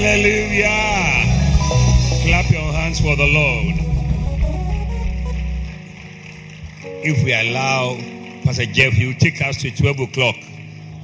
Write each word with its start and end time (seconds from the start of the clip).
Hallelujah. 0.00 1.26
Clap 2.22 2.50
your 2.52 2.72
hands 2.72 3.00
for 3.00 3.16
the 3.16 3.26
Lord. 3.26 3.74
If 7.02 7.24
we 7.24 7.32
allow 7.34 7.96
Pastor 8.44 8.66
Jeff, 8.66 8.92
he 8.92 9.06
will 9.06 9.18
take 9.18 9.42
us 9.42 9.60
to 9.62 9.72
12 9.72 9.98
o'clock. 9.98 10.36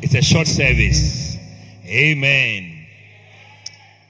It's 0.00 0.14
a 0.14 0.22
short 0.22 0.46
service. 0.46 1.36
Amen. 1.84 2.86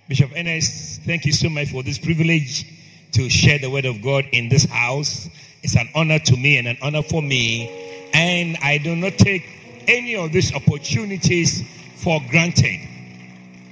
Bishop 0.07 0.31
Ernest, 0.37 1.01
thank 1.01 1.25
you 1.25 1.32
so 1.32 1.48
much 1.48 1.71
for 1.71 1.82
this 1.82 1.96
privilege 1.96 2.66
to 3.12 3.30
share 3.30 3.59
the 3.59 3.71
word 3.71 3.87
of 3.87 4.03
God 4.03 4.27
in 4.32 4.51
this 4.51 4.66
house. 4.66 5.30
It's 5.62 5.77
an 5.77 5.89
honor 5.95 6.19
to 6.19 6.37
me 6.37 6.59
and 6.59 6.69
an 6.69 6.77
honor 6.82 7.03
for 7.03 7.23
me. 7.23 8.11
And 8.12 8.59
I 8.62 8.77
do 8.77 8.95
not 8.95 9.16
take 9.16 9.46
any 9.89 10.14
of 10.14 10.30
these 10.32 10.55
opportunities 10.55 11.62
for 11.96 12.21
granted. 12.29 12.93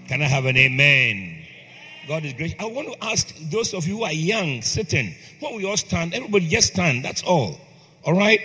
Can 0.09 0.23
I 0.23 0.27
have 0.27 0.45
an 0.47 0.57
amen? 0.57 1.39
God 2.09 2.25
is 2.25 2.33
gracious. 2.33 2.57
I 2.59 2.67
want 2.67 2.93
to 2.93 3.05
ask 3.05 3.35
those 3.51 3.75
of 3.75 3.87
you 3.87 3.99
who 3.99 4.05
are 4.05 4.13
young, 4.13 4.63
sitting, 4.63 5.15
when 5.41 5.57
we 5.57 5.65
all 5.65 5.77
stand, 5.77 6.15
everybody 6.15 6.49
just 6.49 6.73
stand. 6.73 7.05
That's 7.05 7.23
all. 7.23 7.61
All 8.05 8.15
right? 8.15 8.41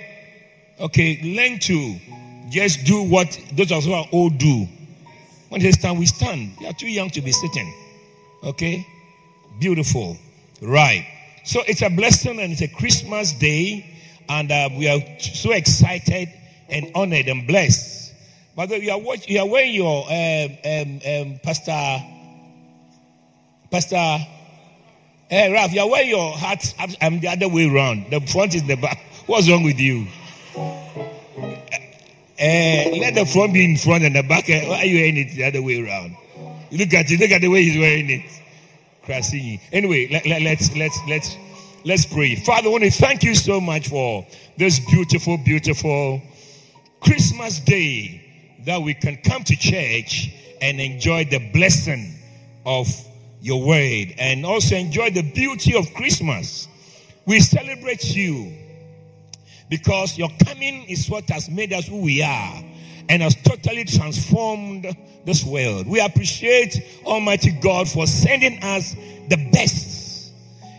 Okay, 0.80 1.20
learn 1.24 1.60
to 1.60 1.98
just 2.50 2.86
do 2.86 3.04
what 3.04 3.40
those 3.54 3.72
of 3.72 3.80
us 3.80 3.86
who 3.86 3.94
are 3.94 4.08
old 4.12 4.38
do. 4.38 4.68
When 5.50 5.62
they 5.62 5.72
stand, 5.72 5.98
we 5.98 6.06
stand. 6.06 6.52
You 6.60 6.68
are 6.68 6.74
too 6.74 6.88
young 6.88 7.10
to 7.12 7.22
be 7.22 7.32
sitting. 7.32 7.74
Okay? 8.44 8.86
Beautiful. 9.60 10.18
Right. 10.62 11.08
So 11.44 11.62
it's 11.68 11.82
a 11.82 11.90
blessing 11.90 12.40
and 12.40 12.52
it's 12.52 12.62
a 12.62 12.68
Christmas 12.68 13.32
day, 13.32 13.98
and 14.30 14.52
uh, 14.52 14.70
we 14.78 14.88
are 14.88 15.00
so 15.20 15.52
excited 15.52 16.30
and 16.70 16.92
honored 16.94 17.28
and 17.28 17.48
blessed. 17.48 17.97
But 18.58 18.70
you 18.82 18.92
are, 18.92 19.00
you 19.28 19.40
are 19.40 19.48
wearing 19.48 19.76
your 19.76 20.04
um, 20.10 20.58
um, 20.66 21.00
um, 21.06 21.40
Pastor, 21.44 22.04
Pastor, 23.70 24.18
hey, 25.30 25.54
Ralph, 25.54 25.72
you 25.74 25.82
are 25.82 25.88
wearing 25.88 26.10
your 26.10 26.36
hat. 26.36 26.74
I'm 27.00 27.20
the 27.20 27.28
other 27.28 27.50
way 27.50 27.70
around. 27.70 28.10
The 28.10 28.20
front 28.22 28.56
is 28.56 28.64
the 28.64 28.76
back. 28.76 28.98
What's 29.28 29.48
wrong 29.48 29.62
with 29.62 29.80
you? 29.80 30.08
Uh, 30.56 30.64
let 32.98 33.14
the 33.14 33.30
front 33.32 33.54
be 33.54 33.64
in 33.64 33.78
front 33.78 34.04
and 34.04 34.16
the 34.16 34.24
back. 34.24 34.50
Uh, 34.50 34.62
why 34.66 34.80
are 34.80 34.86
you 34.86 35.02
wearing 35.02 35.18
it 35.18 35.36
the 35.36 35.44
other 35.44 35.62
way 35.62 35.80
around? 35.80 36.18
Look 36.72 36.92
at 36.96 37.12
it. 37.12 37.20
Look 37.20 37.30
at 37.30 37.42
the 37.42 37.50
way 37.50 37.62
he's 37.62 37.78
wearing 37.78 38.10
it. 38.10 38.26
Krasini. 39.06 39.62
Anyway, 39.72 40.08
let, 40.12 40.26
let, 40.26 40.42
let's 40.42 40.76
let's 40.76 41.00
let's 41.08 41.38
let's 41.86 42.08
pray. 42.08 42.34
Father, 42.38 42.70
I 42.70 42.72
want 42.72 42.86
to 42.86 42.90
thank 42.90 43.22
you 43.22 43.36
so 43.36 43.62
much 43.62 43.90
for 43.90 44.26
this 44.58 44.80
beautiful, 44.80 45.38
beautiful 45.38 46.24
Christmas 47.00 47.60
day 47.60 48.24
that 48.68 48.82
we 48.82 48.94
can 48.94 49.16
come 49.16 49.46
to 49.46 49.56
church 49.56 50.30
and 50.60 50.82
enjoy 50.82 51.24
the 51.24 51.40
blessing 51.54 52.14
of 52.66 52.86
your 53.40 53.66
word 53.66 54.14
and 54.20 54.46
also 54.46 54.76
enjoy 54.76 55.10
the 55.10 55.22
beauty 55.22 55.74
of 55.74 55.94
Christmas. 55.94 56.68
We 57.26 57.40
celebrate 57.40 58.14
you 58.14 58.52
because 59.70 60.18
your 60.18 60.28
coming 60.46 60.84
is 60.90 61.10
what 61.10 61.30
has 61.30 61.50
made 61.50 61.72
us 61.72 61.88
who 61.88 62.02
we 62.02 62.22
are 62.22 62.64
and 63.08 63.22
has 63.22 63.36
totally 63.36 63.86
transformed 63.86 64.86
this 65.24 65.46
world. 65.46 65.88
We 65.88 66.02
appreciate 66.02 67.02
Almighty 67.06 67.52
God 67.52 67.88
for 67.88 68.06
sending 68.06 68.62
us 68.62 68.94
the 69.30 69.50
best. 69.54 70.34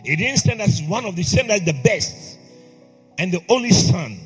He 0.05 0.15
didn't 0.15 0.41
send 0.41 0.61
us 0.61 0.83
one 0.83 1.07
of 1.07 1.17
the 1.17 1.23
send 1.23 1.51
us 1.51 1.61
the 1.61 1.81
best 1.83 2.39
and 3.17 3.33
the 3.33 3.43
only 3.49 3.71
Son. 3.71 4.21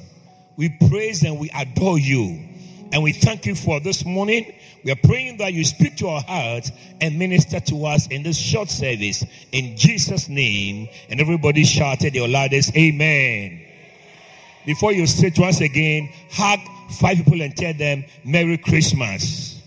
We 0.56 0.76
praise 0.88 1.22
and 1.22 1.38
we 1.38 1.48
adore 1.54 2.00
you. 2.00 2.48
And 2.92 3.02
we 3.02 3.12
thank 3.12 3.46
you 3.46 3.54
for 3.54 3.80
this 3.80 4.04
morning. 4.04 4.52
We 4.84 4.92
are 4.92 4.98
praying 5.02 5.38
that 5.38 5.54
you 5.54 5.64
speak 5.64 5.96
to 5.96 6.08
our 6.08 6.20
hearts 6.20 6.70
and 7.00 7.18
minister 7.18 7.58
to 7.58 7.86
us 7.86 8.06
in 8.08 8.22
this 8.22 8.36
short 8.36 8.68
service 8.68 9.24
in 9.50 9.78
Jesus' 9.78 10.28
name. 10.28 10.90
And 11.08 11.18
everybody 11.18 11.64
shouted 11.64 12.14
your 12.14 12.28
loudest, 12.28 12.76
Amen. 12.76 13.62
Before 14.66 14.92
you 14.92 15.06
sit 15.06 15.38
once 15.38 15.62
again, 15.62 16.10
hug 16.30 16.60
five 17.00 17.16
people 17.16 17.40
and 17.40 17.56
tell 17.56 17.72
them 17.72 18.04
Merry 18.24 18.58
Christmas. 18.58 19.58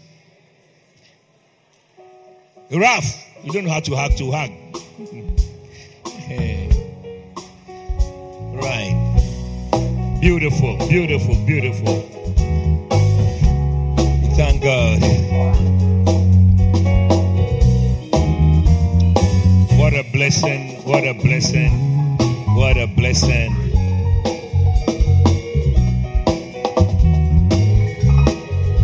Ralph, 2.71 3.05
you 3.43 3.51
don't 3.51 3.65
know 3.65 3.71
how 3.71 3.79
to 3.79 3.95
hug 3.95 4.15
to 4.17 4.31
hug. 4.31 4.51
right. 8.61 10.19
Beautiful, 10.21 10.77
beautiful, 10.87 11.35
beautiful. 11.45 12.14
Thank 14.35 14.63
God. 14.63 14.99
What 19.79 19.93
a 19.93 20.03
blessing, 20.11 20.83
what 20.83 21.07
a 21.07 21.13
blessing, 21.13 21.71
what 22.53 22.75
a 22.75 22.85
blessing. 22.85 23.55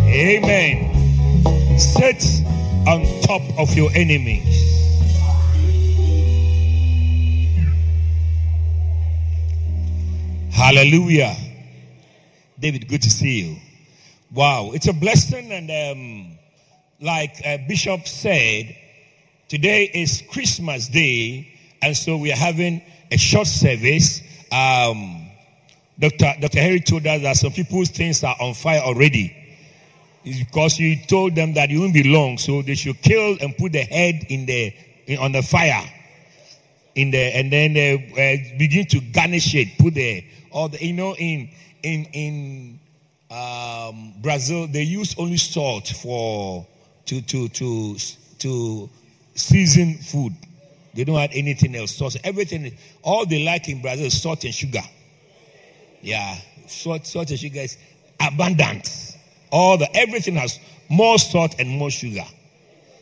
Amen. 0.07 1.77
Sit 1.77 2.23
on 2.87 3.03
top 3.23 3.41
of 3.59 3.75
your 3.75 3.91
enemies. 3.93 4.71
Hallelujah. 10.51 11.35
David, 12.57 12.87
good 12.87 13.01
to 13.01 13.09
see 13.09 13.41
you. 13.41 13.60
Wow, 14.33 14.71
it's 14.73 14.87
a 14.87 14.93
blessing. 14.93 15.51
And 15.51 15.69
um, 15.69 16.37
like 17.01 17.35
uh, 17.45 17.57
Bishop 17.67 18.07
said, 18.07 18.77
today 19.49 19.91
is 19.93 20.23
Christmas 20.31 20.87
Day. 20.87 21.53
And 21.81 21.97
so 21.97 22.15
we 22.15 22.31
are 22.31 22.37
having 22.37 22.81
a 23.11 23.17
short 23.17 23.47
service. 23.47 24.21
Um, 24.49 25.29
Dr. 25.99 26.33
Dr. 26.39 26.59
Harry 26.59 26.79
told 26.79 27.05
us 27.05 27.21
that 27.21 27.35
some 27.35 27.51
people's 27.51 27.89
things 27.89 28.23
are 28.23 28.35
on 28.39 28.53
fire 28.53 28.79
already. 28.79 29.35
It's 30.23 30.39
because 30.39 30.79
you 30.79 30.95
told 31.07 31.35
them 31.35 31.53
that 31.55 31.69
you 31.69 31.81
won't 31.81 31.93
be 31.93 32.03
long, 32.03 32.37
so 32.37 32.61
they 32.61 32.75
should 32.75 33.01
kill 33.01 33.37
and 33.41 33.57
put 33.57 33.73
the 33.73 33.81
head 33.81 34.27
in 34.29 34.45
the 34.45 34.73
in, 35.07 35.17
on 35.17 35.31
the 35.31 35.41
fire, 35.41 35.83
in 36.95 37.11
the 37.11 37.17
and 37.17 37.51
then 37.51 37.71
uh, 37.75 38.13
uh, 38.13 38.57
begin 38.57 38.85
to 38.85 39.01
garnish 39.01 39.55
it. 39.55 39.77
Put 39.79 39.95
the 39.95 40.23
all 40.51 40.69
the 40.69 40.83
you 40.85 40.93
know 40.93 41.15
in 41.15 41.49
in 41.83 42.05
in 42.13 42.79
um, 43.31 44.13
Brazil 44.21 44.67
they 44.67 44.83
use 44.83 45.15
only 45.17 45.37
salt 45.37 45.87
for 45.87 46.65
to 47.05 47.21
to 47.21 47.47
to 47.49 47.95
to 48.39 48.89
season 49.35 49.95
food. 49.95 50.33
They 50.93 51.05
don't 51.05 51.17
add 51.17 51.31
anything 51.33 51.75
else. 51.75 51.95
Salt, 51.95 52.17
everything. 52.23 52.77
All 53.01 53.25
they 53.25 53.43
like 53.43 53.69
in 53.69 53.81
Brazil 53.81 54.07
is 54.07 54.21
salt 54.21 54.43
and 54.43 54.53
sugar. 54.53 54.81
Yeah, 56.01 56.37
salt, 56.67 57.07
salt 57.07 57.29
and 57.29 57.39
sugar 57.39 57.61
is 57.61 57.77
abundant. 58.19 59.15
All 59.51 59.77
the 59.77 59.87
everything 59.95 60.35
has 60.35 60.59
more 60.89 61.17
salt 61.17 61.55
and 61.59 61.69
more 61.69 61.89
sugar. 61.89 62.25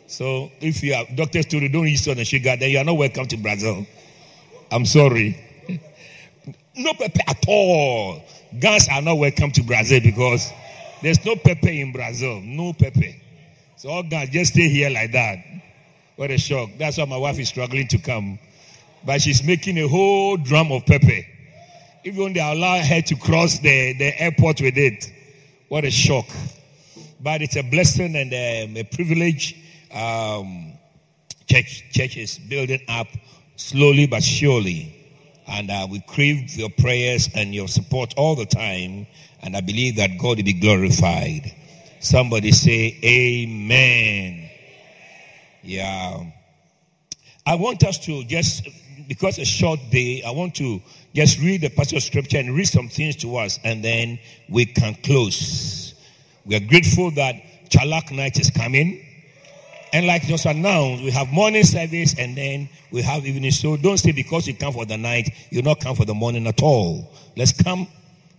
So 0.07 0.51
if 0.59 0.83
you 0.83 0.93
are 0.93 1.05
doctors 1.15 1.45
told 1.45 1.71
don't 1.71 1.87
eat 1.87 1.97
salt 1.97 2.17
and 2.17 2.27
sugar, 2.27 2.55
then 2.55 2.69
you 2.69 2.77
are 2.77 2.83
not 2.83 2.97
welcome 2.97 3.25
to 3.27 3.37
Brazil. 3.37 3.85
I'm 4.71 4.85
sorry. 4.85 5.39
No 6.75 6.93
pepper 6.93 7.21
at 7.27 7.43
all. 7.47 8.21
Guns 8.59 8.87
are 8.89 9.01
not 9.01 9.17
welcome 9.17 9.51
to 9.51 9.63
Brazil 9.63 9.99
because 10.01 10.51
there's 11.01 11.23
no 11.25 11.35
pepper 11.35 11.69
in 11.69 11.91
Brazil. 11.91 12.41
No 12.41 12.73
pepper. 12.73 13.13
So 13.77 13.89
all 13.89 14.03
guns 14.03 14.29
just 14.29 14.53
stay 14.53 14.67
here 14.69 14.89
like 14.89 15.11
that. 15.13 15.37
What 16.15 16.31
a 16.31 16.37
shock. 16.37 16.69
That's 16.77 16.97
why 16.97 17.05
my 17.05 17.17
wife 17.17 17.39
is 17.39 17.49
struggling 17.49 17.87
to 17.89 17.97
come. 17.97 18.39
But 19.05 19.21
she's 19.21 19.43
making 19.43 19.77
a 19.77 19.87
whole 19.87 20.35
drum 20.35 20.71
of 20.71 20.85
pepper. 20.85 21.21
Even 22.03 22.33
they 22.33 22.41
allow 22.41 22.77
her 22.81 23.01
to 23.01 23.15
cross 23.15 23.59
the, 23.59 23.93
the 23.93 24.21
airport 24.21 24.59
with 24.61 24.77
it. 24.77 25.05
What 25.69 25.85
a 25.85 25.91
shock. 25.91 26.25
But 27.21 27.41
it's 27.41 27.55
a 27.55 27.63
blessing 27.63 28.15
and 28.15 28.33
um, 28.33 28.77
a 28.77 28.83
privilege. 28.83 29.55
Um, 29.93 30.73
church, 31.45 31.85
church 31.91 32.17
is 32.17 32.37
building 32.37 32.81
up 32.89 33.07
slowly 33.55 34.07
but 34.07 34.23
surely. 34.23 34.98
And 35.49 35.71
uh, 35.71 35.87
we 35.89 36.01
crave 36.01 36.55
your 36.55 36.69
prayers 36.69 37.29
and 37.33 37.53
your 37.53 37.67
support 37.67 38.13
all 38.17 38.35
the 38.35 38.45
time. 38.45 39.07
And 39.41 39.55
I 39.55 39.61
believe 39.61 39.95
that 39.95 40.17
God 40.19 40.37
will 40.37 40.43
be 40.43 40.53
glorified. 40.53 41.53
Somebody 41.99 42.51
say, 42.51 42.97
Amen. 43.03 44.49
Yeah. 45.63 46.23
I 47.45 47.55
want 47.55 47.83
us 47.83 47.97
to 48.05 48.23
just, 48.25 48.67
because 49.07 49.39
a 49.39 49.45
short 49.45 49.79
day, 49.89 50.23
I 50.23 50.31
want 50.31 50.55
to 50.55 50.81
just 51.15 51.39
read 51.39 51.61
the 51.61 51.69
passage 51.69 51.97
of 51.97 52.03
scripture 52.03 52.37
and 52.37 52.55
read 52.55 52.65
some 52.65 52.89
things 52.89 53.15
to 53.17 53.37
us, 53.37 53.59
and 53.63 53.83
then 53.83 54.19
we 54.47 54.65
can 54.65 54.95
close. 55.03 55.95
We 56.45 56.55
are 56.55 56.59
grateful 56.59 57.11
that 57.11 57.35
Chalak 57.69 58.11
night 58.11 58.39
is 58.39 58.49
coming. 58.51 59.05
And 59.91 60.05
like 60.05 60.23
just 60.23 60.45
announced, 60.45 61.03
we 61.03 61.11
have 61.11 61.29
morning 61.29 61.63
service 61.63 62.15
and 62.17 62.37
then 62.37 62.69
we 62.91 63.01
have 63.01 63.25
evening. 63.25 63.51
So 63.51 63.75
don't 63.75 63.97
say 63.97 64.11
because 64.11 64.47
you 64.47 64.53
come 64.53 64.73
for 64.73 64.85
the 64.85 64.97
night, 64.97 65.29
you 65.49 65.61
not 65.61 65.79
come 65.79 65.95
for 65.95 66.05
the 66.05 66.13
morning 66.13 66.45
at 66.47 66.61
all. 66.61 67.11
Let's 67.35 67.51
come 67.51 67.87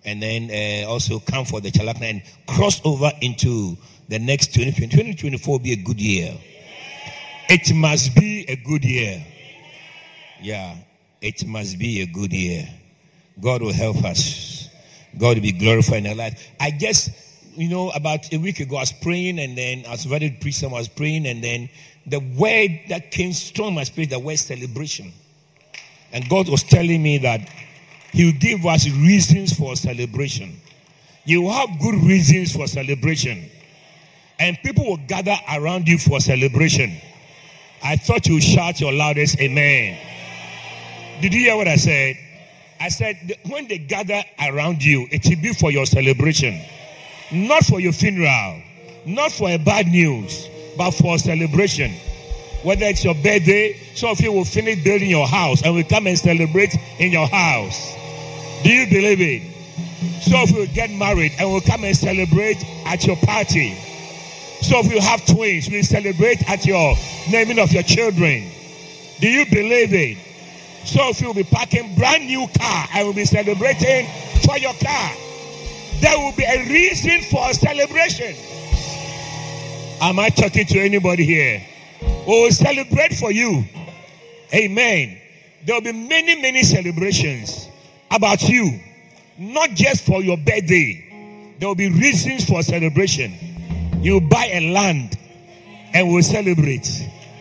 and 0.05 0.23
then 0.23 0.51
uh, 0.51 0.89
also 0.89 1.19
come 1.19 1.45
for 1.45 1.61
the 1.61 1.71
Chalakna 1.71 2.03
and 2.11 2.23
cross 2.47 2.81
over 2.85 3.11
into 3.21 3.77
the 4.09 4.19
next 4.19 4.55
2020. 4.55 4.89
2024 4.97 5.53
will 5.53 5.59
be 5.59 5.73
a 5.73 5.77
good 5.77 6.01
year. 6.01 6.39
It 7.49 7.75
must 7.75 8.15
be 8.15 8.45
a 8.49 8.57
good 8.57 8.85
year. 8.85 9.25
Yeah, 10.41 10.77
it 11.21 11.47
must 11.47 11.79
be 11.79 12.01
a 12.03 12.07
good 12.07 12.33
year. 12.33 12.69
God 13.41 13.63
will 13.63 13.73
help 13.73 14.05
us. 14.05 14.69
God 15.19 15.37
will 15.37 15.43
be 15.43 15.53
glorified 15.53 16.05
in 16.05 16.07
our 16.07 16.15
life. 16.15 16.51
I 16.59 16.71
guess, 16.71 17.11
you 17.55 17.69
know, 17.69 17.91
about 17.91 18.33
a 18.33 18.39
week 18.39 18.61
ago, 18.61 18.77
I 18.77 18.81
was 18.81 18.93
praying, 18.93 19.39
and 19.39 19.57
then 19.57 19.85
I 19.87 19.93
was 19.93 20.07
ready 20.07 20.31
to 20.31 20.37
preach, 20.39 20.63
I 20.63 20.69
was 20.69 20.89
praying, 20.89 21.27
and 21.27 21.43
then 21.43 21.69
the 22.07 22.19
word 22.19 22.81
that 22.89 23.11
came 23.11 23.33
strong 23.33 23.69
in 23.69 23.75
my 23.75 23.85
spirit, 23.85 24.11
the 24.11 24.19
word 24.19 24.39
celebration. 24.39 25.13
And 26.13 26.29
God 26.29 26.49
was 26.49 26.63
telling 26.63 27.03
me 27.03 27.19
that 27.19 27.41
He 28.13 28.27
will 28.27 28.41
give 28.41 28.67
us 28.67 28.89
reasons 28.89 29.53
for 29.53 29.77
celebration. 29.77 30.61
You 31.25 31.49
have 31.51 31.69
good 31.81 31.95
reasons 32.03 32.57
for 32.57 32.67
celebration. 32.67 33.51
And 34.39 34.59
people 34.63 34.87
will 34.87 34.97
gather 35.07 35.37
around 35.53 35.87
you 35.87 35.99
for 35.99 36.19
celebration. 36.19 36.97
I 37.83 37.97
thought 37.97 38.27
you 38.27 38.41
shout 38.41 38.81
your 38.81 38.93
loudest 38.93 39.39
amen. 39.39 39.99
Did 41.21 41.35
you 41.35 41.41
hear 41.41 41.57
what 41.57 41.69
I 41.69 41.77
said? 41.77 42.17
I 42.81 42.89
said, 42.89 43.39
when 43.47 43.69
they 43.69 43.77
gather 43.77 44.23
around 44.41 44.83
you, 44.83 45.07
it 45.11 45.27
will 45.29 45.43
be 45.43 45.53
for 45.53 45.71
your 45.71 45.85
celebration, 45.85 46.63
not 47.33 47.65
for 47.65 47.81
your 47.81 47.93
funeral, 47.93 48.63
not 49.07 49.33
for 49.33 49.51
a 49.51 49.59
bad 49.59 49.87
news, 49.87 50.49
but 50.77 50.93
for 50.93 51.19
celebration. 51.19 51.93
Whether 52.63 52.87
it's 52.87 53.05
your 53.05 53.15
birthday, 53.15 53.81
some 53.95 54.11
of 54.11 54.21
you 54.21 54.33
will 54.33 54.45
finish 54.45 54.83
building 54.85 55.09
your 55.09 55.27
house 55.27 55.63
and 55.63 55.75
will 55.75 55.85
come 55.85 56.07
and 56.07 56.19
celebrate 56.19 56.75
in 56.99 57.11
your 57.11 57.27
house. 57.27 57.95
Do 58.63 58.71
you 58.71 58.87
believe 58.87 59.21
it? 59.21 60.23
Some 60.23 60.43
of 60.43 60.51
you 60.51 60.67
get 60.67 60.91
married 60.91 61.33
and 61.39 61.51
will 61.51 61.63
come 61.63 61.85
and 61.85 61.97
celebrate 61.97 62.63
at 62.85 63.07
your 63.07 63.17
party. 63.17 63.75
Some 64.61 64.81
of 64.81 64.93
you 64.93 65.01
have 65.01 65.25
twins, 65.25 65.71
will 65.71 65.83
celebrate 65.83 66.49
at 66.51 66.67
your 66.67 66.95
naming 67.31 67.59
of 67.59 67.73
your 67.73 67.83
children. 67.83 68.51
Do 69.21 69.29
you 69.29 69.47
believe 69.47 69.95
it? 69.95 70.19
Some 70.87 71.09
of 71.09 71.21
you 71.21 71.29
will 71.29 71.35
be 71.35 71.45
parking 71.45 71.95
brand 71.95 72.27
new 72.27 72.47
car 72.59 72.89
and 72.95 73.07
will 73.07 73.15
be 73.15 73.25
celebrating 73.25 74.07
for 74.45 74.59
your 74.59 74.75
car. 74.75 75.13
There 76.01 76.19
will 76.19 76.33
be 76.33 76.45
a 76.45 76.67
reason 76.69 77.23
for 77.31 77.51
a 77.51 77.55
celebration. 77.55 78.35
Am 80.01 80.19
I 80.19 80.31
talking 80.31 80.65
to 80.67 80.81
anybody 80.81 81.25
here? 81.25 81.63
We 82.01 82.43
will 82.43 82.51
celebrate 82.51 83.15
for 83.15 83.31
you. 83.31 83.65
Amen. 84.55 85.21
There 85.65 85.77
will 85.77 85.83
be 85.83 85.93
many, 85.93 86.41
many 86.41 86.63
celebrations 86.63 87.69
about 88.11 88.43
you, 88.49 88.81
not 89.39 89.71
just 89.71 90.07
for 90.07 90.23
your 90.23 90.39
birthday. 90.39 91.55
There 91.59 91.69
will 91.69 91.75
be 91.75 91.91
reasons 91.91 92.47
for 92.47 92.63
celebration. 92.63 93.35
You 94.01 94.23
buy 94.23 94.47
a 94.47 94.73
land 94.73 95.19
and 95.93 96.11
we'll 96.11 96.23
celebrate. 96.23 96.89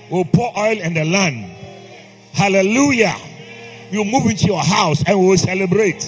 We'll 0.10 0.26
pour 0.26 0.52
oil 0.58 0.80
in 0.80 0.94
the 0.94 1.06
land. 1.06 1.46
Hallelujah. 2.34 3.16
You 3.92 4.04
move 4.04 4.26
into 4.26 4.48
your 4.48 4.62
house 4.62 5.02
and 5.08 5.18
we'll 5.18 5.38
celebrate. 5.38 6.02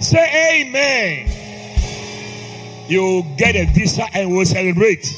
Say 0.00 0.62
amen. 0.62 1.45
You 2.88 3.24
get 3.36 3.56
a 3.56 3.66
visa 3.72 4.04
and 4.14 4.30
we'll 4.32 4.44
celebrate. 4.44 5.12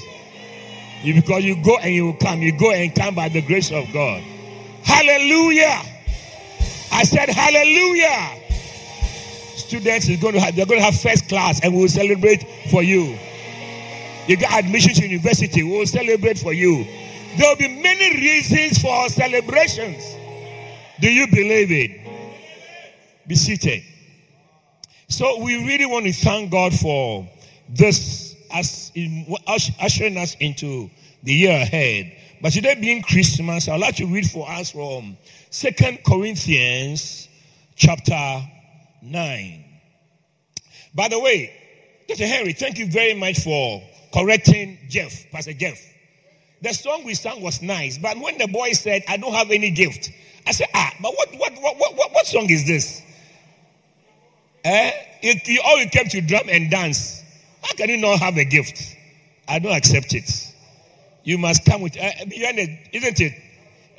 You, 1.03 1.15
because 1.15 1.45
you 1.45 1.63
go 1.63 1.77
and 1.79 1.95
you 1.95 2.17
come. 2.21 2.41
You 2.41 2.59
go 2.59 2.73
and 2.73 2.95
come 2.95 3.15
by 3.15 3.29
the 3.29 3.43
grace 3.43 3.71
of 3.71 3.93
God. 3.93 4.23
Hallelujah. 4.83 5.83
I 6.91 7.05
said 7.05 7.29
hallelujah. 7.29 8.43
Students 9.57 10.09
is 10.09 10.21
going 10.21 10.35
to 10.35 10.41
have, 10.41 10.57
they're 10.57 10.67
going 10.67 10.81
to 10.81 10.85
have 10.85 10.99
first 10.99 11.29
class 11.29 11.61
and 11.63 11.75
we'll 11.75 11.89
celebrate 11.89 12.43
for 12.71 12.83
you. 12.83 13.19
You 14.27 14.37
got 14.37 14.65
admission 14.65 14.95
to 14.95 15.07
university, 15.07 15.63
we'll 15.63 15.87
celebrate 15.87 16.39
for 16.39 16.53
you. 16.53 16.85
There 17.37 17.49
will 17.49 17.57
be 17.57 17.81
many 17.83 18.17
reasons 18.17 18.79
for 18.79 18.91
our 18.91 19.09
celebrations. 19.09 20.03
Do 21.01 21.13
you 21.13 21.27
believe 21.29 21.71
it? 21.71 22.01
Be 23.27 23.35
seated. 23.35 23.83
So 25.09 25.43
we 25.43 25.67
really 25.67 25.87
want 25.87 26.07
to 26.07 26.13
thank 26.13 26.51
God 26.51 26.75
for 26.75 27.29
this 27.69 28.35
as 28.53 28.91
in 28.95 29.27
ushering 29.47 30.17
us 30.17 30.35
into 30.41 30.91
the 31.23 31.33
year 31.33 31.53
ahead. 31.53 32.17
But 32.41 32.53
today 32.53 32.77
being 32.81 33.03
Christmas, 33.03 33.69
I'd 33.69 33.81
like 33.81 33.97
to 33.97 34.07
read 34.07 34.31
for 34.31 34.49
us 34.49 34.71
from 34.71 35.17
Second 35.51 36.01
Corinthians 36.07 37.29
chapter 37.75 38.43
9. 39.03 39.65
By 40.95 41.09
the 41.09 41.19
way, 41.19 41.53
Dr. 42.09 42.27
Henry, 42.27 42.53
thank 42.53 42.79
you 42.79 42.91
very 42.91 43.15
much 43.15 43.41
for 43.41 43.83
correcting 44.13 44.79
Jeff, 44.89 45.31
Pastor 45.31 45.53
Jeff. 45.53 45.79
The 46.63 46.73
song 46.73 47.05
we 47.05 47.15
sang 47.15 47.43
was 47.43 47.63
nice, 47.63 47.99
but 47.99 48.19
when 48.19 48.39
the 48.39 48.49
boy 48.49 48.73
said, 48.73 49.03
I 49.09 49.17
don't 49.17 49.33
have 49.33 49.51
any 49.51 49.71
gift, 49.71 50.11
I 50.47 50.53
said, 50.53 50.69
ah, 50.75 50.93
but 51.01 51.13
what 51.15 51.29
what 51.37 51.53
what 51.61 51.77
what, 51.97 52.13
what 52.13 52.27
song 52.27 52.49
is 52.51 52.67
this? 52.67 53.03
Eh? 54.65 54.93
You, 55.23 55.35
you, 55.45 55.63
all 55.65 55.77
came 55.91 56.09
to 56.09 56.21
drum 56.21 56.49
and 56.49 56.71
dance. 56.71 57.18
Can 57.79 57.91
you 57.91 57.97
not 57.99 58.19
have 58.19 58.37
a 58.37 58.45
gift? 58.45 58.97
I 59.47 59.61
don't 59.61 59.71
accept 59.71 60.13
it. 60.13 60.29
You 61.23 61.39
must 61.39 61.65
come 61.65 61.83
with, 61.83 61.97
uh, 61.97 62.11
isn't 62.29 63.21
it? 63.21 63.33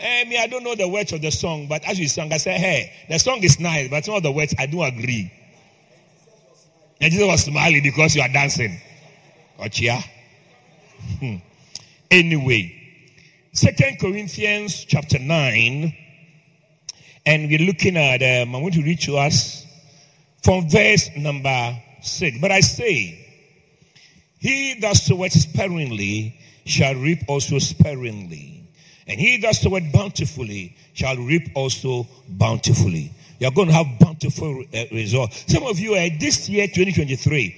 I 0.01 0.25
mean, 0.25 0.37
I 0.37 0.47
don't 0.47 0.65
know 0.65 0.75
the 0.75 0.87
words 0.87 1.13
of 1.13 1.21
the 1.21 1.31
song, 1.31 1.67
but 1.67 1.85
as 1.85 1.97
you 1.97 2.09
sang, 2.09 2.31
I 2.33 2.37
said, 2.37 2.59
hey, 2.59 2.91
the 3.09 3.17
song 3.17 3.41
is 3.41 3.57
nice, 3.57 3.89
but 3.89 4.03
some 4.03 4.15
of 4.15 4.23
the 4.23 4.33
words 4.33 4.53
I 4.59 4.65
don't 4.65 4.85
agree. 4.85 5.31
And 6.99 7.11
Jesus 7.11 7.25
was 7.25 7.43
smiling 7.45 7.81
because 7.81 8.17
you 8.17 8.21
are 8.21 8.27
dancing. 8.27 8.81
Ochia. 9.57 10.03
Hmm. 11.19 11.35
Anyway, 12.11 12.75
Second 13.53 13.97
Corinthians 13.99 14.83
chapter 14.83 15.19
9, 15.19 15.95
and 17.25 17.47
we're 17.47 17.59
looking 17.59 17.95
at, 17.95 18.21
um, 18.21 18.55
I 18.55 18.59
want 18.59 18.73
to 18.73 18.81
read 18.81 18.99
to 19.01 19.17
us 19.17 19.65
from 20.43 20.69
verse 20.69 21.09
number 21.15 21.81
6. 22.01 22.39
But 22.41 22.51
I 22.51 22.59
say, 22.59 23.18
he 24.39 24.79
that 24.79 24.95
soweth 24.95 25.33
sparingly 25.33 26.39
shall 26.65 26.95
reap 26.95 27.19
also 27.27 27.59
sparingly. 27.59 28.63
And 29.07 29.19
he 29.19 29.37
that 29.37 29.55
soweth 29.55 29.91
bountifully 29.91 30.75
shall 30.93 31.17
reap 31.17 31.49
also 31.55 32.07
bountifully. 32.27 33.11
You're 33.39 33.51
going 33.51 33.67
to 33.67 33.73
have 33.73 33.99
bountiful 33.99 34.63
uh, 34.73 34.83
results. 34.91 35.45
Some 35.47 35.63
of 35.63 35.79
you, 35.79 35.95
uh, 35.95 36.09
this 36.19 36.49
year, 36.49 36.67
2023, 36.67 37.55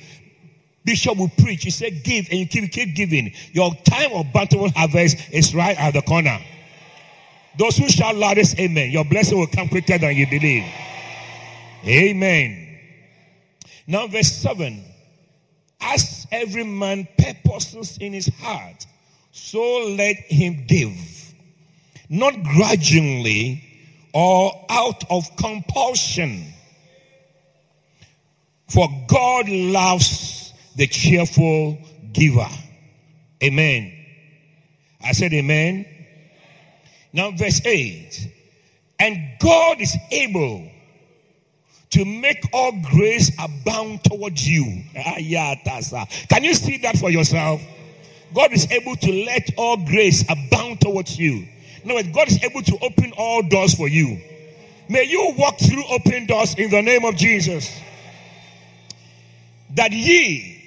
Bishop 0.85 1.17
will 1.17 1.29
preach. 1.29 1.63
He 1.63 1.69
said, 1.71 2.03
Give, 2.03 2.27
and 2.29 2.39
you 2.39 2.47
keep, 2.47 2.71
keep 2.71 2.95
giving. 2.95 3.33
Your 3.51 3.73
time 3.83 4.13
of 4.13 4.31
bountiful 4.31 4.69
harvest 4.69 5.17
is 5.31 5.53
right 5.53 5.77
at 5.77 5.93
the 5.93 6.01
corner. 6.01 6.39
Those 7.57 7.77
who 7.77 7.89
shout 7.89 8.15
loudest, 8.15 8.59
Amen. 8.59 8.91
Your 8.91 9.05
blessing 9.05 9.37
will 9.37 9.47
come 9.47 9.67
quicker 9.69 9.97
than 9.97 10.15
you 10.15 10.27
believe. 10.27 10.65
Amen. 11.85 12.79
Now, 13.87 14.07
verse 14.07 14.31
7 14.31 14.90
As 15.81 16.27
every 16.31 16.63
man 16.63 17.07
purposes 17.17 17.97
in 17.99 18.13
his 18.13 18.27
heart, 18.39 18.85
so 19.31 19.93
let 19.97 20.15
him 20.15 20.65
give, 20.67 21.33
not 22.09 22.43
grudgingly 22.43 23.63
or 24.13 24.65
out 24.69 25.03
of 25.09 25.35
compulsion. 25.37 26.53
For 28.69 28.87
God 29.07 29.49
loves 29.49 30.53
the 30.75 30.87
cheerful 30.87 31.77
giver. 32.13 32.47
Amen. 33.43 33.93
I 35.03 35.11
said 35.13 35.33
amen. 35.33 35.85
Now, 37.11 37.31
verse 37.31 37.65
8. 37.65 38.29
And 38.99 39.17
God 39.39 39.81
is 39.81 39.97
able 40.11 40.70
to 41.91 42.05
make 42.05 42.49
all 42.53 42.71
grace 42.91 43.31
abound 43.39 44.03
towards 44.03 44.47
you. 44.47 44.83
Can 44.93 46.43
you 46.43 46.53
see 46.53 46.77
that 46.77 46.97
for 46.97 47.09
yourself? 47.09 47.61
God 48.33 48.53
is 48.53 48.69
able 48.71 48.95
to 48.95 49.11
let 49.25 49.49
all 49.57 49.77
grace 49.77 50.23
abound 50.29 50.81
towards 50.81 51.19
you. 51.19 51.47
Words, 51.85 52.09
God 52.09 52.27
is 52.27 52.43
able 52.43 52.61
to 52.61 52.77
open 52.81 53.11
all 53.17 53.41
doors 53.41 53.73
for 53.73 53.87
you. 53.87 54.19
May 54.87 55.03
you 55.03 55.33
walk 55.37 55.57
through 55.59 55.83
open 55.89 56.25
doors 56.27 56.55
in 56.55 56.69
the 56.69 56.81
name 56.81 57.05
of 57.05 57.15
Jesus. 57.15 57.69
That 59.71 59.91
ye 59.91 60.61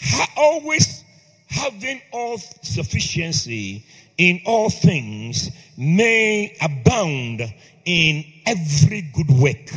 ha- 0.00 0.28
always 0.36 1.04
having 1.48 2.02
all 2.12 2.38
sufficiency 2.38 3.84
in 4.18 4.42
all 4.44 4.68
things 4.68 5.50
may 5.76 6.56
abound 6.60 7.42
in 7.84 8.24
every 8.46 9.02
good 9.02 9.30
work. 9.30 9.70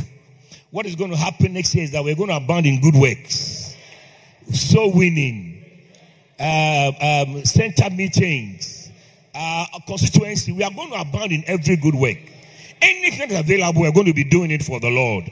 What 0.75 0.85
is 0.85 0.95
going 0.97 1.11
to 1.11 1.15
happen 1.15 1.53
next 1.53 1.73
year 1.73 1.85
is 1.85 1.91
that 1.91 2.03
we're 2.03 2.17
going 2.17 2.27
to 2.27 2.35
abound 2.35 2.65
in 2.65 2.81
good 2.81 2.95
works. 2.95 3.77
So 4.51 4.89
winning, 4.89 5.63
uh, 6.37 6.91
um, 6.99 7.45
center 7.45 7.89
meetings, 7.91 8.91
uh, 9.33 9.67
constituency. 9.87 10.51
We 10.51 10.65
are 10.65 10.71
going 10.71 10.91
to 10.91 10.99
abound 10.99 11.31
in 11.31 11.45
every 11.47 11.77
good 11.77 11.95
work. 11.95 12.17
Anything 12.81 13.29
that's 13.29 13.39
available, 13.39 13.83
we're 13.83 13.93
going 13.93 14.07
to 14.07 14.13
be 14.13 14.25
doing 14.25 14.51
it 14.51 14.63
for 14.63 14.81
the 14.81 14.89
Lord. 14.89 15.31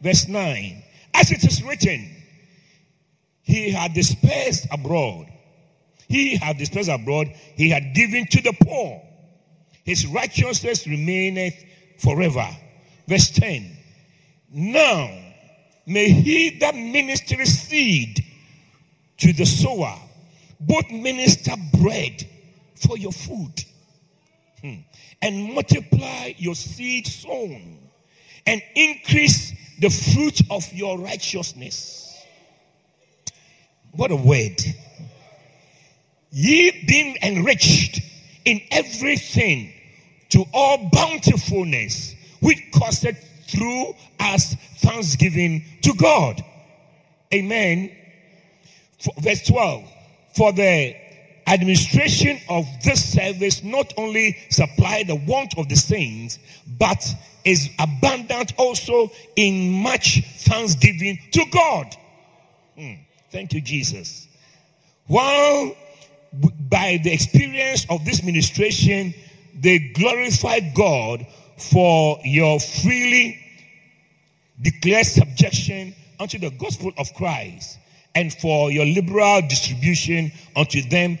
Verse 0.00 0.28
9. 0.28 0.82
As 1.12 1.30
it 1.30 1.44
is 1.44 1.62
written, 1.62 2.16
He 3.42 3.70
had 3.70 3.92
dispersed 3.92 4.66
abroad. 4.72 5.26
He 6.08 6.36
had 6.38 6.56
dispersed 6.56 6.88
abroad. 6.88 7.26
He 7.54 7.68
had 7.68 7.94
given 7.94 8.24
to 8.28 8.40
the 8.40 8.56
poor. 8.62 9.02
his 9.84 10.06
righteousness 10.06 10.86
remaineth 10.86 11.62
forever. 11.98 12.48
Verse 13.06 13.28
10. 13.28 13.73
Now 14.56 15.10
may 15.84 16.10
he 16.10 16.50
that 16.60 16.76
ministers 16.76 17.48
seed 17.48 18.24
to 19.18 19.32
the 19.32 19.44
sower 19.44 19.98
both 20.60 20.88
minister 20.92 21.54
bread 21.80 22.24
for 22.76 22.96
your 22.96 23.10
food 23.10 23.64
hmm, 24.62 24.74
and 25.20 25.54
multiply 25.54 26.34
your 26.36 26.54
seed 26.54 27.08
sown 27.08 27.78
and 28.46 28.62
increase 28.76 29.52
the 29.80 29.90
fruit 29.90 30.40
of 30.50 30.72
your 30.72 31.00
righteousness. 31.00 32.16
What 33.90 34.12
a 34.12 34.16
word. 34.16 34.60
Ye 36.30 36.84
being 36.86 37.16
enriched 37.22 38.00
in 38.44 38.60
everything 38.70 39.72
to 40.28 40.44
all 40.52 40.90
bountifulness, 40.92 42.14
which 42.40 42.58
causeth 42.72 43.33
through 43.54 43.94
us 44.20 44.54
thanksgiving 44.78 45.64
to 45.82 45.94
God. 45.94 46.44
Amen. 47.32 47.90
Verse 49.18 49.46
12. 49.46 49.84
For 50.36 50.52
the 50.52 50.96
administration 51.46 52.40
of 52.48 52.66
this 52.82 53.12
service 53.12 53.62
not 53.62 53.92
only 53.96 54.36
supply 54.50 55.04
the 55.04 55.14
want 55.14 55.56
of 55.58 55.68
the 55.68 55.76
saints, 55.76 56.38
but 56.66 57.04
is 57.44 57.70
abundant 57.78 58.54
also 58.56 59.10
in 59.36 59.70
much 59.70 60.22
thanksgiving 60.38 61.18
to 61.32 61.44
God. 61.52 61.94
Hmm. 62.76 62.94
Thank 63.30 63.52
you, 63.52 63.60
Jesus. 63.60 64.28
While 65.06 65.76
by 66.32 66.98
the 67.02 67.12
experience 67.12 67.86
of 67.90 68.04
this 68.04 68.22
ministration, 68.22 69.14
they 69.54 69.78
glorify 69.78 70.60
God 70.60 71.26
for 71.58 72.18
your 72.24 72.58
freely 72.58 73.43
declared 74.60 75.06
subjection 75.06 75.94
unto 76.20 76.38
the 76.38 76.50
gospel 76.50 76.92
of 76.96 77.12
Christ 77.14 77.78
and 78.14 78.32
for 78.32 78.70
your 78.70 78.86
liberal 78.86 79.42
distribution 79.42 80.32
unto 80.54 80.82
them 80.82 81.18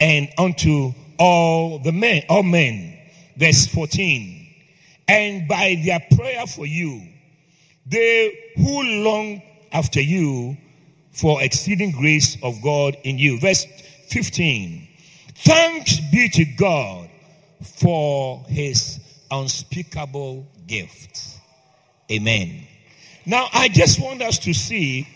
and 0.00 0.28
unto 0.38 0.92
all 1.18 1.78
the 1.78 1.92
men, 1.92 2.22
all 2.28 2.42
men. 2.42 2.98
Verse 3.36 3.66
14. 3.66 4.46
And 5.08 5.46
by 5.46 5.80
their 5.84 6.00
prayer 6.16 6.46
for 6.46 6.66
you, 6.66 7.02
they 7.86 8.52
who 8.56 8.82
long 8.82 9.42
after 9.72 10.00
you 10.00 10.56
for 11.12 11.42
exceeding 11.42 11.92
grace 11.92 12.36
of 12.42 12.60
God 12.62 12.96
in 13.04 13.18
you. 13.18 13.38
Verse 13.38 13.64
15. 14.08 14.88
Thanks 15.36 16.00
be 16.10 16.28
to 16.30 16.44
God 16.44 17.08
for 17.62 18.44
his 18.48 19.00
unspeakable 19.30 20.46
gift. 20.66 21.35
Amen. 22.10 22.66
Now, 23.24 23.48
I 23.52 23.68
just 23.68 24.00
want 24.00 24.22
us 24.22 24.38
to 24.40 24.54
see 24.54 25.08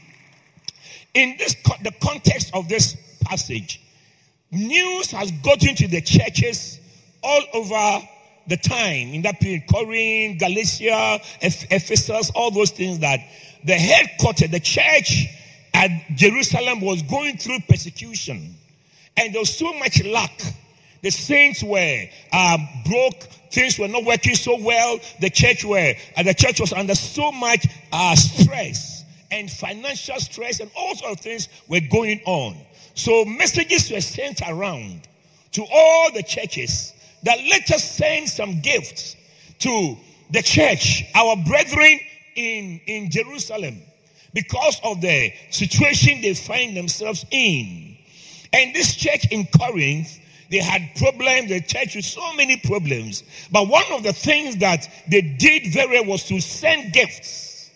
in 1.14 1.36
this 1.38 1.54
the 1.82 1.92
context 2.02 2.50
of 2.54 2.68
this 2.68 2.96
passage, 3.24 3.80
news 4.50 5.10
has 5.12 5.30
gotten 5.30 5.74
to 5.76 5.88
the 5.88 6.00
churches 6.00 6.80
all 7.22 7.42
over 7.54 8.08
the 8.46 8.56
time 8.56 9.14
in 9.14 9.22
that 9.22 9.38
period 9.40 9.62
Corinth, 9.70 10.40
Galatia, 10.40 11.20
Ephesus, 11.40 12.30
all 12.34 12.50
those 12.50 12.70
things 12.70 12.98
that 13.00 13.20
the 13.64 13.74
headquarters, 13.74 14.50
the 14.50 14.60
church 14.60 15.26
at 15.74 15.90
Jerusalem 16.14 16.80
was 16.80 17.02
going 17.02 17.36
through 17.36 17.60
persecution. 17.68 18.56
And 19.16 19.34
there 19.34 19.40
was 19.40 19.54
so 19.56 19.72
much 19.74 20.02
lack. 20.04 20.40
The 21.02 21.10
saints 21.10 21.62
were 21.62 22.04
uh, 22.32 22.58
broke. 22.86 23.22
Things 23.50 23.78
were 23.78 23.88
not 23.88 24.04
working 24.04 24.34
so 24.34 24.62
well. 24.62 24.98
The 25.20 25.30
church 25.30 25.64
were, 25.64 25.94
uh, 26.16 26.22
the 26.22 26.34
church 26.34 26.60
was 26.60 26.72
under 26.72 26.94
so 26.94 27.32
much 27.32 27.66
uh, 27.92 28.14
stress 28.14 29.04
and 29.30 29.50
financial 29.50 30.18
stress 30.18 30.60
and 30.60 30.70
all 30.76 30.94
sorts 30.94 31.20
of 31.20 31.24
things 31.24 31.48
were 31.68 31.80
going 31.80 32.20
on. 32.26 32.56
So 32.94 33.24
messages 33.24 33.90
were 33.90 34.00
sent 34.00 34.40
around 34.46 35.08
to 35.52 35.64
all 35.72 36.12
the 36.12 36.22
churches 36.22 36.92
that 37.22 37.38
let 37.50 37.70
us 37.70 37.88
send 37.96 38.28
some 38.28 38.60
gifts 38.60 39.16
to 39.60 39.96
the 40.30 40.42
church, 40.42 41.04
our 41.14 41.36
brethren 41.36 41.98
in, 42.36 42.80
in 42.86 43.10
Jerusalem, 43.10 43.80
because 44.32 44.80
of 44.84 45.00
the 45.00 45.32
situation 45.50 46.20
they 46.22 46.34
find 46.34 46.76
themselves 46.76 47.24
in. 47.30 47.96
And 48.52 48.74
this 48.74 48.94
church 48.94 49.26
in 49.30 49.46
Corinth, 49.46 50.18
they 50.50 50.58
had 50.58 50.94
problems, 50.96 51.48
the 51.48 51.60
church 51.60 51.94
with 51.94 52.04
so 52.04 52.32
many 52.34 52.56
problems. 52.56 53.22
But 53.52 53.68
one 53.68 53.84
of 53.92 54.02
the 54.02 54.12
things 54.12 54.56
that 54.56 54.88
they 55.08 55.20
did 55.20 55.72
very 55.72 56.00
well 56.00 56.10
was 56.10 56.24
to 56.24 56.40
send 56.40 56.92
gifts 56.92 57.70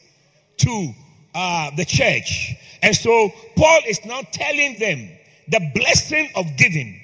to 0.59 0.95
uh, 1.35 1.71
the 1.77 1.85
church. 1.85 2.55
And 2.83 2.95
so 2.95 3.33
Paul 3.57 3.81
is 3.87 4.05
now 4.05 4.23
telling 4.33 4.79
them 4.79 5.09
the 5.49 5.71
blessing 5.75 6.31
of 6.35 6.57
giving. 6.57 7.01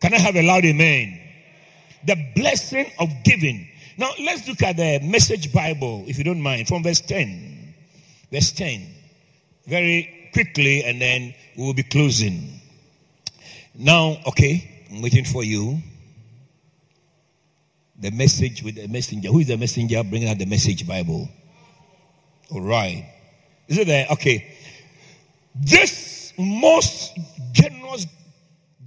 Can 0.00 0.14
I 0.14 0.18
have 0.18 0.36
a 0.36 0.42
loud 0.42 0.64
amen? 0.64 1.20
The 2.06 2.32
blessing 2.36 2.90
of 3.00 3.10
giving. 3.24 3.68
Now 3.96 4.10
let's 4.22 4.46
look 4.46 4.62
at 4.62 4.76
the 4.76 5.00
message 5.02 5.52
Bible, 5.52 6.04
if 6.06 6.18
you 6.18 6.24
don't 6.24 6.42
mind, 6.42 6.68
from 6.68 6.84
verse 6.84 7.00
10. 7.00 7.74
Verse 8.30 8.52
10. 8.52 8.86
Very 9.66 10.30
quickly, 10.32 10.84
and 10.84 11.00
then 11.00 11.34
we'll 11.56 11.74
be 11.74 11.82
closing. 11.82 12.60
Now, 13.74 14.18
okay, 14.26 14.73
I'm 14.94 15.02
waiting 15.02 15.24
for 15.24 15.42
you. 15.42 15.82
The 17.98 18.12
message 18.12 18.62
with 18.62 18.76
the 18.76 18.86
messenger. 18.86 19.28
Who 19.28 19.40
is 19.40 19.48
the 19.48 19.56
messenger 19.56 20.04
bringing 20.04 20.28
out 20.28 20.38
the 20.38 20.46
message 20.46 20.86
Bible? 20.86 21.28
All 22.50 22.60
right. 22.60 23.04
Is 23.66 23.78
it 23.78 23.88
there? 23.88 24.06
Okay. 24.12 24.54
This 25.54 26.32
most 26.38 27.18
generous 27.52 28.06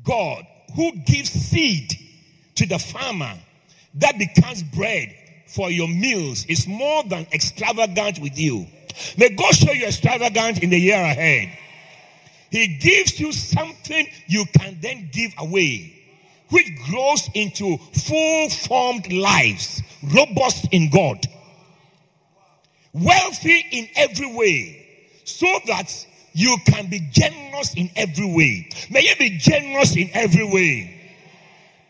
God 0.03 0.45
who 0.75 0.93
gives 1.05 1.29
seed 1.29 1.91
to 2.55 2.65
the 2.65 2.79
farmer 2.79 3.33
that 3.95 4.17
becomes 4.17 4.63
bread 4.63 5.13
for 5.47 5.69
your 5.69 5.87
meals 5.87 6.45
is 6.45 6.67
more 6.67 7.03
than 7.03 7.27
extravagant 7.33 8.19
with 8.19 8.37
you. 8.37 8.65
May 9.17 9.29
God 9.29 9.53
show 9.53 9.71
you 9.71 9.85
extravagant 9.85 10.63
in 10.63 10.69
the 10.69 10.79
year 10.79 11.01
ahead. 11.01 11.57
He 12.49 12.77
gives 12.77 13.19
you 13.19 13.31
something 13.33 14.07
you 14.27 14.45
can 14.57 14.77
then 14.79 15.09
give 15.11 15.33
away, 15.37 15.96
which 16.49 16.69
grows 16.89 17.29
into 17.33 17.77
full 17.77 18.49
formed 18.49 19.11
lives, 19.11 19.81
robust 20.03 20.67
in 20.71 20.89
God 20.89 21.27
wealthy 22.93 23.65
in 23.71 23.87
every 23.95 24.33
way, 24.35 24.85
so 25.23 25.47
that 25.67 26.05
you 26.33 26.57
can 26.65 26.89
be 26.89 26.99
generous 27.11 27.73
in 27.75 27.89
every 27.95 28.25
way. 28.25 28.69
May 28.89 29.01
you 29.01 29.15
be 29.17 29.37
generous 29.37 29.95
in 29.95 30.09
every 30.13 30.45
way. 30.45 30.93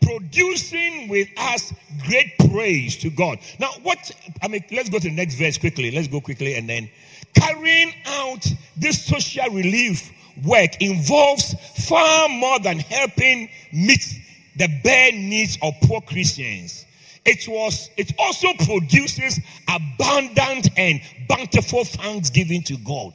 Producing 0.00 1.08
with 1.08 1.28
us 1.36 1.72
great 2.06 2.32
praise 2.50 2.96
to 2.98 3.10
God. 3.10 3.38
Now, 3.58 3.68
what 3.82 4.10
I 4.40 4.48
mean, 4.48 4.64
let's 4.72 4.88
go 4.88 4.98
to 4.98 5.08
the 5.08 5.14
next 5.14 5.34
verse 5.34 5.58
quickly. 5.58 5.90
Let's 5.90 6.08
go 6.08 6.20
quickly 6.20 6.54
and 6.54 6.68
then 6.68 6.88
carrying 7.34 7.92
out 8.06 8.46
this 8.76 9.04
social 9.04 9.50
relief 9.50 10.10
work 10.44 10.80
involves 10.80 11.54
far 11.86 12.28
more 12.28 12.58
than 12.60 12.78
helping 12.78 13.50
meet 13.72 14.17
the 14.58 14.68
bare 14.82 15.12
needs 15.12 15.58
of 15.62 15.74
poor 15.82 16.00
Christians 16.00 16.84
it 17.28 17.46
was 17.46 17.90
it 17.98 18.12
also 18.18 18.54
produces 18.54 19.38
abundant 19.68 20.70
and 20.78 21.02
bountiful 21.28 21.84
thanksgiving 21.84 22.62
to 22.62 22.78
God. 22.78 23.12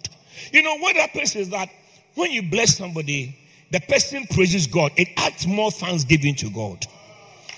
You 0.51 0.61
know 0.61 0.77
what 0.77 0.95
happens 0.95 1.35
is 1.35 1.49
that 1.49 1.69
when 2.13 2.29
you 2.29 2.43
bless 2.43 2.77
somebody, 2.77 3.35
the 3.71 3.79
person 3.79 4.27
praises 4.27 4.67
God. 4.67 4.91
It 4.97 5.07
adds 5.17 5.47
more 5.47 5.71
thanksgiving 5.71 6.35
to 6.35 6.51
God. 6.51 6.85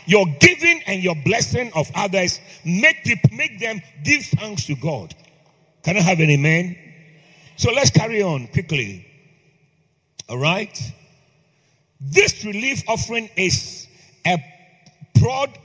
Your 0.06 0.26
giving 0.40 0.82
and 0.88 1.04
your 1.04 1.16
blessing 1.26 1.72
of 1.76 1.92
others 1.94 2.40
make 2.64 3.04
people, 3.04 3.32
make 3.36 3.60
them 3.60 3.82
give 4.06 4.24
thanks 4.24 4.66
to 4.68 4.76
God. 4.76 5.14
Can 5.84 5.98
I 5.98 6.02
have 6.02 6.22
an 6.22 6.30
amen? 6.30 6.78
So 7.58 7.72
let's 7.74 7.90
carry 7.90 8.22
on 8.22 8.48
quickly. 8.48 9.06
All 10.30 10.38
right. 10.38 10.80
This 12.00 12.44
relief 12.44 12.84
offering 12.88 13.30
is 13.36 13.88
a 14.26 14.38
broad 15.20 15.58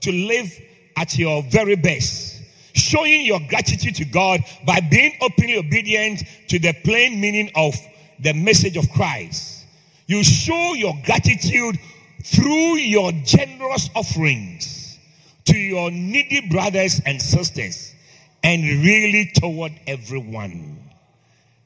to 0.00 0.12
live 0.12 0.52
at 0.96 1.16
your 1.18 1.42
very 1.44 1.76
best, 1.76 2.42
showing 2.74 3.24
your 3.24 3.40
gratitude 3.48 3.94
to 3.96 4.04
God 4.04 4.40
by 4.66 4.80
being 4.80 5.16
openly 5.20 5.58
obedient 5.58 6.22
to 6.48 6.58
the 6.58 6.74
plain 6.84 7.20
meaning 7.20 7.50
of 7.54 7.74
the 8.18 8.32
message 8.32 8.76
of 8.76 8.90
Christ. 8.90 9.64
You 10.06 10.22
show 10.22 10.74
your 10.74 10.94
gratitude 11.04 11.78
through 12.22 12.76
your 12.76 13.12
generous 13.24 13.90
offerings 13.94 14.98
to 15.46 15.56
your 15.56 15.90
needy 15.90 16.48
brothers 16.48 17.00
and 17.04 17.20
sisters 17.20 17.94
and 18.42 18.62
really 18.62 19.30
toward 19.34 19.72
everyone. 19.86 20.78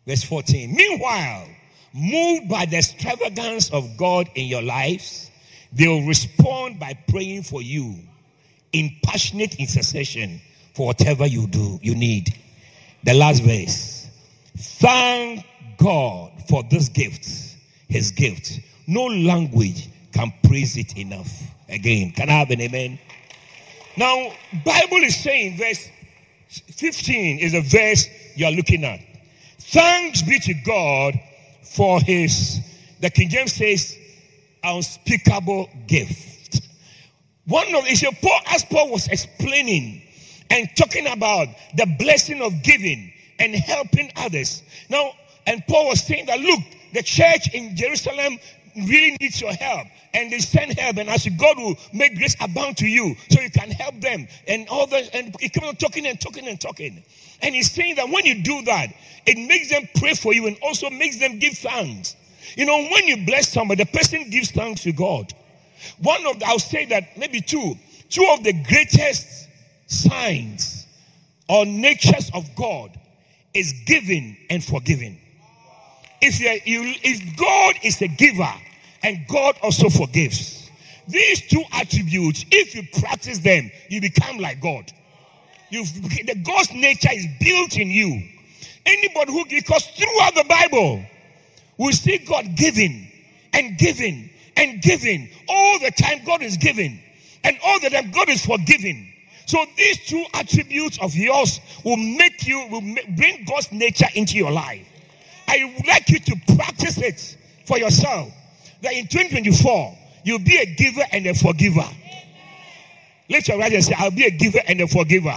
Verse 0.06 0.22
14. 0.24 0.74
Meanwhile, 0.74 1.46
moved 1.92 2.48
by 2.48 2.66
the 2.66 2.76
extravagance 2.78 3.70
of 3.70 3.96
God 3.96 4.28
in 4.34 4.46
your 4.46 4.62
lives, 4.62 5.30
They 5.72 5.86
will 5.86 6.06
respond 6.06 6.80
by 6.80 6.94
praying 7.08 7.44
for 7.44 7.62
you 7.62 7.96
in 8.72 8.96
passionate 9.04 9.56
intercession 9.56 10.40
for 10.74 10.86
whatever 10.86 11.26
you 11.26 11.46
do, 11.46 11.78
you 11.82 11.94
need. 11.94 12.34
The 13.04 13.14
last 13.14 13.42
verse. 13.42 14.08
Thank 14.56 15.44
God 15.78 16.32
for 16.48 16.62
this 16.64 16.88
gift, 16.88 17.26
his 17.88 18.10
gift. 18.10 18.60
No 18.86 19.04
language 19.06 19.88
can 20.12 20.32
praise 20.42 20.76
it 20.76 20.96
enough. 20.96 21.30
Again, 21.68 22.12
can 22.12 22.28
I 22.28 22.32
have 22.32 22.50
an 22.50 22.60
amen? 22.60 22.98
Now, 23.96 24.32
Bible 24.64 24.98
is 24.98 25.16
saying 25.16 25.56
verse 25.56 25.88
15 26.48 27.38
is 27.38 27.54
a 27.54 27.60
verse 27.60 28.08
you 28.34 28.44
are 28.44 28.52
looking 28.52 28.84
at. 28.84 29.00
Thanks 29.58 30.22
be 30.22 30.40
to 30.40 30.54
God 30.54 31.14
for 31.70 32.00
his, 32.00 32.60
the 33.00 33.10
King 33.10 33.28
James 33.28 33.52
says, 33.52 33.96
unspeakable 34.62 35.70
gift. 35.86 36.60
One 37.46 37.74
of 37.74 37.86
is 37.86 38.04
Paul, 38.20 38.40
as 38.46 38.64
Paul 38.64 38.90
was 38.90 39.08
explaining 39.08 40.02
and 40.50 40.68
talking 40.76 41.06
about 41.06 41.48
the 41.74 41.86
blessing 41.98 42.42
of 42.42 42.62
giving 42.62 43.12
and 43.38 43.54
helping 43.54 44.10
others. 44.16 44.62
Now, 44.88 45.12
and 45.46 45.64
Paul 45.66 45.88
was 45.88 46.02
saying 46.02 46.26
that 46.26 46.40
look, 46.40 46.60
the 46.92 47.02
church 47.02 47.54
in 47.54 47.76
Jerusalem 47.76 48.38
really 48.76 49.16
needs 49.20 49.40
your 49.40 49.52
help. 49.52 49.86
And 50.12 50.32
they 50.32 50.40
send 50.40 50.76
help, 50.78 50.96
and 50.96 51.08
as 51.08 51.28
God 51.38 51.56
will 51.56 51.76
make 51.92 52.16
grace 52.16 52.34
abound 52.40 52.76
to 52.78 52.86
you, 52.86 53.14
so 53.30 53.40
you 53.40 53.50
can 53.50 53.70
help 53.70 54.00
them. 54.00 54.26
And 54.48 54.68
all 54.68 54.86
that, 54.88 55.14
and 55.14 55.36
he 55.38 55.48
kept 55.48 55.64
on 55.64 55.76
talking 55.76 56.04
and 56.06 56.20
talking 56.20 56.48
and 56.48 56.60
talking. 56.60 57.04
And 57.42 57.54
he's 57.54 57.70
saying 57.70 57.94
that 57.96 58.08
when 58.08 58.26
you 58.26 58.42
do 58.42 58.62
that, 58.62 58.88
it 59.24 59.38
makes 59.38 59.70
them 59.70 59.88
pray 59.96 60.14
for 60.14 60.34
you 60.34 60.46
and 60.46 60.56
also 60.62 60.90
makes 60.90 61.18
them 61.18 61.38
give 61.38 61.54
thanks. 61.54 62.16
You 62.56 62.66
know, 62.66 62.88
when 62.90 63.06
you 63.06 63.24
bless 63.24 63.48
somebody, 63.52 63.84
the 63.84 63.90
person 63.90 64.28
gives 64.30 64.50
thanks 64.50 64.82
to 64.82 64.92
God. 64.92 65.32
One 66.02 66.26
of 66.26 66.40
the, 66.40 66.46
I'll 66.46 66.58
say 66.58 66.86
that 66.86 67.16
maybe 67.16 67.40
two, 67.40 67.74
two 68.08 68.26
of 68.32 68.42
the 68.42 68.52
greatest 68.52 69.48
signs 69.86 70.86
or 71.48 71.64
natures 71.66 72.30
of 72.34 72.54
God 72.54 72.98
is 73.54 73.72
giving 73.86 74.36
and 74.48 74.62
forgiving. 74.64 75.18
If, 76.20 76.40
you, 76.40 76.94
if 77.02 77.36
God 77.36 77.76
is 77.82 78.00
a 78.02 78.08
giver 78.08 78.52
and 79.02 79.26
God 79.28 79.56
also 79.62 79.88
forgives, 79.88 80.70
these 81.08 81.48
two 81.48 81.62
attributes, 81.72 82.44
if 82.50 82.74
you 82.74 82.82
practice 83.00 83.38
them, 83.38 83.70
you 83.88 84.00
become 84.00 84.38
like 84.38 84.60
God. 84.60 84.92
You've, 85.70 85.92
the 85.92 86.34
God's 86.44 86.72
nature 86.72 87.10
is 87.12 87.26
built 87.40 87.76
in 87.76 87.88
you. 87.88 88.22
Anybody 88.84 89.32
who, 89.32 89.44
because 89.46 89.86
throughout 89.86 90.34
the 90.34 90.44
Bible, 90.48 91.04
we 91.78 91.92
see 91.92 92.18
God 92.18 92.56
giving 92.56 93.10
and 93.52 93.78
giving 93.78 94.30
and 94.56 94.82
giving. 94.82 95.28
All 95.48 95.78
the 95.78 95.90
time, 95.90 96.20
God 96.24 96.42
is 96.42 96.56
giving. 96.56 97.00
And 97.42 97.56
all 97.64 97.80
the 97.80 97.90
time, 97.90 98.10
God 98.10 98.28
is 98.28 98.44
forgiving. 98.44 99.12
So 99.46 99.64
these 99.76 100.06
two 100.06 100.24
attributes 100.34 100.98
of 101.00 101.14
yours 101.14 101.60
will 101.84 101.96
make 101.96 102.46
you, 102.46 102.68
will 102.70 102.82
make, 102.82 103.16
bring 103.16 103.44
God's 103.44 103.72
nature 103.72 104.06
into 104.14 104.36
your 104.36 104.50
life. 104.50 104.86
I 105.48 105.72
would 105.76 105.86
like 105.86 106.08
you 106.08 106.20
to 106.20 106.54
practice 106.56 106.98
it 106.98 107.36
for 107.64 107.78
yourself. 107.78 108.32
That 108.82 108.92
in 108.92 109.06
2024, 109.06 109.98
you'll 110.24 110.38
be 110.38 110.56
a 110.56 110.66
giver 110.66 111.02
and 111.12 111.26
a 111.26 111.34
forgiver. 111.34 111.88
Let 113.28 113.46
your 113.46 113.58
right 113.58 113.72
and 113.72 113.84
say, 113.84 113.94
I'll 113.96 114.10
be 114.10 114.24
a 114.24 114.30
giver 114.30 114.60
and 114.66 114.80
a 114.80 114.88
forgiver. 114.88 115.36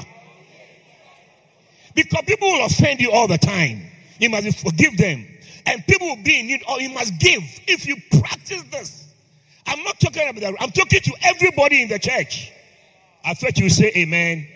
Because 1.96 2.24
people 2.26 2.48
will 2.52 2.66
offend 2.66 3.00
you 3.00 3.12
all 3.12 3.28
the 3.28 3.38
time. 3.38 3.84
You 4.20 4.30
must 4.30 4.60
forgive 4.60 4.98
them. 4.98 5.28
And 5.66 5.86
people 5.86 6.08
will 6.08 6.24
be 6.24 6.40
in 6.40 6.48
need, 6.48 6.64
or 6.68 6.82
you 6.82 6.90
must 6.90 7.20
give. 7.20 7.44
If 7.68 7.86
you 7.86 7.96
practice 8.20 8.64
this, 8.72 9.08
I'm 9.68 9.84
not 9.84 10.00
talking 10.00 10.28
about 10.28 10.42
that. 10.42 10.56
I'm 10.60 10.72
talking 10.72 11.00
to 11.02 11.14
everybody 11.24 11.84
in 11.84 11.90
the 11.90 12.00
church. 12.00 12.52
I 13.24 13.34
thought 13.34 13.58
you 13.58 13.70
say 13.70 13.92
amen. 13.96 14.40
amen. 14.40 14.48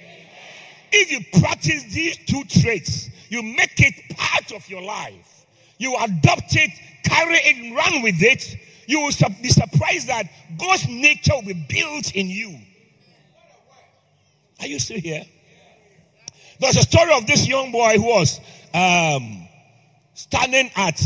If 0.92 1.12
you 1.12 1.42
practice 1.42 1.84
these 1.94 2.18
two 2.26 2.44
traits, 2.46 3.10
you 3.30 3.42
make 3.42 3.80
it 3.80 4.18
part 4.18 4.52
of 4.54 4.70
your 4.70 4.82
life. 4.82 5.46
You 5.78 5.96
adopt 5.96 6.56
it, 6.56 6.72
carry 7.04 7.36
it, 7.36 7.76
run 7.76 8.02
with 8.02 8.22
it. 8.22 8.58
You 8.88 9.02
will 9.02 9.12
be 9.42 9.50
surprised 9.50 10.08
that 10.08 10.24
God's 10.58 10.88
nature 10.88 11.34
will 11.36 11.54
be 11.54 11.66
built 11.70 12.16
in 12.16 12.28
you. 12.28 12.58
Are 14.62 14.66
you 14.66 14.80
still 14.80 15.00
here? 15.00 15.24
There's 16.60 16.78
a 16.78 16.82
story 16.82 17.14
of 17.14 17.28
this 17.28 17.48
young 17.48 17.72
boy 17.72 17.96
who 17.98 18.08
was 18.08 18.40
um, 18.74 19.48
standing 20.14 20.72
at 20.76 21.00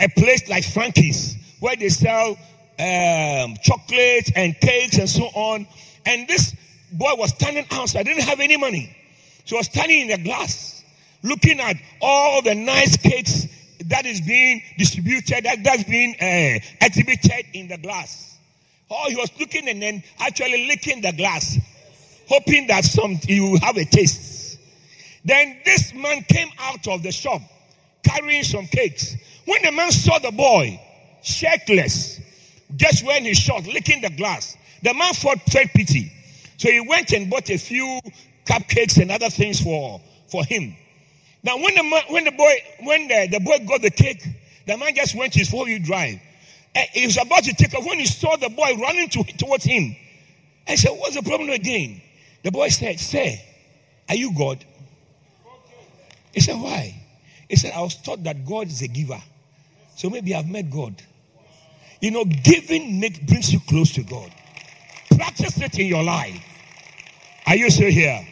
a 0.00 0.08
place 0.08 0.48
like 0.48 0.64
Frankie's 0.64 1.36
where 1.60 1.76
they 1.76 1.90
sell 1.90 2.30
um, 2.30 3.56
chocolates 3.62 4.32
and 4.34 4.58
cakes 4.58 4.98
and 4.98 5.08
so 5.08 5.24
on. 5.24 5.66
And 6.06 6.26
this 6.26 6.56
boy 6.90 7.14
was 7.16 7.30
standing 7.30 7.66
outside, 7.70 8.06
didn't 8.06 8.24
have 8.24 8.40
any 8.40 8.56
money. 8.56 8.96
So 9.44 9.56
he 9.56 9.58
was 9.58 9.66
standing 9.66 10.00
in 10.00 10.08
the 10.08 10.24
glass, 10.24 10.82
looking 11.22 11.60
at 11.60 11.76
all 12.00 12.40
the 12.40 12.54
nice 12.54 12.96
cakes 12.96 13.46
that 13.88 14.06
is 14.06 14.20
being 14.20 14.62
distributed, 14.76 15.44
that, 15.44 15.62
that's 15.64 15.84
being 15.84 16.14
uh, 16.14 16.58
exhibited 16.80 17.46
in 17.54 17.68
the 17.68 17.78
glass. 17.78 18.38
Oh, 18.90 19.08
he 19.08 19.16
was 19.16 19.30
looking 19.38 19.68
and 19.68 19.82
then 19.82 20.02
actually 20.18 20.66
licking 20.66 21.02
the 21.02 21.12
glass, 21.12 21.58
hoping 22.28 22.66
that 22.68 22.84
some 22.84 23.16
he 23.16 23.40
will 23.40 23.60
have 23.60 23.76
a 23.76 23.84
taste. 23.84 24.58
Then 25.24 25.58
this 25.64 25.92
man 25.94 26.22
came 26.22 26.48
out 26.58 26.86
of 26.88 27.02
the 27.02 27.12
shop 27.12 27.42
carrying 28.02 28.44
some 28.44 28.66
cakes. 28.66 29.16
When 29.44 29.62
the 29.62 29.72
man 29.72 29.90
saw 29.90 30.18
the 30.18 30.30
boy, 30.30 30.80
shirtless, 31.22 32.20
just 32.76 33.04
wearing 33.04 33.24
his 33.24 33.38
short, 33.38 33.66
licking 33.66 34.00
the 34.00 34.10
glass, 34.10 34.56
the 34.82 34.94
man 34.94 35.12
felt, 35.14 35.40
felt 35.42 35.68
pity. 35.74 36.12
So 36.56 36.70
he 36.70 36.80
went 36.80 37.12
and 37.12 37.30
bought 37.30 37.50
a 37.50 37.56
few 37.58 38.00
cupcakes 38.46 39.00
and 39.00 39.10
other 39.10 39.30
things 39.30 39.60
for, 39.60 40.00
for 40.28 40.44
him. 40.44 40.76
Now, 41.42 41.56
when 41.56 41.74
the 41.74 41.82
man, 41.82 42.02
when 42.08 42.24
the 42.24 42.32
boy, 42.32 42.54
when 42.80 43.08
the, 43.08 43.28
the 43.30 43.40
boy 43.40 43.58
got 43.66 43.82
the 43.82 43.90
cake, 43.90 44.22
the 44.66 44.76
man 44.76 44.94
just 44.94 45.14
went 45.14 45.32
to 45.34 45.38
his 45.38 45.50
four-wheel 45.50 45.80
drive. 45.82 46.20
And 46.74 46.88
he 46.92 47.06
was 47.06 47.16
about 47.16 47.44
to 47.44 47.54
take 47.54 47.74
off 47.74 47.86
when 47.86 47.98
he 47.98 48.06
saw 48.06 48.36
the 48.36 48.48
boy 48.48 48.76
running 48.80 49.08
to, 49.10 49.24
towards 49.38 49.64
him. 49.64 49.96
I 50.66 50.74
said, 50.74 50.90
What's 50.90 51.16
the 51.16 51.22
problem 51.22 51.50
again? 51.50 52.02
The 52.42 52.50
boy 52.50 52.68
said, 52.68 53.00
Sir, 53.00 53.34
are 54.08 54.14
you 54.14 54.32
God? 54.36 54.64
He 56.32 56.40
said, 56.40 56.60
Why? 56.60 57.02
He 57.48 57.56
said, 57.56 57.72
I 57.74 57.80
was 57.80 57.96
taught 57.96 58.22
that 58.24 58.44
God 58.46 58.66
is 58.66 58.82
a 58.82 58.88
giver. 58.88 59.20
So 59.96 60.10
maybe 60.10 60.34
I've 60.34 60.48
met 60.48 60.70
God. 60.70 60.94
You 62.00 62.10
know, 62.10 62.24
giving 62.24 63.00
make, 63.00 63.26
brings 63.26 63.52
you 63.52 63.60
close 63.60 63.92
to 63.94 64.02
God. 64.02 64.30
Practice 65.16 65.60
it 65.60 65.78
in 65.78 65.86
your 65.86 66.04
life. 66.04 66.44
Are 67.46 67.56
you 67.56 67.70
still 67.70 67.90
here? 67.90 68.26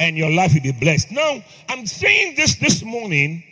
And 0.00 0.16
your 0.16 0.30
life 0.30 0.54
will 0.54 0.62
be 0.62 0.72
blessed. 0.72 1.12
Now, 1.12 1.44
I'm 1.68 1.86
saying 1.86 2.34
this 2.34 2.56
this 2.56 2.82
morning 2.82 3.44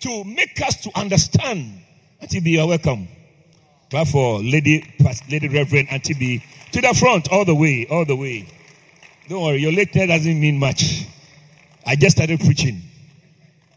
to 0.00 0.22
make 0.24 0.60
us 0.60 0.82
to 0.82 0.90
understand. 0.94 1.80
Auntie 2.20 2.40
B, 2.40 2.50
you're 2.50 2.66
welcome. 2.66 3.08
Clap 3.90 4.08
for 4.08 4.40
Lady, 4.40 4.84
Lady 5.30 5.48
Reverend 5.48 5.88
Auntie 5.90 6.12
B. 6.12 6.44
To 6.72 6.80
the 6.82 6.92
front, 6.92 7.32
all 7.32 7.46
the 7.46 7.54
way, 7.54 7.86
all 7.90 8.04
the 8.04 8.16
way. 8.16 8.46
Don't 9.28 9.42
worry, 9.42 9.58
your 9.62 9.72
lateness 9.72 10.08
doesn't 10.08 10.38
mean 10.38 10.58
much. 10.58 11.06
I 11.86 11.96
just 11.96 12.16
started 12.16 12.38
preaching. 12.40 12.82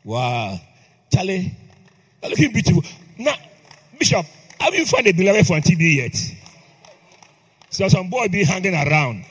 Wow. 0.03 0.59
Charlie, 1.13 1.55
you're 2.21 2.29
looking 2.29 2.51
beautiful. 2.51 2.83
Now, 3.17 3.35
Bishop, 3.97 4.25
have 4.59 4.73
you 4.73 4.85
found 4.85 5.07
a 5.07 5.13
beloved 5.13 5.47
for 5.47 5.53
Auntie 5.53 5.75
B 5.75 5.97
yet? 5.97 6.15
So 7.69 7.87
some 7.87 8.09
boy 8.09 8.27
be 8.27 8.43
hanging 8.43 8.73
around. 8.73 9.23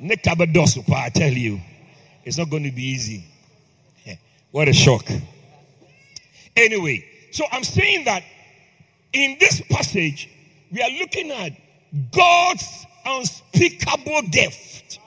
Nick 0.00 0.24
Cabados, 0.24 0.82
I 0.92 1.10
tell 1.10 1.32
you. 1.32 1.60
It's 2.24 2.38
not 2.38 2.50
going 2.50 2.64
to 2.64 2.70
be 2.70 2.82
easy. 2.82 3.24
What 4.52 4.68
a 4.68 4.72
shock. 4.74 5.08
Anyway, 6.54 7.04
so 7.32 7.44
I'm 7.50 7.64
saying 7.64 8.04
that 8.04 8.22
in 9.12 9.38
this 9.40 9.62
passage, 9.70 10.28
we 10.70 10.82
are 10.82 10.90
looking 10.90 11.30
at 11.30 11.52
God's 12.14 12.86
unspeakable 13.06 14.22
gift. 14.30 14.98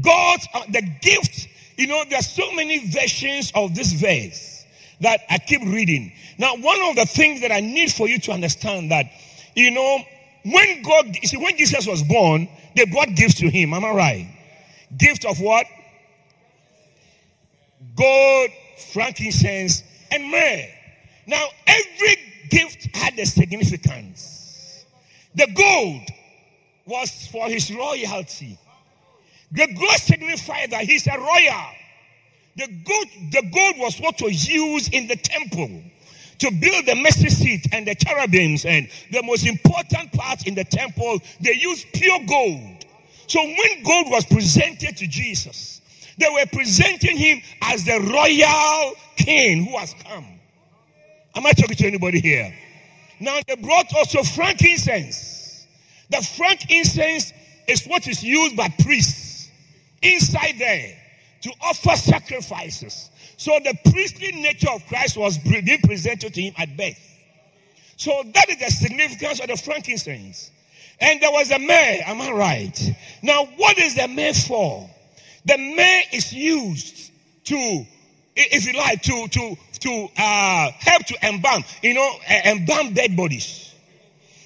God's, 0.00 0.48
uh, 0.52 0.64
the 0.68 0.82
gift, 1.00 1.48
you 1.76 1.86
know, 1.86 2.02
there 2.10 2.18
are 2.18 2.22
so 2.22 2.52
many 2.52 2.90
versions 2.90 3.52
of 3.54 3.74
this 3.74 3.92
verse 3.92 4.64
that 5.00 5.20
I 5.30 5.38
keep 5.38 5.62
reading. 5.62 6.12
Now, 6.38 6.56
one 6.56 6.80
of 6.90 6.96
the 6.96 7.06
things 7.06 7.42
that 7.42 7.52
I 7.52 7.60
need 7.60 7.92
for 7.92 8.08
you 8.08 8.18
to 8.20 8.32
understand 8.32 8.90
that, 8.90 9.06
you 9.54 9.70
know, 9.70 10.00
when 10.44 10.82
God, 10.82 11.06
you 11.22 11.28
see, 11.28 11.36
when 11.36 11.56
Jesus 11.56 11.86
was 11.86 12.02
born, 12.02 12.48
they 12.74 12.84
brought 12.84 13.14
gifts 13.14 13.36
to 13.36 13.48
him. 13.48 13.72
Am 13.72 13.84
I 13.84 13.90
right? 13.90 14.28
Gift 14.96 15.24
of 15.24 15.40
what? 15.40 15.66
Gold, 17.96 18.50
frankincense, 18.92 19.82
and 20.10 20.30
myrrh. 20.30 20.68
Now, 21.26 21.46
every 21.66 22.16
gift 22.50 22.94
had 22.94 23.18
a 23.18 23.26
significance. 23.26 24.84
The 25.34 25.48
gold 25.54 26.02
was 26.86 27.26
for 27.28 27.48
his 27.48 27.70
royalty. 27.72 28.58
The 29.50 29.66
gold 29.66 29.96
signified 29.96 30.70
that 30.70 30.84
he's 30.84 31.06
a 31.06 31.18
royal. 31.18 31.66
The 32.56 32.68
gold, 32.68 33.06
the 33.32 33.42
gold 33.52 33.78
was 33.78 33.98
what 33.98 34.20
was 34.22 34.48
used 34.48 34.92
in 34.94 35.08
the 35.08 35.16
temple 35.16 35.82
to 36.38 36.50
build 36.50 36.86
the 36.86 36.94
mercy 36.94 37.30
seat 37.30 37.66
and 37.72 37.86
the 37.86 37.94
cherubims 37.94 38.64
and 38.64 38.88
the 39.10 39.22
most 39.22 39.46
important 39.46 40.12
part 40.12 40.46
in 40.46 40.54
the 40.54 40.64
temple, 40.64 41.18
they 41.40 41.54
used 41.54 41.86
pure 41.92 42.20
gold. 42.26 42.84
So 43.26 43.42
when 43.42 43.82
gold 43.82 44.10
was 44.10 44.24
presented 44.26 44.96
to 44.98 45.06
Jesus, 45.06 45.75
they 46.18 46.28
were 46.28 46.46
presenting 46.52 47.16
him 47.16 47.40
as 47.62 47.84
the 47.84 47.98
royal 48.00 48.94
king 49.16 49.66
who 49.66 49.76
has 49.78 49.94
come. 49.94 50.26
Am 51.34 51.46
I 51.46 51.52
talking 51.52 51.76
to 51.76 51.86
anybody 51.86 52.20
here? 52.20 52.54
Now 53.20 53.38
they 53.46 53.56
brought 53.56 53.94
also 53.94 54.22
frankincense. 54.22 55.66
The 56.10 56.22
frankincense 56.36 57.32
is 57.66 57.84
what 57.86 58.06
is 58.06 58.22
used 58.22 58.56
by 58.56 58.68
priests 58.82 59.50
inside 60.02 60.54
there 60.58 60.96
to 61.42 61.52
offer 61.62 61.96
sacrifices. 61.96 63.10
So 63.36 63.58
the 63.62 63.76
priestly 63.90 64.32
nature 64.32 64.70
of 64.70 64.86
Christ 64.86 65.16
was 65.16 65.38
being 65.38 65.80
presented 65.82 66.32
to 66.34 66.42
him 66.42 66.54
at 66.56 66.76
birth. 66.76 66.98
So 67.96 68.22
that 68.34 68.48
is 68.48 68.58
the 68.58 68.70
significance 68.70 69.40
of 69.40 69.48
the 69.48 69.56
frankincense. 69.56 70.50
And 71.00 71.20
there 71.20 71.30
was 71.30 71.50
a 71.50 71.58
myrrh, 71.58 72.00
am 72.06 72.20
I 72.22 72.30
right? 72.30 72.96
Now, 73.22 73.44
what 73.56 73.78
is 73.78 73.94
the 73.94 74.08
myrrh 74.08 74.32
for? 74.32 74.90
The 75.46 75.56
myrrh 75.56 76.02
is 76.12 76.32
used 76.32 77.12
to, 77.44 77.86
if 78.34 78.66
you 78.66 78.78
like, 78.78 79.02
to 79.02 79.28
to 79.28 79.56
to 79.80 80.08
uh, 80.18 80.70
help 80.78 81.06
to 81.06 81.26
embalm, 81.26 81.64
you 81.82 81.94
know, 81.94 82.10
embalm 82.44 82.94
dead 82.94 83.16
bodies. 83.16 83.74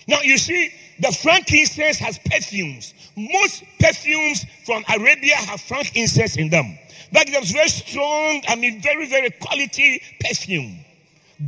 Now 0.06 0.20
you 0.22 0.36
see, 0.38 0.70
the 0.98 1.10
frankincense 1.12 1.98
has 1.98 2.18
perfumes. 2.18 2.94
Most 3.16 3.64
perfumes 3.78 4.44
from 4.66 4.84
Arabia 4.88 5.36
have 5.36 5.60
frankincense 5.62 6.36
in 6.36 6.50
them. 6.50 6.78
That 7.12 7.26
gives 7.26 7.50
very 7.50 7.68
strong, 7.68 8.42
I 8.46 8.56
mean, 8.56 8.82
very, 8.82 9.08
very 9.08 9.30
quality 9.30 10.02
perfume. 10.20 10.84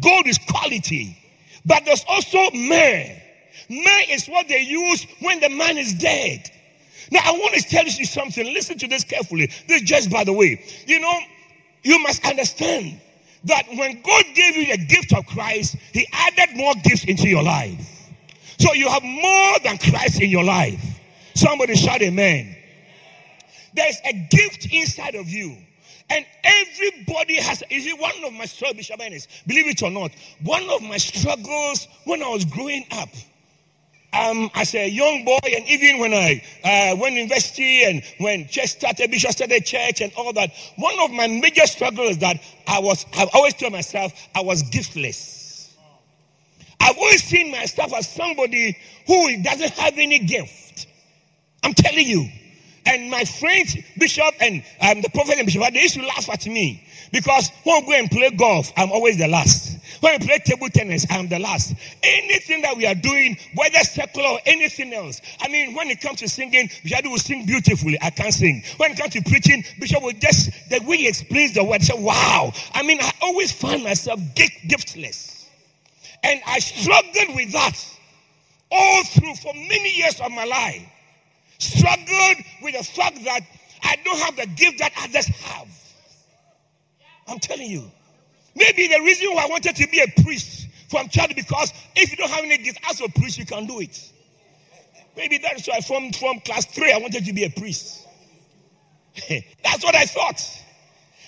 Gold 0.01 0.27
is 0.27 0.39
quality. 0.39 1.19
But 1.65 1.85
there's 1.85 2.05
also 2.09 2.51
myrrh. 2.53 3.21
Myrrh 3.69 4.05
is 4.09 4.27
what 4.27 4.49
they 4.49 4.63
use 4.63 5.07
when 5.21 5.41
the 5.41 5.51
man 5.51 5.77
is 5.77 5.93
dead. 5.95 6.51
Now, 7.13 7.21
I 7.27 7.33
want 7.33 7.55
to 7.55 7.69
tell 7.69 7.85
you 7.85 8.07
something. 8.07 8.55
Listen 8.55 8.79
to 8.79 8.89
this 8.89 9.05
carefully. 9.05 9.51
This 9.69 9.83
just 9.83 10.11
by 10.11 10.25
the 10.25 10.33
way. 10.33 10.65
You 10.87 10.99
know, 10.99 11.21
you 11.83 11.99
must 11.99 12.27
understand 12.27 12.99
that 13.45 13.67
when 13.69 14.01
God 14.01 14.25
gave 14.35 14.57
you 14.57 14.75
the 14.75 14.87
gift 14.87 15.13
of 15.13 15.27
Christ, 15.27 15.77
He 15.93 16.07
added 16.11 16.57
more 16.57 16.73
gifts 16.83 17.05
into 17.05 17.29
your 17.29 17.43
life. 17.43 17.87
So 18.59 18.73
you 18.73 18.89
have 18.89 19.03
more 19.03 19.59
than 19.63 19.77
Christ 19.77 20.23
in 20.23 20.31
your 20.31 20.43
life. 20.43 20.83
Somebody 21.35 21.75
shout 21.75 22.01
amen. 22.01 22.57
There's 23.75 23.99
a 24.07 24.29
gift 24.31 24.73
inside 24.73 25.15
of 25.15 25.29
you. 25.29 25.55
And 26.09 26.25
everybody 26.43 27.37
has, 27.43 27.63
is 27.69 27.87
it 27.87 28.01
one 28.01 28.25
of 28.25 28.33
my 28.33 28.47
struggles, 28.47 28.79
Bishop 28.79 29.01
Ennis, 29.03 29.29
believe 29.47 29.67
it 29.67 29.83
or 29.83 29.91
not, 29.91 30.13
one 30.43 30.69
of 30.71 30.81
my 30.83 30.97
struggles 30.97 31.89
when 32.05 32.23
I 32.23 32.29
was 32.29 32.47
growing 32.47 32.87
up, 32.91 33.11
um, 34.13 34.51
as 34.55 34.75
a 34.75 34.89
young 34.89 35.25
boy, 35.25 35.39
and 35.45 35.67
even 35.69 35.99
when 35.99 36.13
I 36.13 36.43
uh, 36.65 36.97
went 36.97 37.15
to 37.15 37.21
university 37.21 37.85
and 37.85 38.03
when 38.19 38.47
church 38.49 38.69
started, 38.69 39.11
Bishop 39.11 39.33
started 39.33 39.65
church 39.65 40.01
and 40.01 40.13
all 40.17 40.33
that, 40.35 40.51
one 40.77 40.99
of 41.01 41.11
my 41.11 41.27
major 41.27 41.67
struggles 41.67 42.19
that 42.19 42.37
I 42.67 42.79
was, 42.81 43.07
I've 43.17 43.31
always 43.33 43.55
told 43.55 43.73
myself 43.73 44.13
I 44.35 44.43
was 44.43 44.63
giftless. 44.65 45.75
I've 46.79 46.99
always 46.99 47.23
seen 47.23 47.53
myself 47.53 47.95
as 47.95 48.09
somebody 48.09 48.77
who 49.07 49.43
doesn't 49.43 49.73
have 49.75 49.95
any 49.97 50.19
gift. 50.19 50.87
I'm 51.63 51.75
telling 51.75 52.07
you. 52.07 52.29
And 52.85 53.11
my 53.11 53.25
friends, 53.25 53.77
Bishop 53.97 54.35
and 54.41 54.65
um, 54.81 55.01
the 55.01 55.09
prophet 55.11 55.39
and 55.39 55.47
Bishop, 55.47 55.63
they 55.73 55.83
used 55.83 55.95
to 55.95 56.05
laugh 56.05 56.29
at 56.29 56.45
me 56.47 56.85
because 57.13 57.51
when 57.63 57.87
we 57.87 57.93
go 57.93 57.99
and 57.99 58.11
play 58.11 58.31
golf, 58.31 58.73
I'm 58.77 58.91
always 58.91 59.19
the 59.19 59.29
last. 59.29 59.72
When 60.03 60.19
we 60.19 60.27
play 60.27 60.39
table 60.41 60.69
tennis, 60.69 61.07
I'm 61.09 61.29
the 61.29 61.39
last. 61.39 61.75
Anything 62.03 62.63
that 62.63 62.77
we 62.77 62.87
are 62.87 62.95
doing, 62.95 63.37
whether 63.55 63.79
secular 63.79 64.31
or 64.31 64.41
anything 64.45 64.93
else, 64.93 65.21
I 65.41 65.47
mean, 65.47 65.77
when 65.77 65.91
it 65.91 66.01
comes 66.01 66.19
to 66.19 66.29
singing, 66.29 66.69
Bishop 66.83 67.05
will 67.05 67.19
sing 67.19 67.47
beautifully. 67.47 67.97
I 68.03 68.11
can't 68.11 68.35
sing. 68.35 68.65
When 68.79 68.91
it 68.91 68.99
comes 68.99 69.13
to 69.13 69.23
preaching, 69.23 69.63
Bishop 69.79 70.03
will 70.03 70.11
just, 70.19 70.51
the 70.71 70.81
way 70.85 70.97
he 70.97 71.09
explains 71.09 71.55
the 71.55 71.63
word, 71.63 71.83
say, 71.83 71.95
wow. 71.97 72.51
I 72.75 72.83
mean, 72.83 72.99
I 73.01 73.13
always 73.23 73.53
find 73.53 73.85
myself 73.85 74.19
giftless. 74.35 75.47
And 76.25 76.41
I 76.49 76.59
struggled 76.59 77.37
with 77.37 77.53
that 77.53 77.79
all 78.73 79.05
through 79.05 79.37
for 79.37 79.55
many 79.55 79.97
years 79.97 80.21
of 80.21 80.33
my 80.33 80.45
life 80.45 80.83
struggled 81.59 82.45
with 82.61 82.77
the 82.77 82.83
fact 82.83 83.23
that 83.23 83.41
I 83.85 83.97
don't 84.05 84.19
have 84.19 84.35
the 84.35 84.47
gift 84.47 84.79
that 84.81 84.93
others 84.99 85.27
have. 85.27 85.69
I'm 87.29 87.39
telling 87.39 87.71
you. 87.71 87.89
Maybe 88.55 88.87
the 88.87 89.01
reason 89.01 89.29
why 89.35 89.45
I 89.45 89.47
wanted 89.47 89.77
to 89.77 89.89
be 89.89 90.01
a 90.01 90.23
priest 90.23 90.69
from 90.91 91.09
child 91.09 91.33
because 91.35 91.73
if 91.97 92.11
you 92.11 92.17
don't 92.17 92.31
have 92.31 92.45
any 92.45 92.59
gift 92.59 92.79
as 92.89 93.01
a 93.01 93.09
priest, 93.09 93.39
you 93.39 93.47
can 93.47 93.67
do 93.67 93.81
it. 93.81 94.13
Maybe 95.17 95.39
that's 95.39 95.67
why 95.67 95.81
from, 95.81 96.13
from 96.13 96.41
class 96.41 96.67
three 96.67 96.93
I 96.93 96.99
wanted 96.99 97.25
to 97.25 97.33
be 97.33 97.45
a 97.45 97.51
priest. 97.51 98.07
that's 99.29 99.85
what 99.85 99.95
I 99.95 100.05
thought. 100.05 100.41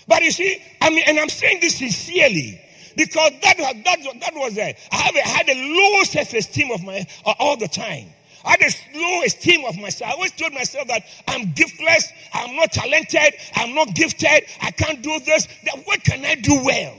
But 0.07 0.23
you 0.23 0.31
see, 0.31 0.63
I 0.81 0.91
mean, 0.91 1.05
and 1.07 1.19
I'm 1.19 1.29
saying 1.29 1.61
this 1.61 1.79
sincerely 1.79 2.61
because 2.97 3.33
that 3.43 3.57
that 3.57 4.21
that 4.21 4.35
was 4.35 4.57
a 4.59 4.77
I 4.93 4.97
have 4.97 5.17
a, 5.17 5.21
had 5.21 5.49
a 5.49 5.55
low 5.55 6.03
self-esteem 6.05 6.71
of 6.71 6.83
my 6.83 7.07
uh, 7.25 7.35
all 7.39 7.57
the 7.57 7.69
time. 7.69 8.09
I 8.45 8.51
had 8.51 8.63
a 8.63 8.99
low 8.99 9.23
esteem 9.23 9.65
of 9.65 9.79
myself. 9.79 10.11
I 10.11 10.15
always 10.15 10.33
told 10.33 10.53
myself 10.53 10.87
that 10.89 11.03
I'm 11.27 11.53
giftless, 11.55 12.05
I'm 12.35 12.55
not 12.57 12.73
talented, 12.73 13.35
I'm 13.55 13.75
not 13.75 13.95
gifted, 13.95 14.45
I 14.61 14.71
can't 14.71 15.03
do 15.03 15.19
this. 15.21 15.49
what 15.85 16.05
can 16.05 16.25
I 16.25 16.35
do 16.35 16.63
well? 16.63 16.95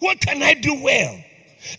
What 0.00 0.20
can 0.20 0.42
I 0.42 0.54
do 0.54 0.82
well? 0.82 1.24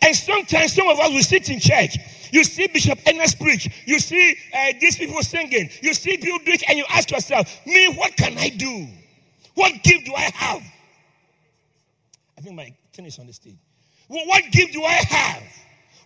And 0.02 0.16
sometimes 0.16 0.74
some 0.74 0.88
of 0.88 1.00
us 1.00 1.10
will 1.10 1.24
sit 1.24 1.50
in 1.50 1.60
church. 1.60 1.98
You 2.32 2.44
see 2.44 2.68
Bishop 2.68 3.00
Ennis 3.06 3.36
preach. 3.36 3.68
You 3.86 4.00
see 4.00 4.36
uh, 4.56 4.74
these 4.80 4.96
people 4.96 5.22
singing. 5.22 5.70
You 5.82 5.94
see 5.94 6.18
people 6.18 6.40
do 6.46 6.54
and 6.70 6.78
you 6.78 6.86
ask 6.90 7.12
yourself, 7.12 7.48
"Me, 7.66 7.94
what 7.98 8.16
can 8.16 8.38
I 8.38 8.50
do? 8.50 8.88
What 9.56 9.84
gift 9.84 10.06
do 10.06 10.14
I 10.16 10.30
have?" 10.34 10.62
I 12.38 12.42
think 12.42 12.56
my 12.56 12.74
ten 12.94 13.06
is 13.06 13.20
on 13.20 13.28
the 13.28 13.34
stage. 13.34 13.58
Well, 14.08 14.26
what 14.28 14.44
gift 14.52 14.74
do 14.74 14.84
I 14.84 14.94
have? 14.94 15.44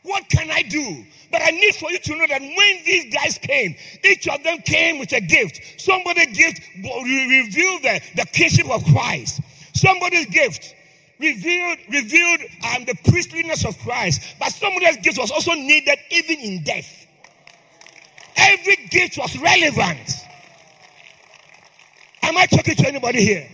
What 0.04 0.30
can 0.30 0.52
I 0.52 0.62
do? 0.62 1.04
But 1.32 1.42
I 1.44 1.50
need 1.50 1.76
for 1.76 1.92
you 1.92 1.98
to 1.98 2.16
know 2.16 2.28
that 2.28 2.42
when 2.42 2.84
these 2.86 3.12
guys 3.12 3.40
came, 3.40 3.76
each 4.04 4.28
of 4.28 4.44
them 4.44 4.60
came 4.60 5.00
with 5.00 5.12
a 5.14 5.22
gift. 5.22 5.82
Somebody's 5.82 6.38
gift 6.38 6.62
revealed 6.78 7.82
the, 7.82 8.02
the 8.16 8.26
kingship 8.32 8.70
of 8.70 8.84
Christ. 8.86 9.42
Somebody's 9.74 10.28
gift 10.28 10.75
revealed 11.20 11.78
revealed 11.92 12.42
um, 12.76 12.86
the 12.86 12.96
priestliness 13.10 13.66
of 13.66 13.78
Christ. 13.80 14.22
But 14.40 14.52
somebody's 14.52 14.98
gift 14.98 15.18
was 15.18 15.32
also 15.32 15.54
needed 15.54 15.98
even 16.12 16.40
in 16.40 16.64
death. 16.64 17.08
Every 18.38 18.78
gift 18.90 19.18
was 19.18 19.38
relevant. 19.40 20.12
Am 22.24 22.38
I 22.38 22.46
talking 22.48 22.76
to 22.76 22.88
anybody 22.88 23.24
here? 23.24 23.50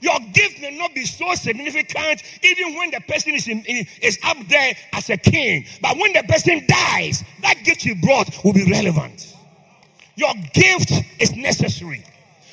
Your 0.00 0.18
gift 0.32 0.60
may 0.60 0.76
not 0.76 0.94
be 0.94 1.06
so 1.06 1.32
significant 1.34 2.22
even 2.42 2.76
when 2.76 2.90
the 2.90 3.00
person 3.00 3.34
is, 3.34 3.46
in, 3.48 3.64
is 4.02 4.18
up 4.24 4.36
there 4.48 4.74
as 4.92 5.08
a 5.10 5.16
king. 5.16 5.64
But 5.80 5.96
when 5.96 6.12
the 6.12 6.24
person 6.24 6.66
dies, 6.66 7.22
that 7.42 7.58
gift 7.64 7.84
you 7.84 7.94
brought 7.96 8.44
will 8.44 8.52
be 8.52 8.64
relevant. 8.70 9.34
Your 10.16 10.34
gift 10.52 10.92
is 11.20 11.34
necessary. 11.36 12.04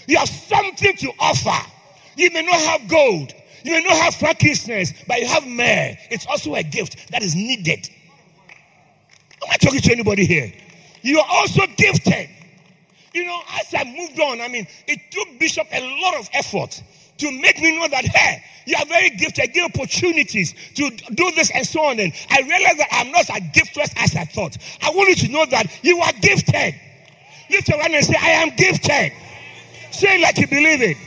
You 0.07 0.17
have 0.19 0.29
something 0.29 0.95
to 0.97 1.11
offer. 1.19 1.67
You 2.15 2.31
may 2.31 2.43
not 2.43 2.59
have 2.59 2.87
gold, 2.87 3.33
you 3.63 3.71
may 3.71 3.83
not 3.83 3.97
have 3.97 4.15
frankincense, 4.15 4.93
but 5.07 5.19
you 5.19 5.27
have 5.27 5.45
myrrh. 5.45 5.97
It's 6.09 6.25
also 6.27 6.55
a 6.55 6.63
gift 6.63 7.11
that 7.11 7.21
is 7.23 7.35
needed. 7.35 7.89
Am 9.41 9.49
I 9.51 9.57
talking 9.57 9.81
to 9.81 9.91
anybody 9.91 10.25
here? 10.25 10.51
You 11.01 11.19
are 11.19 11.27
also 11.29 11.61
gifted. 11.77 12.29
You 13.13 13.25
know, 13.25 13.41
as 13.59 13.73
I 13.73 13.83
moved 13.85 14.19
on, 14.19 14.41
I 14.41 14.47
mean, 14.47 14.67
it 14.87 14.99
took 15.11 15.39
Bishop 15.39 15.67
a 15.71 16.01
lot 16.01 16.19
of 16.19 16.29
effort 16.33 16.83
to 17.17 17.31
make 17.31 17.59
me 17.59 17.77
know 17.77 17.87
that, 17.87 18.05
hey, 18.05 18.43
you 18.65 18.75
are 18.77 18.85
very 18.85 19.09
gifted, 19.11 19.53
give 19.53 19.65
opportunities 19.65 20.53
to 20.75 20.89
do 20.89 21.31
this 21.31 21.51
and 21.51 21.65
so 21.65 21.81
on. 21.85 21.99
And 21.99 22.13
I 22.29 22.41
realized 22.41 22.79
that 22.79 22.87
I'm 22.91 23.11
not 23.11 23.29
as 23.29 23.41
giftless 23.51 23.93
as 23.97 24.15
I 24.15 24.25
thought. 24.25 24.57
I 24.81 24.91
want 24.91 25.09
you 25.09 25.15
to 25.15 25.27
know 25.29 25.45
that 25.47 25.65
you 25.83 25.99
are 25.99 26.13
gifted. 26.13 26.75
Lift 27.49 27.67
your 27.67 27.81
hand 27.81 27.95
and 27.95 28.05
say, 28.05 28.15
I 28.19 28.29
am 28.29 28.55
gifted. 28.55 29.11
Say 29.91 30.21
like 30.21 30.37
you 30.37 30.47
believe 30.47 30.81
it. 30.81 30.97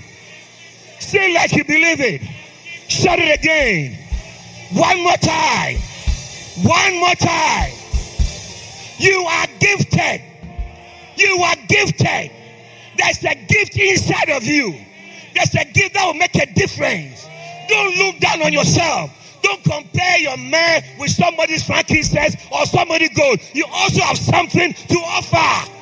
Say 1.01 1.33
like 1.35 1.53
you 1.53 1.65
believe 1.65 2.01
it. 2.01 2.23
Shout 2.92 3.18
it 3.18 3.40
again. 3.40 3.96
One 4.74 5.02
more 5.02 5.16
time. 5.16 5.76
One 6.61 7.00
more 7.00 7.14
time. 7.14 7.72
You 8.98 9.24
are 9.24 9.46
gifted. 9.59 10.20
You 11.16 11.42
are 11.42 11.57
gifted. 11.68 12.31
There's 12.98 13.24
a 13.24 13.35
gift 13.48 13.78
inside 13.78 14.28
of 14.37 14.44
you. 14.44 14.76
There's 15.35 15.55
a 15.55 15.64
gift 15.72 15.94
that 15.94 16.05
will 16.05 16.20
make 16.20 16.35
a 16.35 16.44
difference. 16.52 17.26
Don't 17.70 17.96
look 17.96 18.18
down 18.20 18.42
on 18.42 18.52
yourself. 18.52 19.40
Don't 19.42 19.64
compare 19.64 20.18
your 20.18 20.37
man 20.37 20.85
with 20.98 21.12
somebody's 21.12 21.64
frankincense 21.64 22.37
or 22.52 22.66
somebody 22.66 23.09
gold. 23.09 23.40
You 23.55 23.64
also 23.72 24.02
have 24.02 24.18
something 24.18 24.74
to 24.74 24.98
offer. 24.98 25.72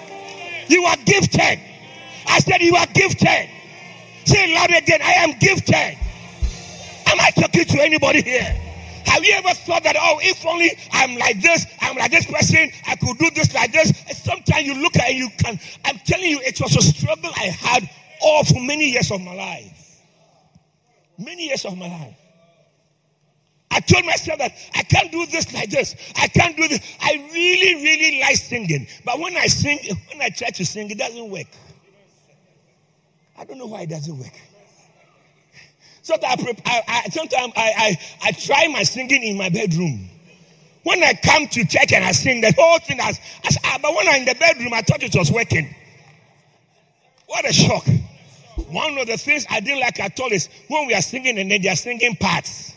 You 0.68 0.84
are 0.84 0.96
gifted. 1.04 1.58
I 2.28 2.38
said 2.38 2.60
you 2.60 2.76
are 2.76 2.86
gifted. 2.86 3.50
Say 4.26 4.52
it 4.52 4.54
loud 4.54 4.70
again. 4.70 5.02
I 5.02 5.12
am 5.24 5.36
gifted. 5.40 5.98
Am 7.10 7.20
I 7.20 7.30
talking 7.30 7.64
to 7.64 7.82
anybody 7.82 8.22
here? 8.22 8.70
Have 9.06 9.24
you 9.24 9.32
ever 9.34 9.54
thought 9.54 9.82
that, 9.82 9.96
oh, 9.98 10.18
if 10.22 10.46
only 10.46 10.70
I'm 10.92 11.16
like 11.16 11.40
this, 11.40 11.66
I'm 11.80 11.96
like 11.96 12.12
this 12.12 12.26
person, 12.26 12.70
I 12.86 12.94
could 12.94 13.18
do 13.18 13.30
this 13.34 13.52
like 13.52 13.72
this. 13.72 13.90
And 14.06 14.16
sometimes 14.16 14.64
you 14.66 14.80
look 14.80 14.96
at 14.96 15.10
it, 15.10 15.16
you 15.16 15.28
can. 15.36 15.58
I'm 15.84 15.98
telling 16.06 16.30
you, 16.30 16.40
it 16.42 16.60
was 16.60 16.76
a 16.76 16.82
struggle 16.82 17.30
I 17.36 17.46
had 17.46 17.90
all 18.22 18.44
for 18.44 18.60
many 18.60 18.90
years 18.90 19.10
of 19.10 19.20
my 19.20 19.34
life. 19.34 20.02
Many 21.18 21.48
years 21.48 21.64
of 21.64 21.76
my 21.76 21.88
life. 21.88 22.16
I 23.72 23.80
told 23.80 24.04
myself 24.04 24.38
that 24.38 24.52
I 24.74 24.82
can't 24.82 25.10
do 25.10 25.26
this 25.26 25.52
like 25.52 25.70
this. 25.70 25.94
I 26.16 26.28
can't 26.28 26.56
do 26.56 26.68
this. 26.68 26.80
I 27.00 27.28
really, 27.32 27.82
really 27.82 28.20
like 28.20 28.36
singing. 28.36 28.86
But 29.04 29.18
when 29.18 29.36
I 29.36 29.46
sing, 29.46 29.78
when 30.12 30.22
I 30.22 30.28
try 30.28 30.50
to 30.50 30.64
sing, 30.64 30.90
it 30.90 30.98
doesn't 30.98 31.30
work. 31.30 31.46
I 33.38 33.44
don't 33.44 33.58
know 33.58 33.66
why 33.66 33.82
it 33.82 33.90
doesn't 33.90 34.18
work. 34.18 34.32
So 36.10 36.16
that 36.16 36.40
I, 36.66 36.82
I, 36.88 37.08
sometimes 37.10 37.52
I, 37.54 37.72
I, 37.76 37.98
I 38.24 38.32
try 38.32 38.66
my 38.66 38.82
singing 38.82 39.22
in 39.22 39.38
my 39.38 39.48
bedroom. 39.48 40.10
When 40.82 41.00
I 41.04 41.14
come 41.14 41.46
to 41.46 41.64
church 41.64 41.92
and 41.92 42.04
I 42.04 42.10
sing, 42.10 42.40
the 42.40 42.52
whole 42.58 42.80
thing 42.80 42.98
has, 42.98 43.16
has 43.44 43.56
ah, 43.64 43.78
but 43.80 43.94
when 43.94 44.08
I'm 44.08 44.16
in 44.16 44.24
the 44.24 44.34
bedroom, 44.34 44.72
I 44.74 44.82
thought 44.82 45.04
it 45.04 45.14
was 45.14 45.30
working. 45.30 45.72
What 47.28 47.48
a 47.48 47.52
shock. 47.52 47.86
One 48.70 48.98
of 48.98 49.06
the 49.06 49.18
things 49.18 49.46
I 49.48 49.60
didn't 49.60 49.78
like 49.78 50.00
at 50.00 50.18
all 50.18 50.32
is 50.32 50.48
when 50.66 50.88
we 50.88 50.94
are 50.94 51.00
singing 51.00 51.38
and 51.38 51.48
then 51.48 51.62
they 51.62 51.68
are 51.68 51.76
singing 51.76 52.16
parts. 52.16 52.74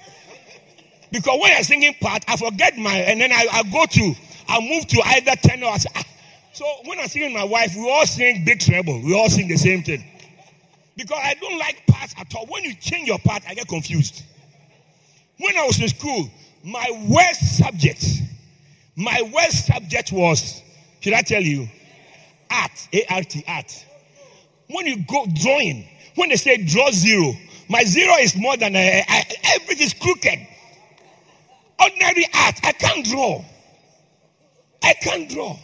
Because 1.11 1.39
when 1.41 1.57
I'm 1.57 1.63
singing 1.63 1.95
part, 1.99 2.23
I 2.27 2.37
forget 2.37 2.77
my, 2.77 2.97
and 2.97 3.19
then 3.19 3.31
I, 3.31 3.47
I 3.51 3.63
go 3.63 3.83
to, 3.87 4.13
I 4.47 4.59
move 4.59 4.85
to 4.85 5.01
either 5.05 5.31
tenor 5.37 5.65
or, 5.65 5.77
ah. 5.95 6.03
so 6.51 6.65
when 6.85 6.99
I'm 6.99 7.07
singing 7.07 7.33
my 7.33 7.45
wife, 7.45 7.73
we 7.75 7.89
all 7.89 8.05
sing 8.05 8.45
big 8.45 8.59
treble. 8.59 9.01
We 9.01 9.15
all 9.15 9.29
sing 9.29 9.47
the 9.47 9.57
same 9.57 9.81
thing. 9.81 10.05
Because 10.95 11.19
I 11.21 11.33
don't 11.35 11.57
like 11.57 11.85
parts 11.87 12.13
at 12.17 12.33
all. 12.35 12.45
When 12.47 12.63
you 12.63 12.75
change 12.75 13.07
your 13.07 13.19
part, 13.19 13.43
I 13.47 13.53
get 13.53 13.67
confused. 13.67 14.23
When 15.39 15.57
I 15.57 15.65
was 15.65 15.81
in 15.81 15.87
school, 15.87 16.29
my 16.63 16.85
worst 17.09 17.57
subject, 17.57 18.05
my 18.95 19.29
worst 19.33 19.65
subject 19.65 20.11
was, 20.11 20.61
should 20.99 21.13
I 21.13 21.21
tell 21.21 21.41
you? 21.41 21.67
Art, 22.49 22.87
A-R-T, 22.93 23.43
art. 23.47 23.85
When 24.67 24.85
you 24.85 25.03
go 25.03 25.25
drawing, 25.41 25.87
when 26.15 26.29
they 26.29 26.35
say 26.35 26.63
draw 26.63 26.91
zero, 26.91 27.33
my 27.67 27.83
zero 27.83 28.13
is 28.17 28.35
more 28.35 28.55
than 28.55 28.75
uh, 28.75 28.79
a, 28.79 29.03
a, 29.09 29.23
everything 29.55 29.87
is 29.87 29.93
crooked. 29.93 30.47
Ordinary 31.81 32.25
art, 32.33 32.59
I 32.63 32.71
can't 32.73 33.05
draw. 33.05 33.43
I 34.83 34.93
can't 34.93 35.29
draw. 35.29 35.57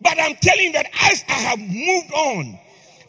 But 0.00 0.18
I'm 0.18 0.34
telling 0.36 0.66
you 0.66 0.72
that 0.72 0.86
as 1.10 1.24
I 1.28 1.32
have 1.32 1.58
moved 1.58 2.12
on, 2.12 2.58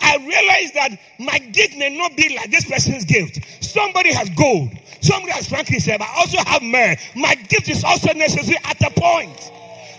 I 0.02 0.18
realize 0.18 0.72
that 0.74 1.00
my 1.20 1.38
gift 1.40 1.78
may 1.78 1.96
not 1.96 2.16
be 2.16 2.36
like 2.36 2.52
this 2.52 2.66
person's 2.66 3.06
gift. 3.06 3.40
Somebody 3.64 4.14
has 4.14 4.30
gold. 4.32 4.72
Somebody 5.02 5.32
has 5.34 5.48
frankincense. 5.48 6.02
I 6.02 6.14
also 6.18 6.38
have 6.46 6.62
myrrh. 6.62 6.96
My 7.16 7.36
gift 7.36 7.70
is 7.70 7.84
also 7.84 8.14
necessary 8.14 8.58
at 8.64 8.82
a 8.82 8.92
point. 8.92 9.52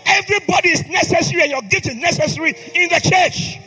Everybody 0.05 0.69
is 0.69 0.87
necessary 0.87 1.43
and 1.43 1.51
your 1.51 1.61
gift 1.63 1.87
is 1.87 1.95
necessary 1.95 2.53
in 2.75 2.89
the 2.89 2.99
church. 2.99 3.59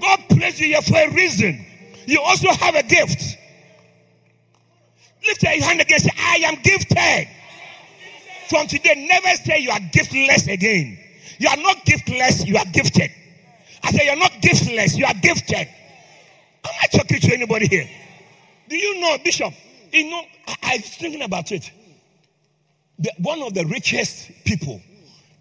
God 0.00 0.20
placed 0.28 0.60
you 0.60 0.66
here 0.66 0.82
for 0.82 0.96
a 0.96 1.10
reason. 1.12 1.64
You 2.06 2.20
also 2.20 2.48
have 2.50 2.74
a 2.74 2.82
gift. 2.82 3.38
Lift 5.26 5.42
your 5.42 5.62
hand 5.62 5.80
again 5.80 5.98
say, 6.00 6.10
I 6.18 6.36
am 6.44 6.56
gifted. 6.62 7.28
From 8.48 8.66
today, 8.66 9.06
never 9.08 9.28
say 9.44 9.58
you 9.60 9.70
are 9.70 9.78
giftless 9.78 10.52
again. 10.52 10.98
You 11.38 11.48
are 11.48 11.56
not 11.56 11.84
giftless, 11.86 12.46
you 12.46 12.56
are 12.56 12.64
gifted. 12.66 13.10
I 13.82 13.90
say, 13.92 14.06
You're 14.06 14.16
not 14.16 14.32
giftless, 14.40 14.96
you 14.96 15.04
are 15.04 15.14
gifted. 15.14 15.68
Am 16.64 16.74
I 16.80 16.86
talking 16.96 17.20
to 17.20 17.34
anybody 17.34 17.66
here? 17.66 17.88
Do 18.68 18.76
you 18.76 19.00
know, 19.00 19.18
Bishop? 19.24 19.52
You 19.92 20.10
know, 20.10 20.22
I, 20.46 20.56
I 20.62 20.76
was 20.76 20.88
thinking 20.96 21.22
about 21.22 21.50
it. 21.52 21.70
The, 22.98 23.12
one 23.18 23.42
of 23.42 23.52
the 23.52 23.66
richest 23.66 24.30
people 24.44 24.80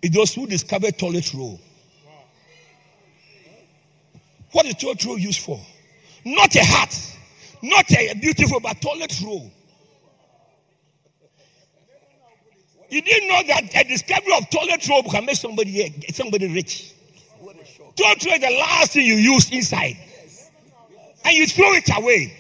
is 0.01 0.12
those 0.12 0.34
who 0.34 0.47
discovered 0.47 0.97
toilet 0.97 1.32
roll. 1.34 1.60
What 4.51 4.65
is 4.65 4.75
toilet 4.75 5.06
roll 5.06 5.17
used 5.17 5.39
for? 5.41 5.60
Not 6.25 6.56
a 6.56 6.63
hat, 6.63 7.17
not 7.62 7.89
a 7.91 8.13
beautiful, 8.15 8.60
but 8.60 8.82
toilet 8.82 9.13
roll. 9.23 9.51
You 12.89 13.01
didn't 13.01 13.30
know 13.30 13.41
that 13.47 13.63
a 13.73 13.88
discovery 13.88 14.34
of 14.38 14.49
toilet 14.49 14.86
roll 14.89 15.04
can 15.04 15.25
make 15.25 15.38
somebody 15.38 16.04
somebody 16.12 16.54
rich. 16.54 16.90
Don't 17.95 18.21
throw 18.21 18.38
the 18.38 18.58
last 18.60 18.93
thing 18.93 19.06
you 19.06 19.15
use 19.15 19.51
inside. 19.51 19.97
And 21.23 21.36
you 21.36 21.47
throw 21.47 21.73
it 21.73 21.89
away. 21.97 22.38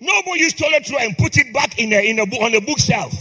Nobody 0.00 0.40
use 0.40 0.52
toilet 0.52 0.88
roll 0.90 1.00
and 1.00 1.16
put 1.16 1.36
it 1.38 1.52
back 1.52 1.78
in 1.78 1.92
a, 1.92 2.10
in 2.10 2.18
a, 2.18 2.22
on 2.22 2.54
a 2.54 2.60
bookshelf. 2.60 3.12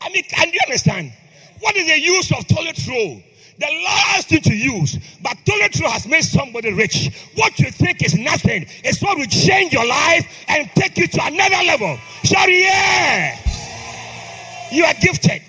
I 0.00 0.10
mean, 0.10 0.24
can 0.24 0.52
you 0.52 0.60
understand? 0.66 1.12
What 1.60 1.76
is 1.76 1.86
the 1.86 2.00
use 2.00 2.32
of 2.32 2.46
toilet 2.48 2.78
roll? 2.88 3.22
The 3.58 3.82
last 3.84 4.28
thing 4.30 4.40
to 4.40 4.54
use, 4.54 4.98
but 5.22 5.36
toilet 5.44 5.78
roll 5.80 5.90
has 5.90 6.06
made 6.08 6.24
somebody 6.24 6.72
rich. 6.72 7.30
What 7.36 7.58
you 7.58 7.70
think 7.70 8.02
is 8.04 8.14
nothing 8.14 8.66
is 8.82 9.00
what 9.00 9.18
will 9.18 9.26
change 9.26 9.72
your 9.72 9.86
life 9.86 10.44
and 10.48 10.68
take 10.74 10.96
you 10.96 11.06
to 11.06 11.24
another 11.24 11.62
level. 11.64 11.98
Shout, 12.24 12.50
yeah! 12.50 13.38
You 14.72 14.84
are 14.84 14.94
gifted. 14.94 15.42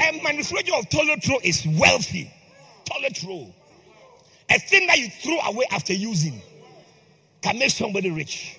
A 0.00 0.22
manufacturer 0.22 0.76
of 0.76 0.88
toilet 0.88 1.26
roll 1.28 1.40
is 1.44 1.66
wealthy. 1.66 2.32
Toilet 2.84 3.22
roll. 3.26 3.54
A 4.50 4.58
thing 4.58 4.86
that 4.86 4.98
you 4.98 5.08
throw 5.08 5.38
away 5.40 5.66
after 5.70 5.92
using 5.92 6.40
can 7.42 7.58
make 7.58 7.70
somebody 7.70 8.10
rich. 8.10 8.58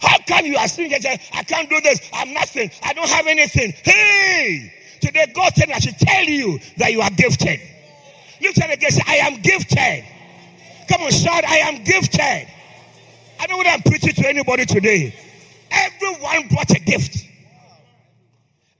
How 0.00 0.16
come 0.26 0.46
you 0.46 0.56
are 0.56 0.68
sitting 0.68 0.92
I 1.34 1.42
can't 1.42 1.68
do 1.68 1.80
this, 1.80 2.00
I'm 2.12 2.32
nothing, 2.32 2.70
I 2.82 2.92
don't 2.92 3.08
have 3.08 3.26
anything. 3.26 3.72
Hey! 3.84 4.72
Today 5.00 5.32
God 5.34 5.52
said 5.54 5.70
I 5.70 5.78
should 5.78 5.98
tell 5.98 6.24
you 6.24 6.58
that 6.76 6.92
you 6.92 7.00
are 7.00 7.10
gifted. 7.10 7.60
Look 8.40 8.58
at 8.58 8.70
it 8.70 8.74
again, 8.74 8.90
say, 8.90 9.02
I 9.06 9.16
am 9.16 9.40
gifted. 9.40 10.04
Come 10.88 11.02
on, 11.02 11.10
shout, 11.10 11.44
I 11.44 11.58
am 11.58 11.82
gifted. 11.84 12.48
I 13.40 13.46
know 13.48 13.56
what 13.56 13.66
I'm 13.66 13.82
preaching 13.82 14.12
to 14.14 14.28
anybody 14.28 14.66
today. 14.66 15.14
Everyone 15.70 16.48
brought 16.48 16.70
a 16.70 16.80
gift. 16.80 17.24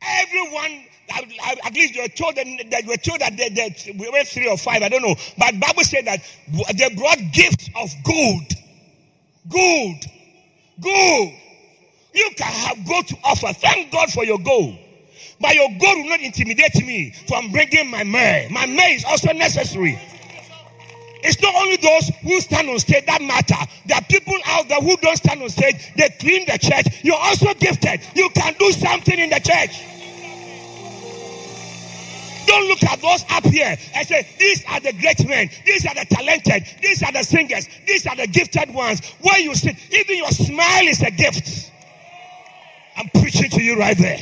Everyone 0.00 0.84
at 1.10 1.74
least 1.74 1.94
you 1.94 2.02
were 2.02 2.08
told 2.08 2.36
that, 2.36 2.46
were 2.86 2.96
told 2.96 3.20
that 3.20 3.36
they, 3.36 3.94
we 3.98 4.08
were 4.10 4.24
three 4.24 4.48
or 4.48 4.58
five, 4.58 4.82
I 4.82 4.88
don't 4.88 5.02
know. 5.02 5.14
But 5.38 5.58
Bible 5.58 5.82
said 5.82 6.06
that 6.06 6.20
they 6.76 6.94
brought 6.94 7.18
gifts 7.32 7.70
of 7.76 7.90
gold. 8.04 8.52
Gold. 9.48 10.04
Gold. 10.80 11.32
You 12.14 12.30
can 12.36 12.52
have 12.52 12.86
gold 12.86 13.06
to 13.08 13.16
offer. 13.24 13.52
Thank 13.52 13.92
God 13.92 14.10
for 14.12 14.24
your 14.24 14.38
gold. 14.38 14.76
But 15.40 15.54
your 15.54 15.68
gold 15.68 15.98
will 15.98 16.08
not 16.08 16.20
intimidate 16.20 16.74
me 16.84 17.14
from 17.28 17.52
bringing 17.52 17.90
my 17.90 18.04
myrrh. 18.04 18.48
My 18.50 18.66
myrrh 18.66 18.94
is 18.94 19.04
also 19.04 19.32
necessary. 19.32 19.98
It's 21.22 21.40
not 21.42 21.54
only 21.54 21.76
those 21.76 22.10
who 22.22 22.40
stand 22.40 22.68
on 22.68 22.78
stage 22.78 23.04
that 23.06 23.20
matter. 23.20 23.56
There 23.86 23.96
are 23.96 24.04
people 24.04 24.36
out 24.46 24.68
there 24.68 24.80
who 24.80 24.96
don't 24.98 25.16
stand 25.16 25.42
on 25.42 25.48
stage. 25.48 25.92
They 25.96 26.08
clean 26.20 26.46
the 26.46 26.58
church. 26.58 27.02
You're 27.02 27.18
also 27.18 27.54
gifted. 27.54 28.00
You 28.14 28.28
can 28.30 28.54
do 28.58 28.70
something 28.72 29.18
in 29.18 29.30
the 29.30 29.40
church. 29.40 29.82
Don't 32.48 32.66
look 32.66 32.82
at 32.84 33.02
those 33.02 33.24
up 33.28 33.44
here 33.44 33.76
and 33.94 34.08
say, 34.08 34.26
These 34.38 34.64
are 34.70 34.80
the 34.80 34.94
great 34.94 35.28
men, 35.28 35.50
these 35.66 35.84
are 35.84 35.94
the 35.94 36.06
talented, 36.08 36.64
these 36.80 37.02
are 37.02 37.12
the 37.12 37.22
singers, 37.22 37.68
these 37.86 38.06
are 38.06 38.16
the 38.16 38.26
gifted 38.26 38.72
ones. 38.72 39.06
Where 39.20 39.38
you 39.38 39.54
sit, 39.54 39.76
even 39.92 40.16
your 40.16 40.30
smile 40.30 40.86
is 40.86 41.02
a 41.02 41.10
gift. 41.10 41.70
I'm 42.96 43.06
preaching 43.20 43.50
to 43.50 43.62
you 43.62 43.78
right 43.78 43.96
there. 43.98 44.20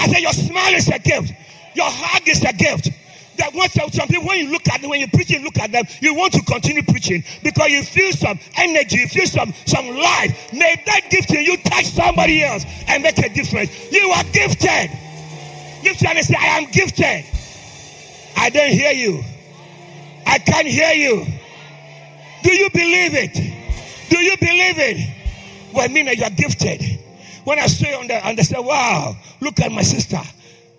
I 0.00 0.08
say, 0.08 0.20
Your 0.20 0.32
smile 0.32 0.74
is 0.74 0.88
a 0.88 0.98
gift, 0.98 1.32
your 1.76 1.86
hug 1.88 2.28
is 2.28 2.42
a 2.42 2.52
gift. 2.52 2.90
That 3.38 3.54
once 3.54 3.72
some 3.72 4.08
people, 4.08 4.26
when 4.26 4.46
you 4.46 4.50
look 4.50 4.68
at 4.68 4.80
them, 4.80 4.90
when 4.90 4.98
you 5.00 5.08
preach 5.08 5.30
and 5.30 5.44
look 5.44 5.58
at 5.60 5.70
them, 5.70 5.84
you 6.00 6.12
want 6.16 6.32
to 6.34 6.42
continue 6.42 6.82
preaching 6.82 7.22
because 7.44 7.68
you 7.68 7.84
feel 7.84 8.10
some 8.12 8.38
energy, 8.56 8.96
you 8.98 9.06
feel 9.06 9.26
some 9.26 9.54
some 9.64 9.86
life. 9.86 10.52
May 10.52 10.82
that 10.86 11.02
gift 11.08 11.30
in 11.30 11.44
you 11.44 11.56
touch 11.58 11.86
somebody 11.86 12.42
else 12.42 12.66
and 12.88 13.00
make 13.00 13.18
a 13.18 13.28
difference. 13.32 13.70
You 13.92 14.10
are 14.10 14.24
gifted. 14.24 14.90
Lift 15.84 16.02
your 16.02 16.08
hand 16.08 16.18
and 16.18 16.26
say, 16.26 16.36
I 16.36 16.58
am 16.58 16.70
gifted. 16.72 17.39
I 18.36 18.50
don't 18.50 18.72
hear 18.72 18.92
you. 18.92 19.22
I 20.26 20.38
can't 20.38 20.66
hear 20.66 20.92
you. 20.92 21.26
Do 22.42 22.52
you 22.52 22.70
believe 22.70 23.14
it? 23.14 23.34
Do 24.10 24.18
you 24.18 24.36
believe 24.38 24.78
it? 24.78 25.72
Well, 25.74 25.84
I 25.84 25.88
mean, 25.88 26.06
you 26.06 26.24
are 26.24 26.30
gifted. 26.30 26.82
When 27.44 27.58
I 27.58 27.66
saw 27.66 27.88
you 27.88 27.96
on 27.96 28.06
the, 28.06 28.28
on 28.28 28.36
the 28.36 28.44
say, 28.44 28.58
wow, 28.58 29.16
look 29.40 29.60
at 29.60 29.72
my 29.72 29.82
sister 29.82 30.20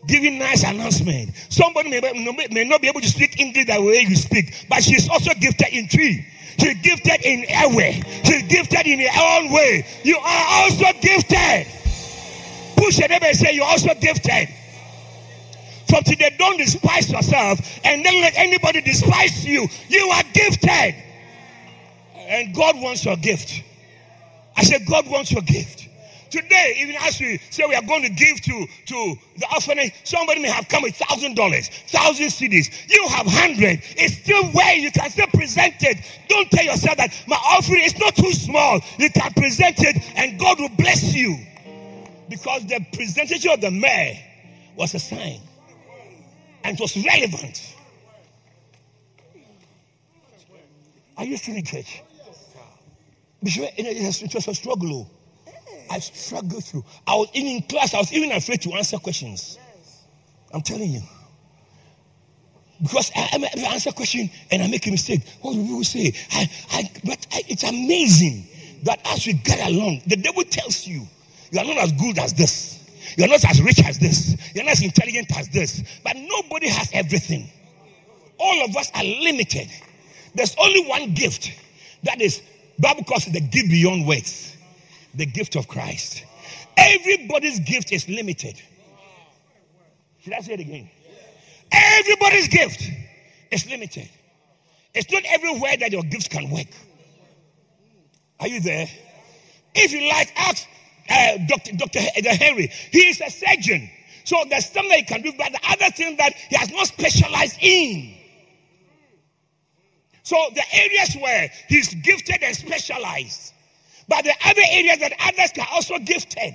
giving 0.07 0.39
nice 0.39 0.63
announcement. 0.63 1.31
Somebody 1.49 1.89
may, 1.89 2.47
may 2.51 2.63
not 2.63 2.81
be 2.81 2.87
able 2.87 3.01
to 3.01 3.07
speak 3.07 3.39
English 3.39 3.65
the 3.67 3.81
way 3.81 4.05
you 4.07 4.15
speak, 4.15 4.65
but 4.69 4.83
she's 4.83 5.09
also 5.09 5.31
gifted 5.35 5.67
in 5.71 5.87
tree. 5.87 6.25
She's 6.59 6.81
gifted 6.81 7.21
in 7.23 7.45
way. 7.75 8.01
She's 8.23 8.43
gifted 8.43 8.85
in 8.85 8.99
her 8.99 9.39
own 9.39 9.51
way. 9.51 9.85
You 10.03 10.17
are 10.17 10.45
also 10.63 10.85
gifted. 11.01 11.67
Push 12.75 12.99
your 12.99 13.07
neighbor 13.07 13.25
and 13.25 13.37
say, 13.37 13.53
You're 13.53 13.65
also 13.65 13.93
gifted. 13.95 14.49
From 15.91 16.06
today, 16.06 16.34
don't 16.39 16.56
despise 16.56 17.12
yourself 17.12 17.60
and 17.84 18.06
then 18.06 18.21
let 18.21 18.38
anybody 18.38 18.80
despise 18.80 19.45
you. 19.45 19.67
You 19.89 20.08
are 20.08 20.23
gifted. 20.32 20.95
And 22.15 22.56
God 22.56 22.80
wants 22.80 23.04
your 23.04 23.17
gift. 23.17 23.62
I 24.56 24.63
said, 24.63 24.86
God 24.86 25.06
wants 25.10 25.34
your 25.34 25.41
gift. 25.41 25.89
today, 26.30 26.77
even 26.80 26.95
as 27.01 27.19
we 27.19 27.39
say 27.49 27.65
we 27.67 27.75
are 27.75 27.84
going 27.84 28.04
to 28.04 28.10
give 28.10 28.39
to, 28.39 28.65
to 28.86 29.15
the 29.36 29.47
orphanage, 29.54 29.91
somebody 30.06 30.41
may 30.41 30.47
have 30.47 30.69
come 30.69 30.84
with 30.84 30.95
thousand 30.95 31.36
dollars, 31.36 31.67
thousand 31.67 32.27
cedis. 32.27 32.71
You 32.89 33.06
have 33.10 33.27
hundred. 33.27 33.82
It's 33.97 34.17
still 34.19 34.45
where 34.51 34.77
you 34.77 34.91
can 34.91 35.10
still 35.10 35.27
present 35.27 35.75
it. 35.82 35.97
Don't 36.30 36.49
tell 36.49 36.63
yourself 36.63 36.95
that 36.99 37.13
my 37.27 37.36
offering 37.36 37.84
is 37.84 37.99
not 37.99 38.15
too 38.15 38.32
small. 38.32 38.80
You 38.97 39.10
can 39.10 39.34
present 39.34 39.75
it 39.80 39.97
and 40.15 40.39
God 40.39 40.58
will 40.58 40.69
bless 40.69 41.13
you. 41.13 41.38
Because 42.30 42.65
the 42.65 42.80
presentation 42.93 43.51
of 43.51 43.60
the 43.60 43.71
myrrh 43.71 44.13
was 44.77 44.93
a 44.93 44.99
sign 44.99 45.41
and 46.63 46.78
it 46.78 46.82
was 46.82 46.95
relevant. 47.04 47.76
Are 51.17 51.26
you 51.26 51.38
still 51.38 51.56
in 51.56 51.63
church? 51.63 52.02
It 53.43 54.34
was 54.34 54.47
a 54.47 54.54
struggle. 54.54 55.10
Oh. 55.47 55.54
I 55.89 56.00
struggled 56.00 56.63
through. 56.63 56.86
I 57.06 57.15
was 57.15 57.30
even 57.34 57.52
in 57.58 57.62
class, 57.63 57.93
I 57.93 57.97
was 57.97 58.13
even 58.13 58.32
afraid 58.32 58.62
to 58.62 58.74
answer 58.74 58.97
questions. 58.97 59.58
I'm 60.54 60.62
telling 60.62 60.89
you. 60.89 61.02
Because 62.82 63.12
I, 63.15 63.30
I, 63.34 63.62
I 63.67 63.74
answer 63.74 63.89
a 63.89 63.93
question 63.93 64.30
and 64.50 64.63
I 64.63 64.67
make 64.67 64.88
a 64.88 64.91
mistake. 64.91 65.21
What 65.41 65.54
do 65.54 65.62
people 65.62 65.84
say? 65.84 66.13
I, 66.32 66.50
I, 66.71 66.91
but 67.04 67.28
I, 67.32 67.41
it's 67.47 67.63
amazing 67.63 68.47
that 68.84 69.00
as 69.06 69.28
we 69.28 69.34
get 69.34 69.69
along, 69.69 70.02
the 70.08 70.15
devil 70.15 70.43
tells 70.43 70.88
you, 70.88 71.08
you 71.52 71.60
are 71.60 71.65
not 71.65 71.78
as 71.78 71.91
good 71.91 72.17
as 72.17 72.34
this. 72.34 72.81
You're 73.17 73.28
not 73.28 73.43
as 73.45 73.62
rich 73.62 73.84
as 73.84 74.00
this. 74.00 74.38
You're 74.56 74.63
not 74.63 74.74
as 74.74 74.84
intelligent 74.84 75.36
as 75.38 75.50
this. 75.50 75.84
But 76.04 76.15
nobody 76.15 76.69
has 76.69 76.89
everything. 76.93 77.50
All 78.39 78.65
of 78.65 78.76
us 78.76 78.91
are 78.95 79.04
limited. 79.04 79.69
There's 80.34 80.56
only 80.58 80.86
one 80.88 81.13
gift 81.13 81.52
that 82.04 82.21
is 82.21 82.41
Bible 82.80 83.04
calls 83.04 83.28
it 83.28 83.34
the 83.34 83.41
gift 83.41 83.69
beyond 83.69 84.08
words. 84.08 84.58
The 85.13 85.26
gift 85.26 85.56
of 85.56 85.67
Christ. 85.67 86.24
Everybody's 86.78 87.60
gift 87.60 87.91
is 87.91 88.08
limited. 88.10 88.56
Should 90.21 90.34
I 90.34 90.39
say 90.39 90.54
it 90.54 90.60
again? 90.62 90.89
Everybody's 91.71 92.47
gift 92.47 92.84
is 93.52 93.69
limited. 93.69 94.10
It's 94.93 95.12
not 95.12 95.24
everywhere 95.26 95.78
that 95.78 95.91
your 95.91 96.04
gift 96.04 96.30
can 96.30 96.50
work. 96.50 96.67
Are 98.39 98.47
you 98.47 98.60
there? 98.62 98.88
If 99.76 99.91
you 99.91 100.10
like, 100.10 100.32
ask 100.36 100.67
uh, 101.09 101.37
Dr. 101.47 101.75
Dr. 101.75 101.99
Henry. 101.99 102.71
He 102.91 103.09
is 103.09 103.21
a 103.21 103.29
surgeon. 103.29 103.89
So 104.23 104.37
there's 104.49 104.69
something 104.69 104.91
he 104.91 105.03
can 105.03 105.21
do, 105.21 105.33
but 105.37 105.51
the 105.51 105.59
other 105.69 105.91
thing 105.91 106.15
that 106.17 106.33
he 106.33 106.55
has 106.55 106.71
not 106.71 106.87
specialized 106.87 107.57
in. 107.61 108.15
So 110.23 110.37
the 110.53 110.63
areas 110.73 111.17
where 111.19 111.51
he's 111.67 111.93
gifted 111.95 112.43
and 112.43 112.55
specialized, 112.55 113.53
but 114.07 114.23
the 114.23 114.33
other 114.45 114.61
areas 114.69 114.99
that 114.99 115.13
others 115.19 115.51
are 115.59 115.73
also 115.73 115.97
gifted 115.99 116.53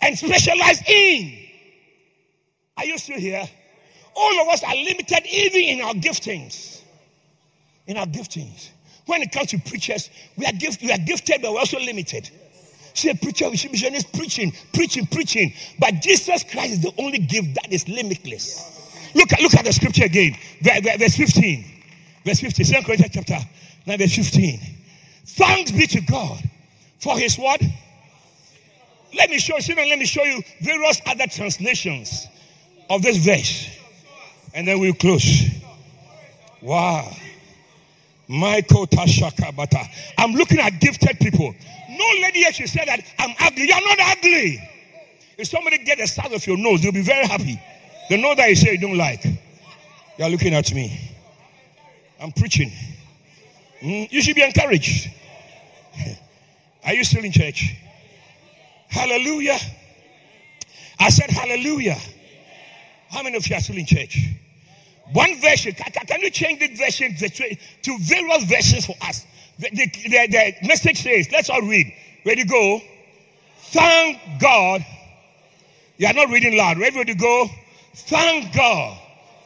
and 0.00 0.16
specialized 0.16 0.88
in. 0.88 1.38
Are 2.76 2.84
you 2.84 2.96
still 2.98 3.18
here? 3.18 3.48
All 4.14 4.40
of 4.42 4.48
us 4.48 4.62
are 4.64 4.74
limited 4.74 5.26
even 5.30 5.60
in 5.62 5.80
our 5.82 5.94
giftings. 5.94 6.82
In 7.86 7.96
our 7.96 8.06
giftings. 8.06 8.70
When 9.06 9.22
it 9.22 9.32
comes 9.32 9.48
to 9.48 9.58
preachers, 9.58 10.08
we 10.36 10.46
are, 10.46 10.52
gift, 10.52 10.80
we 10.82 10.92
are 10.92 10.98
gifted, 10.98 11.42
but 11.42 11.52
we're 11.52 11.58
also 11.58 11.78
limited. 11.78 12.30
A 13.04 13.14
preacher, 13.14 13.50
be 13.50 13.56
is 13.56 14.04
preaching, 14.04 14.52
preaching, 14.72 15.06
preaching. 15.06 15.52
But 15.78 16.00
Jesus 16.00 16.44
Christ 16.44 16.72
is 16.72 16.82
the 16.82 16.92
only 16.98 17.18
gift 17.18 17.54
that 17.54 17.72
is 17.72 17.88
limitless. 17.88 19.10
Look 19.14 19.32
at, 19.32 19.40
look 19.40 19.54
at 19.54 19.64
the 19.64 19.72
scripture 19.72 20.04
again, 20.04 20.36
verse 20.62 21.16
15. 21.16 21.64
Verse 22.24 22.40
15, 22.40 22.66
2 22.66 22.72
Corinthians 22.82 23.12
chapter 23.14 23.38
9, 23.86 23.98
verse 23.98 24.14
15. 24.14 24.60
Thanks 25.24 25.70
be 25.70 25.86
to 25.86 26.00
God 26.02 26.42
for 26.98 27.18
his 27.18 27.38
word. 27.38 27.60
Let 29.14 29.30
me 29.30 29.38
show 29.38 29.56
you, 29.58 29.74
let 29.74 29.98
me 29.98 30.06
show 30.06 30.22
you 30.22 30.42
various 30.60 31.00
other 31.06 31.26
translations 31.26 32.26
of 32.88 33.02
this 33.02 33.16
verse. 33.16 33.68
And 34.54 34.66
then 34.68 34.78
we'll 34.80 34.94
close. 34.94 35.48
Wow. 36.60 37.10
Michael 38.30 38.86
Tashaka 38.86 39.54
Bata. 39.56 39.84
I'm 40.16 40.32
looking 40.34 40.60
at 40.60 40.80
gifted 40.80 41.18
people. 41.18 41.52
No 41.88 42.04
lady 42.22 42.40
yet 42.40 42.54
she 42.54 42.66
said 42.68 42.86
that 42.86 43.00
I'm 43.18 43.34
ugly. 43.40 43.66
You're 43.66 43.84
not 43.84 43.98
ugly. 44.16 44.62
If 45.36 45.48
somebody 45.48 45.78
get 45.78 45.98
the 45.98 46.06
size 46.06 46.32
of 46.32 46.46
your 46.46 46.56
nose, 46.56 46.80
they'll 46.80 46.92
be 46.92 47.02
very 47.02 47.26
happy. 47.26 47.60
The 48.08 48.18
nose 48.18 48.36
that 48.36 48.48
you 48.48 48.54
say 48.54 48.72
you 48.72 48.78
don't 48.78 48.96
like. 48.96 49.26
You're 50.16 50.28
looking 50.28 50.54
at 50.54 50.72
me. 50.72 51.10
I'm 52.20 52.30
preaching. 52.30 52.70
Mm, 53.82 54.12
you 54.12 54.22
should 54.22 54.36
be 54.36 54.44
encouraged. 54.44 55.10
Are 56.84 56.94
you 56.94 57.02
still 57.02 57.24
in 57.24 57.32
church? 57.32 57.74
Hallelujah. 58.90 59.58
I 61.00 61.08
said 61.10 61.30
hallelujah. 61.30 61.98
How 63.08 63.24
many 63.24 63.36
of 63.36 63.46
you 63.46 63.56
are 63.56 63.60
still 63.60 63.76
in 63.76 63.86
church? 63.86 64.18
One 65.12 65.40
version. 65.40 65.72
Can 65.74 66.20
you 66.20 66.30
change 66.30 66.60
the 66.60 66.68
version 66.74 67.14
to 67.16 67.98
various 67.98 68.44
versions 68.44 68.86
for 68.86 68.96
us? 69.02 69.26
The, 69.58 69.68
the, 69.70 69.86
the, 69.86 70.54
the 70.60 70.66
message 70.68 71.02
says, 71.02 71.30
let's 71.32 71.50
all 71.50 71.62
read. 71.62 71.92
Ready, 72.24 72.44
go. 72.44 72.80
Thank 73.58 74.40
God. 74.40 74.84
You 75.96 76.06
are 76.06 76.14
not 76.14 76.30
reading 76.30 76.56
loud. 76.56 76.78
Ready 76.78 77.14
go? 77.14 77.48
Thank 77.94 78.54
God 78.54 78.98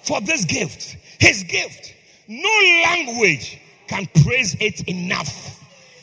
for 0.02 0.20
this 0.20 0.44
gift. 0.44 0.96
His 1.18 1.42
gift. 1.44 1.94
No 2.28 2.48
language 2.84 3.58
can 3.88 4.06
praise 4.22 4.56
it 4.60 4.86
enough. 4.88 5.60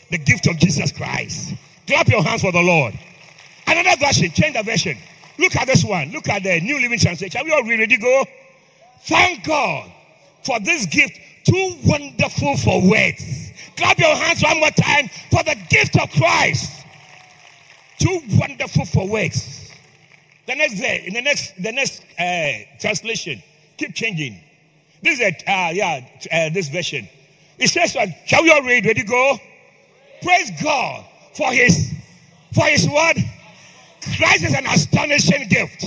The 0.09 0.17
gift 0.17 0.47
of 0.47 0.57
Jesus 0.57 0.91
Christ. 0.91 1.53
Clap 1.87 2.07
your 2.09 2.23
hands 2.23 2.41
for 2.41 2.51
the 2.51 2.61
Lord. 2.61 2.93
Another 3.65 3.95
version, 4.05 4.29
change 4.31 4.55
the 4.55 4.63
version. 4.63 4.97
Look 5.39 5.55
at 5.55 5.67
this 5.67 5.83
one. 5.83 6.11
Look 6.11 6.27
at 6.27 6.43
the 6.43 6.59
New 6.59 6.79
Living 6.79 6.99
Translation. 6.99 7.39
Are 7.39 7.43
we 7.43 7.51
all 7.51 7.63
ready 7.63 7.87
to 7.87 7.97
go? 7.97 8.25
Thank 9.05 9.45
God 9.45 9.91
for 10.43 10.59
this 10.59 10.85
gift, 10.85 11.17
too 11.43 11.75
wonderful 11.85 12.57
for 12.57 12.81
words. 12.89 13.51
Clap 13.77 13.97
your 13.97 14.15
hands 14.15 14.43
one 14.43 14.59
more 14.59 14.69
time 14.71 15.09
for 15.29 15.43
the 15.43 15.55
gift 15.69 15.99
of 15.99 16.09
Christ. 16.11 16.85
Too 17.99 18.21
wonderful 18.37 18.85
for 18.85 19.07
words. 19.07 19.71
The 20.47 20.55
next 20.55 20.79
day, 20.79 21.03
in 21.05 21.13
the 21.13 21.21
next, 21.21 21.61
the 21.61 21.71
next 21.71 22.03
uh, 22.19 22.79
translation, 22.79 23.41
keep 23.77 23.93
changing. 23.93 24.39
This 25.01 25.19
is 25.19 25.21
a, 25.21 25.51
uh, 25.51 25.69
yeah, 25.71 26.05
uh, 26.31 26.49
this 26.49 26.69
version. 26.69 27.07
It 27.57 27.69
says, 27.69 27.95
uh, 27.95 28.07
shall 28.25 28.43
we 28.43 28.51
all 28.51 28.63
read? 28.63 28.85
Ready, 28.85 29.03
go? 29.03 29.37
Praise 30.21 30.51
God 30.61 31.05
for 31.35 31.51
his, 31.51 31.93
for 32.53 32.65
his 32.65 32.87
word. 32.87 33.17
Christ 34.17 34.43
is 34.43 34.53
an 34.53 34.65
astonishing 34.65 35.47
gift. 35.47 35.85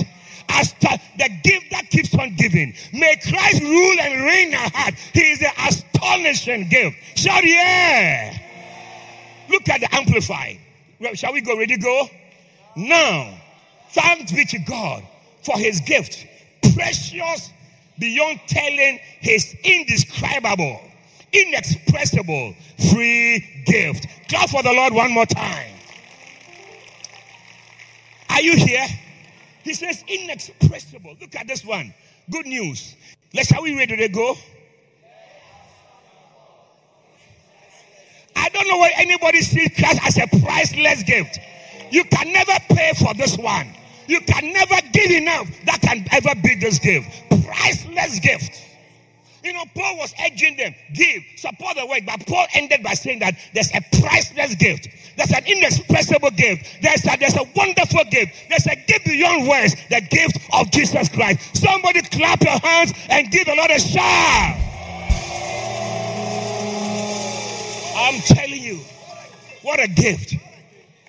Asta- 0.59 0.99
the 1.17 1.29
gift 1.43 1.71
that 1.71 1.89
keeps 1.89 2.13
on 2.15 2.35
giving. 2.35 2.73
May 2.93 3.15
Christ 3.17 3.61
rule 3.61 3.97
and 4.01 4.25
reign 4.25 4.47
in 4.49 4.55
our 4.55 4.69
heart. 4.73 4.95
He 5.13 5.21
is 5.21 5.41
an 5.41 5.51
astonishing 5.67 6.69
gift. 6.69 7.19
Shout 7.19 7.43
yeah. 7.43 8.37
Look 9.49 9.67
at 9.69 9.81
the 9.81 9.95
amplified. 9.95 10.59
Shall 11.15 11.33
we 11.33 11.41
go? 11.41 11.57
Ready, 11.57 11.77
go? 11.77 12.09
Now, 12.75 13.37
thanks 13.91 14.31
be 14.31 14.45
to 14.45 14.59
God 14.59 15.03
for 15.43 15.57
his 15.57 15.79
gift. 15.81 16.25
Precious 16.73 17.51
beyond 17.99 18.39
telling 18.47 18.99
his 19.21 19.55
indescribable, 19.63 20.81
inexpressible 21.31 22.55
free 22.91 23.63
gift. 23.65 24.07
Clap 24.29 24.49
for 24.49 24.63
the 24.63 24.73
Lord 24.73 24.93
one 24.93 25.11
more 25.13 25.25
time. 25.25 25.71
Are 28.29 28.41
you 28.41 28.57
here? 28.57 28.85
He 29.65 29.73
says 29.73 30.03
inexpressible. 30.07 31.17
Look 31.19 31.35
at 31.35 31.47
this 31.47 31.65
one. 31.65 31.91
Good 32.29 32.45
news. 32.45 32.95
Let's 33.33 33.51
are 33.51 33.63
we 33.63 33.75
ready 33.75 33.97
to 33.97 34.07
go? 34.09 34.35
I 38.35 38.49
don't 38.49 38.67
know 38.67 38.77
why 38.77 38.91
anybody 38.95 39.41
sees 39.41 39.71
Christ 39.75 39.99
as 40.05 40.17
a 40.19 40.27
priceless 40.39 41.01
gift. 41.01 41.39
You 41.91 42.03
can 42.03 42.31
never 42.31 42.53
pay 42.69 42.93
for 42.93 43.15
this 43.15 43.37
one. 43.39 43.73
You 44.07 44.21
can 44.21 44.53
never 44.53 44.75
give 44.93 45.09
enough 45.09 45.49
that 45.65 45.81
can 45.81 46.05
ever 46.11 46.39
be 46.43 46.55
this 46.59 46.77
gift. 46.77 47.09
Priceless 47.47 48.19
gift. 48.19 48.61
You 49.45 49.53
know, 49.53 49.63
Paul 49.75 49.97
was 49.97 50.13
urging 50.25 50.57
them, 50.57 50.73
give, 50.93 51.23
support 51.37 51.77
the 51.77 51.85
work, 51.85 52.01
but 52.05 52.25
Paul 52.25 52.47
ended 52.53 52.81
by 52.81 52.95
saying 52.95 53.19
that 53.19 53.37
there's 53.53 53.69
a 53.75 53.81
priceless 54.01 54.55
gift. 54.55 54.87
There's 55.15 55.31
an 55.31 55.45
inexpressible 55.45 56.31
gift. 56.31 56.81
There's 56.81 57.05
a, 57.05 57.15
there's 57.17 57.37
a 57.37 57.45
wonderful 57.55 58.03
gift. 58.09 58.49
There's 58.49 58.65
a 58.65 58.75
gift 58.75 59.05
beyond 59.05 59.47
words, 59.47 59.75
the 59.89 60.01
gift 60.01 60.39
of 60.51 60.71
Jesus 60.71 61.09
Christ. 61.09 61.55
Somebody 61.55 62.01
clap 62.01 62.41
your 62.41 62.57
hands 62.57 62.93
and 63.09 63.31
give 63.31 63.45
the 63.45 63.55
Lord 63.55 63.69
a 63.69 63.79
shout. 63.79 64.57
I'm 67.97 68.19
telling 68.21 68.61
you, 68.61 68.79
what 69.61 69.79
a 69.79 69.87
gift. 69.87 70.35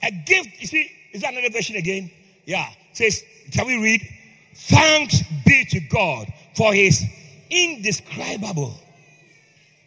A 0.03 0.13
gift, 0.13 0.61
you 0.61 0.67
see, 0.67 0.93
is 1.13 1.23
that 1.23 1.33
another 1.33 1.51
version 1.51 1.77
again? 1.77 2.11
Yeah 2.45 2.69
says, 2.97 3.23
can 3.53 3.67
we 3.67 3.83
read? 3.83 4.09
Thanks 4.55 5.23
be 5.45 5.65
to 5.67 5.81
God 5.81 6.33
for 6.55 6.73
his 6.73 7.05
indescribable. 7.51 8.79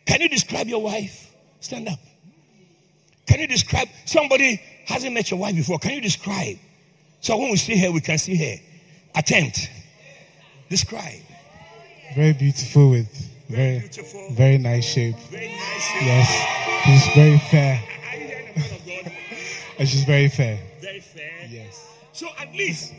Can 0.05 0.21
you 0.21 0.29
describe 0.29 0.67
your 0.67 0.81
wife? 0.81 1.33
Stand 1.59 1.87
up. 1.87 1.99
Can 3.27 3.39
you 3.39 3.47
describe 3.47 3.87
somebody 4.05 4.59
hasn't 4.87 5.13
met 5.13 5.29
your 5.29 5.39
wife 5.39 5.55
before, 5.55 5.77
can 5.77 5.91
you 5.91 6.01
describe? 6.01 6.57
So 7.21 7.37
when 7.37 7.51
we 7.51 7.57
see 7.57 7.77
her, 7.77 7.91
we 7.91 8.01
can 8.01 8.17
see 8.17 8.35
her. 8.35 8.55
Attempt. 9.15 9.69
Describe. 10.69 11.21
Very 12.15 12.33
beautiful 12.33 12.89
with 12.89 13.29
very 13.47 13.79
beautiful. 13.79 14.31
very 14.31 14.57
nice 14.57 14.85
shape. 14.85 15.15
Very 15.29 15.49
nice. 15.49 15.91
Yes. 16.01 16.85
She's 16.85 17.15
very 17.15 17.37
fair. 17.37 17.83
Are 18.09 18.15
you 18.15 18.27
hearing 18.27 18.53
the 18.55 18.61
word 18.61 18.71
of 18.71 18.85
God? 18.85 19.11
And 19.79 19.89
she's 19.89 20.03
very 20.05 20.29
fair. 20.29 20.59
Very 20.81 20.99
fair. 20.99 21.47
Yes. 21.49 21.87
So 22.13 22.27
at 22.39 22.51
least 22.53 22.93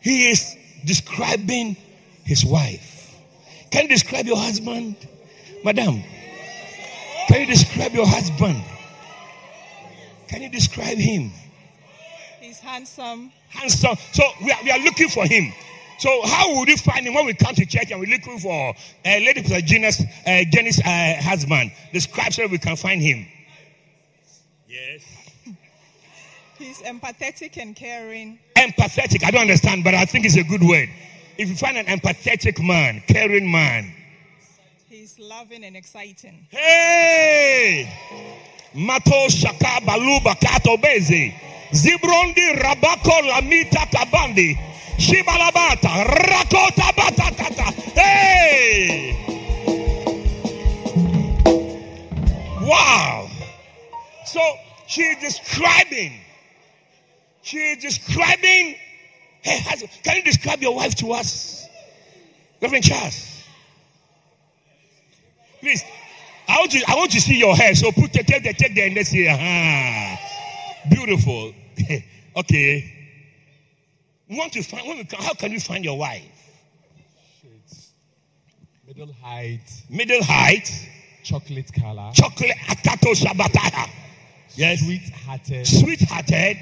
he 0.00 0.30
is 0.30 0.56
describing 0.84 1.76
his 2.24 2.44
wife. 2.44 2.99
Can 3.70 3.82
you 3.82 3.88
describe 3.88 4.26
your 4.26 4.36
husband? 4.36 4.96
Madam, 5.64 6.02
can 7.28 7.40
you 7.40 7.46
describe 7.46 7.92
your 7.92 8.06
husband? 8.06 8.62
Can 10.28 10.42
you 10.42 10.50
describe 10.50 10.96
him? 10.96 11.32
He's 12.40 12.58
handsome. 12.60 13.32
Handsome. 13.48 13.96
So 14.12 14.24
we 14.42 14.50
are, 14.50 14.58
we 14.64 14.70
are 14.70 14.78
looking 14.78 15.08
for 15.08 15.26
him. 15.26 15.52
So 15.98 16.22
how 16.26 16.56
would 16.56 16.68
you 16.68 16.78
find 16.78 17.06
him 17.06 17.14
when 17.14 17.26
we 17.26 17.34
come 17.34 17.54
to 17.54 17.66
church 17.66 17.90
and 17.90 18.00
we're 18.00 18.10
looking 18.10 18.38
for 18.38 18.70
uh, 18.70 18.74
Lady 19.04 19.42
Pastor 19.42 19.60
Jenny's, 19.60 20.00
uh, 20.00 20.44
Jenny's 20.50 20.80
uh, 20.80 21.16
husband? 21.20 21.72
Describe 21.92 22.32
so 22.32 22.46
we 22.46 22.58
can 22.58 22.74
find 22.76 23.02
him. 23.02 23.26
Yes. 24.66 25.04
He's 26.58 26.80
empathetic 26.82 27.56
and 27.60 27.76
caring. 27.76 28.38
Empathetic. 28.56 29.24
I 29.24 29.30
don't 29.30 29.42
understand, 29.42 29.84
but 29.84 29.94
I 29.94 30.04
think 30.06 30.24
it's 30.24 30.36
a 30.36 30.44
good 30.44 30.62
word. 30.62 30.88
If 31.40 31.48
you 31.48 31.56
find 31.56 31.78
an 31.78 31.86
empathetic 31.86 32.62
man, 32.62 33.02
caring 33.06 33.50
man, 33.50 33.94
He's 34.90 35.18
loving 35.18 35.64
and 35.64 35.74
exciting. 35.74 36.46
hey, 36.50 37.88
Mato 38.74 39.26
Shaka 39.28 39.80
Balu 39.86 40.18
Bakato 40.20 40.76
Beze, 40.76 41.32
Zibrondi 41.72 42.58
Rabako 42.58 43.22
Lamita 43.30 43.86
Kabandi, 43.88 44.54
Shibalabata, 44.98 46.04
Rakota 46.04 46.92
Batatata, 46.92 47.72
hey, 47.94 49.16
wow. 52.60 53.30
So 54.26 54.40
she 54.86 55.00
is 55.04 55.16
describing, 55.22 56.20
she 57.40 57.56
is 57.56 57.78
describing 57.82 58.76
her 59.44 59.58
husband. 59.62 59.90
Can 60.02 60.16
you 60.16 60.22
describe 60.22 60.60
your 60.60 60.74
wife 60.74 60.94
to 60.96 61.12
us? 61.12 61.68
Reverend 62.60 62.84
Charles. 62.84 63.44
Please, 65.60 65.82
I 66.48 66.56
want 66.58 66.70
to 66.72 66.84
I 66.88 66.94
want 66.94 67.10
to 67.12 67.20
see 67.20 67.38
your 67.38 67.54
hair. 67.54 67.74
So 67.74 67.92
put 67.92 68.12
the 68.12 68.22
take 68.22 68.42
the 68.42 68.52
take 68.52 68.74
the 68.74 68.82
and 68.82 68.94
let's 68.94 69.10
see. 69.10 69.28
Uh-huh. 69.28 70.16
Beautiful. 70.88 71.52
okay. 72.36 73.00
We 74.28 74.38
want 74.38 74.52
to 74.52 74.62
find 74.62 74.86
when 74.86 74.98
we 74.98 75.04
can, 75.04 75.20
how 75.22 75.34
can 75.34 75.52
you 75.52 75.60
find 75.60 75.84
your 75.84 75.98
wife? 75.98 76.22
Middle 78.86 79.12
height, 79.22 79.60
Middle 79.88 80.22
height, 80.22 80.68
chocolate 81.22 81.72
color, 81.72 82.10
chocolate 82.12 82.56
atato 82.68 83.14
shabataya. 83.14 83.88
Yes. 84.56 84.80
sweet 84.80 85.10
hearted, 85.10 85.66
Sweet 85.66 86.00
hearted. 86.08 86.56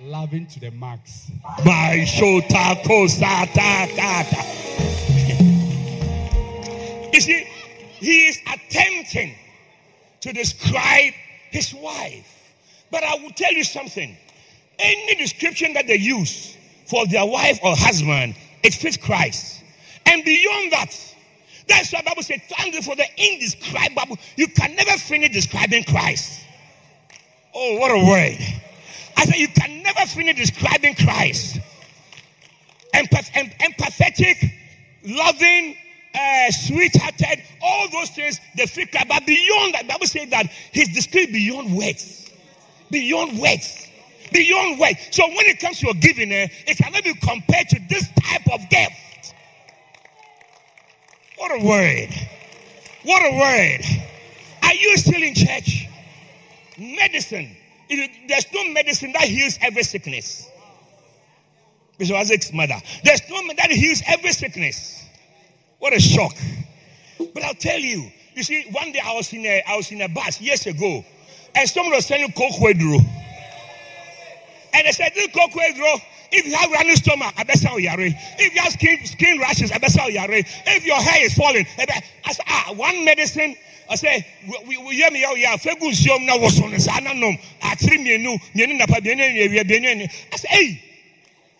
Loving 0.00 0.46
to 0.46 0.60
the 0.60 0.70
max. 0.70 1.30
My 1.64 2.04
shota 2.06 2.82
kata. 3.54 4.42
You 7.12 7.20
see, 7.20 7.44
he 7.98 8.26
is 8.26 8.38
attempting 8.52 9.34
to 10.20 10.32
describe 10.32 11.12
his 11.50 11.74
wife. 11.74 12.54
But 12.90 13.04
I 13.04 13.16
will 13.16 13.30
tell 13.30 13.52
you 13.52 13.64
something. 13.64 14.16
Any 14.78 15.14
description 15.14 15.72
that 15.72 15.86
they 15.86 15.96
use 15.96 16.56
for 16.86 17.06
their 17.06 17.24
wife 17.24 17.58
or 17.62 17.74
husband, 17.74 18.36
it 18.62 18.74
fits 18.74 18.96
Christ. 18.96 19.62
And 20.04 20.24
beyond 20.24 20.72
that, 20.72 21.14
that's 21.66 21.92
why 21.92 22.02
Bible 22.02 22.22
says, 22.22 22.40
thank 22.48 22.74
you 22.74 22.82
for 22.82 22.94
the 22.94 23.06
indescribable. 23.16 24.18
You 24.36 24.48
can 24.48 24.76
never 24.76 24.92
finish 24.98 25.32
describing 25.32 25.84
Christ. 25.84 26.42
Oh, 27.54 27.78
what 27.78 27.90
a 27.90 28.06
word. 28.06 28.38
I 29.16 29.24
said, 29.24 29.36
you 29.36 29.48
can 29.48 29.82
never 29.82 30.00
finish 30.06 30.36
describing 30.36 30.94
Christ. 30.94 31.58
Empath- 32.94 33.30
em- 33.34 33.50
empathetic, 33.60 34.52
loving, 35.04 35.76
uh, 36.14 36.50
sweet-hearted, 36.50 37.42
all 37.62 37.88
those 37.90 38.10
things 38.10 38.40
the 38.56 38.66
Christ. 38.66 39.08
But 39.08 39.26
beyond 39.26 39.74
that, 39.74 39.82
the 39.82 39.88
Bible 39.88 40.06
says 40.06 40.28
that 40.30 40.50
he's 40.72 40.94
described 40.94 41.32
beyond 41.32 41.76
words. 41.76 42.30
Beyond 42.90 43.38
words. 43.38 43.86
Beyond 44.32 44.78
words. 44.80 44.98
So 45.10 45.26
when 45.28 45.46
it 45.46 45.60
comes 45.60 45.80
to 45.80 45.86
your 45.86 45.94
giving, 45.94 46.32
eh, 46.32 46.48
it 46.66 46.76
cannot 46.76 47.04
be 47.04 47.14
compared 47.14 47.68
to 47.70 47.80
this 47.88 48.08
type 48.22 48.46
of 48.52 48.68
gift. 48.70 49.34
What 51.36 51.60
a 51.60 51.64
word. 51.64 52.08
What 53.02 53.22
a 53.22 53.38
word. 53.38 53.80
Are 54.62 54.74
you 54.74 54.96
still 54.96 55.22
in 55.22 55.34
church? 55.34 55.88
Medicine. 56.78 57.56
There's 57.88 58.52
no 58.52 58.68
medicine 58.72 59.12
that 59.12 59.22
heals 59.22 59.58
every 59.60 59.82
sickness. 59.82 60.48
Bishop 61.98 62.16
Isaac's 62.16 62.52
mother. 62.52 62.76
There's 63.04 63.22
no 63.30 63.42
man 63.42 63.56
that 63.56 63.70
heals 63.70 64.02
every 64.06 64.32
sickness. 64.32 65.04
What 65.78 65.94
a 65.94 66.00
shock. 66.00 66.34
But 67.32 67.42
I'll 67.42 67.54
tell 67.54 67.78
you, 67.78 68.10
you 68.34 68.42
see, 68.42 68.66
one 68.70 68.92
day 68.92 69.00
I 69.02 69.14
was 69.14 69.32
in 69.32 69.44
a 69.46 69.62
I 69.66 69.76
was 69.76 69.90
in 69.92 70.02
a 70.02 70.08
bus 70.08 70.40
years 70.40 70.66
ago, 70.66 71.04
and 71.54 71.68
someone 71.68 71.94
was 71.94 72.06
selling 72.06 72.30
coke 72.32 72.56
wedro. 72.60 72.98
And 74.74 74.86
they 74.86 74.92
said, 74.92 75.12
this 75.14 75.28
coke 75.28 75.52
wedro, 75.52 76.00
if 76.36 76.46
you 76.46 76.54
have 76.54 76.70
running 76.70 76.96
stomach, 76.96 77.32
I 77.36 77.44
bet 77.44 77.62
you 77.62 77.78
yare. 77.78 78.12
If 78.38 78.54
you 78.54 78.60
have 78.60 78.72
skin 78.72 79.04
skin 79.06 79.40
rashes, 79.40 79.72
I 79.72 79.78
bet 79.78 79.94
you 79.94 80.12
yare. 80.12 80.28
If 80.30 80.84
your 80.84 80.96
hair 80.96 81.24
is 81.24 81.34
falling, 81.34 81.66
I 81.78 81.86
bet 81.86 82.04
I 82.24 82.32
said, 82.32 82.44
ah, 82.48 82.72
one 82.76 83.04
medicine. 83.04 83.56
I 83.88 83.94
say, 83.94 84.26
we 84.66 84.96
hear 84.96 85.10
me 85.10 85.24
out 85.24 85.36
here. 85.36 85.56
Fegu 85.58 85.92
siom 85.94 86.26
na 86.26 86.36
wason 86.36 86.78
sa 86.80 86.98
na 86.98 87.12
nom. 87.12 87.36
Atri 87.62 87.98
mienu, 87.98 88.36
mienu 88.54 88.76
na 88.78 88.86
pa 88.86 89.00
mienu 89.00 89.22
mienu 89.48 89.80
mienu. 89.80 90.10
I 90.32 90.36
say, 90.36 90.48
hey. 90.48 90.82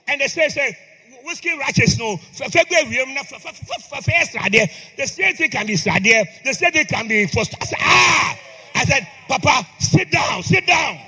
And 0.08 0.20
they 0.20 0.28
say, 0.28 0.48
say, 0.48 0.76
whiskey 1.24 1.56
ratchets 1.58 1.98
no, 1.98 2.16
February, 2.16 3.16
first 3.24 4.36
idea. 4.36 4.68
The 4.96 5.06
same 5.06 5.34
thing 5.34 5.50
can 5.50 5.66
be 5.66 5.76
idea. 5.88 6.24
The 6.44 6.54
same 6.54 6.72
thing 6.72 6.86
can 6.86 7.08
be 7.08 7.26
first. 7.26 7.54
I 7.60 7.64
said, 7.64 7.78
ah, 7.80 8.38
I 8.74 8.84
said, 8.84 9.08
Papa, 9.28 9.66
sit 9.80 10.10
down, 10.10 10.42
sit 10.42 10.66
down. 10.66 10.98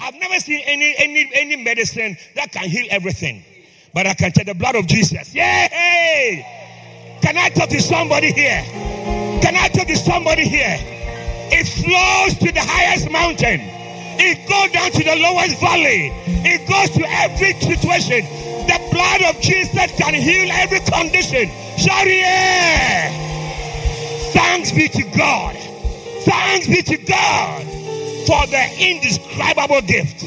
I've 0.00 0.14
never 0.14 0.38
seen 0.38 0.60
any 0.64 0.94
any 0.96 1.30
any 1.34 1.56
medicine 1.56 2.16
that 2.36 2.52
can 2.52 2.68
heal 2.68 2.86
everything, 2.90 3.44
but 3.92 4.06
I 4.06 4.14
can 4.14 4.30
tell 4.32 4.44
the 4.44 4.54
blood 4.54 4.76
of 4.76 4.86
Jesus. 4.86 5.34
Yay! 5.34 6.46
Can 7.20 7.36
I 7.36 7.48
talk 7.48 7.68
to 7.70 7.80
somebody 7.80 8.32
here? 8.32 8.62
Can 9.42 9.56
I 9.56 9.68
talk 9.68 9.88
to 9.88 9.96
somebody 9.96 10.46
here? 10.46 10.78
It 11.50 11.66
flows 11.66 12.38
to 12.38 12.52
the 12.52 12.60
highest 12.60 13.10
mountain. 13.10 13.60
It 14.20 14.48
goes 14.48 14.70
down 14.72 14.90
to 14.92 15.04
the 15.04 15.16
lowest 15.16 15.60
valley. 15.60 16.12
It 16.46 16.68
goes 16.68 16.90
to 16.96 17.04
every 17.08 17.54
situation. 17.54 18.22
The 18.66 18.78
blood 18.92 19.34
of 19.34 19.40
Jesus 19.40 19.90
can 19.98 20.14
heal 20.14 20.48
every 20.52 20.80
condition. 20.80 21.48
Shout! 21.76 22.06
Thanks 24.32 24.72
be 24.72 24.88
to 24.88 25.02
God. 25.16 25.56
Thanks 26.24 26.68
be 26.68 26.82
to 26.82 26.96
God 26.98 27.77
for 28.28 28.46
the 28.48 28.62
indescribable 28.78 29.80
gift. 29.80 30.26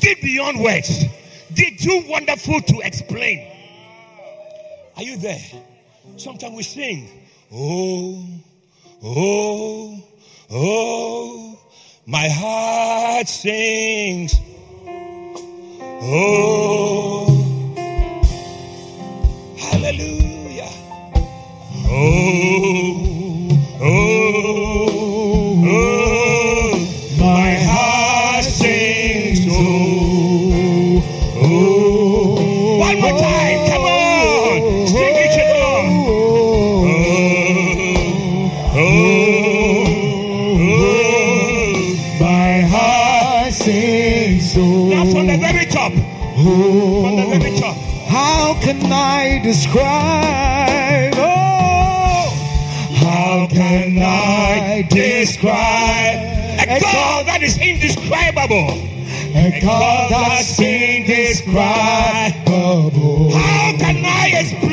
Deep 0.00 0.20
beyond 0.22 0.60
words. 0.60 1.04
Did 1.54 1.78
too 1.78 2.02
wonderful 2.08 2.60
to 2.60 2.80
explain. 2.80 3.46
Are 4.96 5.04
you 5.04 5.16
there? 5.16 5.40
Sometimes 6.16 6.56
we 6.56 6.64
sing, 6.64 7.08
Oh, 7.52 8.26
oh, 9.04 10.02
oh, 10.50 11.58
my 12.06 12.28
heart 12.28 13.28
sings. 13.28 14.34
Oh, 16.02 17.26
hallelujah. 19.56 20.72
Oh, 21.88 23.48
oh, 23.80 24.85
top. 46.46 47.76
How 48.08 48.54
can 48.60 48.92
I 48.92 49.40
describe? 49.42 51.14
Oh, 51.16 52.30
how 52.94 53.48
can 53.50 53.98
I 53.98 54.82
describe? 54.88 56.34
A 56.58 56.80
God 56.80 57.26
that 57.26 57.42
is 57.42 57.58
indescribable. 57.58 58.70
a 59.34 59.60
God 59.60 60.10
that's 60.10 60.58
indescribable. 60.60 63.30
How 63.32 63.72
can 63.78 64.04
I 64.04 64.28
explain, 64.40 64.65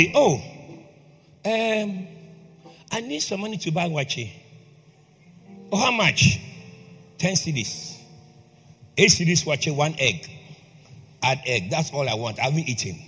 Somebody, 0.00 0.12
oh, 0.14 0.34
um, 1.44 2.06
I 2.92 3.00
need 3.00 3.20
some 3.20 3.40
money 3.40 3.56
to 3.58 3.70
buy 3.70 3.88
waakye. 3.88 4.30
Oh, 5.72 5.76
how 5.76 5.90
much? 5.90 6.40
10 7.18 7.34
cedis. 7.34 7.98
8 8.96 9.10
cedis 9.10 9.44
waakye, 9.44 9.74
one 9.74 9.94
egg. 9.98 10.28
Add 11.22 11.40
egg. 11.44 11.70
That's 11.70 11.90
all 11.92 12.08
I 12.08 12.14
want. 12.14 12.38
I 12.38 12.44
haven't 12.44 12.68
eaten. 12.68 12.98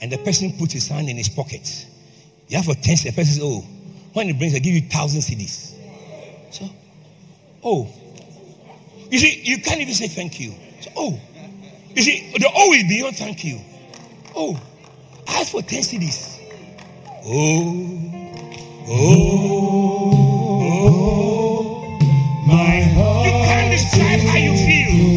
And 0.00 0.10
the 0.10 0.18
person 0.18 0.56
puts 0.58 0.72
his 0.72 0.88
hand 0.88 1.08
in 1.08 1.16
his 1.16 1.28
pocket. 1.28 1.86
You 2.48 2.56
have 2.56 2.66
for 2.66 2.74
10 2.74 2.96
cedis. 2.96 3.02
The 3.04 3.10
person 3.12 3.34
says, 3.34 3.40
oh, 3.42 3.60
when 4.12 4.26
he 4.26 4.32
brings, 4.32 4.54
I 4.54 4.58
give 4.58 4.74
you 4.74 4.82
1,000 4.82 5.20
cedis. 5.20 5.74
So, 6.50 6.68
oh. 7.62 7.88
You 9.10 9.18
see, 9.18 9.42
you 9.44 9.60
can't 9.60 9.80
even 9.80 9.94
say 9.94 10.08
thank 10.08 10.40
you. 10.40 10.54
So, 10.80 10.90
oh. 10.96 11.20
You 11.94 12.02
see, 12.02 12.32
the 12.32 12.50
oh 12.54 12.72
is 12.72 12.84
beyond 12.84 13.16
thank 13.16 13.44
you. 13.44 13.60
Oh, 14.34 14.58
ask 15.28 15.52
for 15.52 15.62
10 15.62 15.82
cedis. 15.82 16.38
Oh 17.24 17.98
oh, 18.88 18.92
oh, 18.94 19.72
oh, 20.62 20.78
oh. 20.88 22.46
My 22.46 22.80
heart. 22.94 23.26
you 23.26 23.32
can't 23.32 23.70
describe 23.72 24.20
how 24.20 24.38
you 24.38 24.52
feel. 24.66 25.11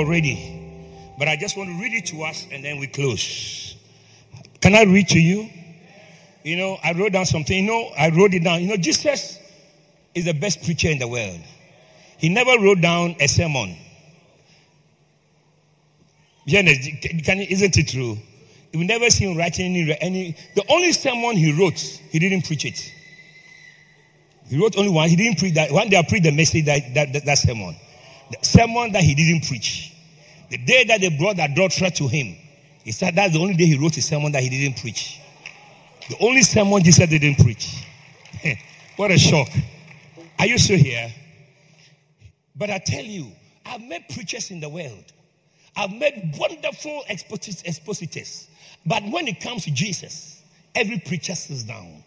Already. 0.00 1.14
But 1.18 1.28
I 1.28 1.36
just 1.36 1.56
want 1.56 1.70
to 1.70 1.80
read 1.80 1.92
it 1.92 2.06
to 2.06 2.22
us 2.22 2.46
and 2.50 2.64
then 2.64 2.78
we 2.78 2.86
close. 2.86 3.76
Can 4.60 4.74
I 4.74 4.84
read 4.84 5.08
to 5.08 5.20
you? 5.20 5.48
You 6.42 6.56
know, 6.56 6.78
I 6.82 6.92
wrote 6.92 7.12
down 7.12 7.26
something. 7.26 7.64
You 7.64 7.70
know, 7.70 7.90
I 7.96 8.10
wrote 8.10 8.34
it 8.34 8.42
down. 8.42 8.62
You 8.62 8.68
know, 8.68 8.76
Jesus 8.76 9.38
is 10.14 10.24
the 10.24 10.32
best 10.32 10.64
preacher 10.64 10.88
in 10.88 10.98
the 10.98 11.08
world. 11.08 11.40
He 12.18 12.28
never 12.28 12.58
wrote 12.62 12.80
down 12.80 13.16
a 13.20 13.26
sermon. 13.26 13.76
Isn't 16.46 17.78
it 17.78 17.88
true? 17.88 18.18
You've 18.72 18.86
never 18.86 19.10
seen 19.10 19.32
him 19.32 19.36
writing 19.36 19.76
any, 19.76 19.96
any. 20.00 20.36
The 20.54 20.64
only 20.68 20.92
sermon 20.92 21.36
he 21.36 21.52
wrote, 21.52 21.78
he 21.78 22.18
didn't 22.18 22.46
preach 22.46 22.64
it. 22.64 22.92
He 24.48 24.60
wrote 24.60 24.76
only 24.76 24.90
one. 24.90 25.08
He 25.08 25.16
didn't 25.16 25.38
preach 25.38 25.54
that. 25.54 25.70
One 25.70 25.88
day 25.88 25.96
I 25.96 26.02
preached 26.02 26.24
the 26.24 26.32
message 26.32 26.64
that, 26.66 26.94
that, 26.94 27.12
that, 27.12 27.24
that 27.24 27.38
sermon. 27.38 27.76
The 28.30 28.38
sermon 28.44 28.92
that 28.92 29.02
he 29.02 29.14
didn't 29.14 29.46
preach. 29.46 29.89
The 30.50 30.58
day 30.58 30.84
that 30.84 31.00
they 31.00 31.08
brought 31.08 31.38
adulterer 31.38 31.90
to 31.90 32.08
him, 32.08 32.36
he 32.84 32.92
said 32.92 33.14
that's 33.14 33.32
the 33.32 33.40
only 33.40 33.54
day 33.54 33.66
he 33.66 33.78
wrote 33.78 33.96
a 33.96 34.02
sermon 34.02 34.32
that 34.32 34.42
he 34.42 34.48
didn't 34.48 34.78
preach. 34.80 35.20
The 36.08 36.16
only 36.20 36.42
sermon 36.42 36.82
Jesus 36.82 37.08
didn't 37.08 37.36
preach. 37.36 37.84
what 38.96 39.10
a 39.10 39.18
shock. 39.18 39.48
Are 40.38 40.46
you 40.46 40.58
still 40.58 40.78
here? 40.78 41.14
But 42.56 42.70
I 42.70 42.78
tell 42.78 43.04
you, 43.04 43.30
I've 43.64 43.82
met 43.82 44.08
preachers 44.08 44.50
in 44.50 44.60
the 44.60 44.68
world. 44.68 45.04
I've 45.76 45.92
met 45.92 46.34
wonderful 46.36 47.04
exposit- 47.08 47.62
expositors. 47.64 48.48
But 48.84 49.04
when 49.04 49.28
it 49.28 49.40
comes 49.40 49.64
to 49.64 49.70
Jesus, 49.70 50.42
every 50.74 50.98
preacher 50.98 51.34
sits 51.34 51.62
down. 51.62 52.02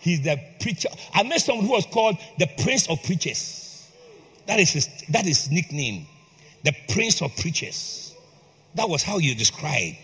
He's 0.00 0.22
the 0.22 0.40
preacher. 0.60 0.88
I 1.14 1.22
met 1.22 1.40
someone 1.40 1.66
who 1.66 1.72
was 1.72 1.86
called 1.86 2.16
the 2.38 2.48
Prince 2.62 2.88
of 2.88 3.02
Preachers. 3.04 3.88
That 4.46 4.58
is 4.58 4.70
his, 4.70 4.88
that 5.10 5.26
is 5.26 5.44
his 5.44 5.50
nickname. 5.50 6.06
The 6.66 6.74
Prince 6.88 7.22
of 7.22 7.36
Preachers. 7.36 8.12
That 8.74 8.88
was 8.88 9.04
how 9.04 9.18
you 9.18 9.36
described. 9.36 9.98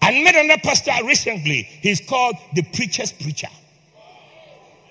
I 0.00 0.22
met 0.22 0.34
another 0.34 0.58
pastor 0.64 0.90
recently. 1.04 1.64
He's 1.64 2.00
called 2.00 2.36
the 2.54 2.62
Preacher's 2.62 3.12
Preacher. 3.12 3.50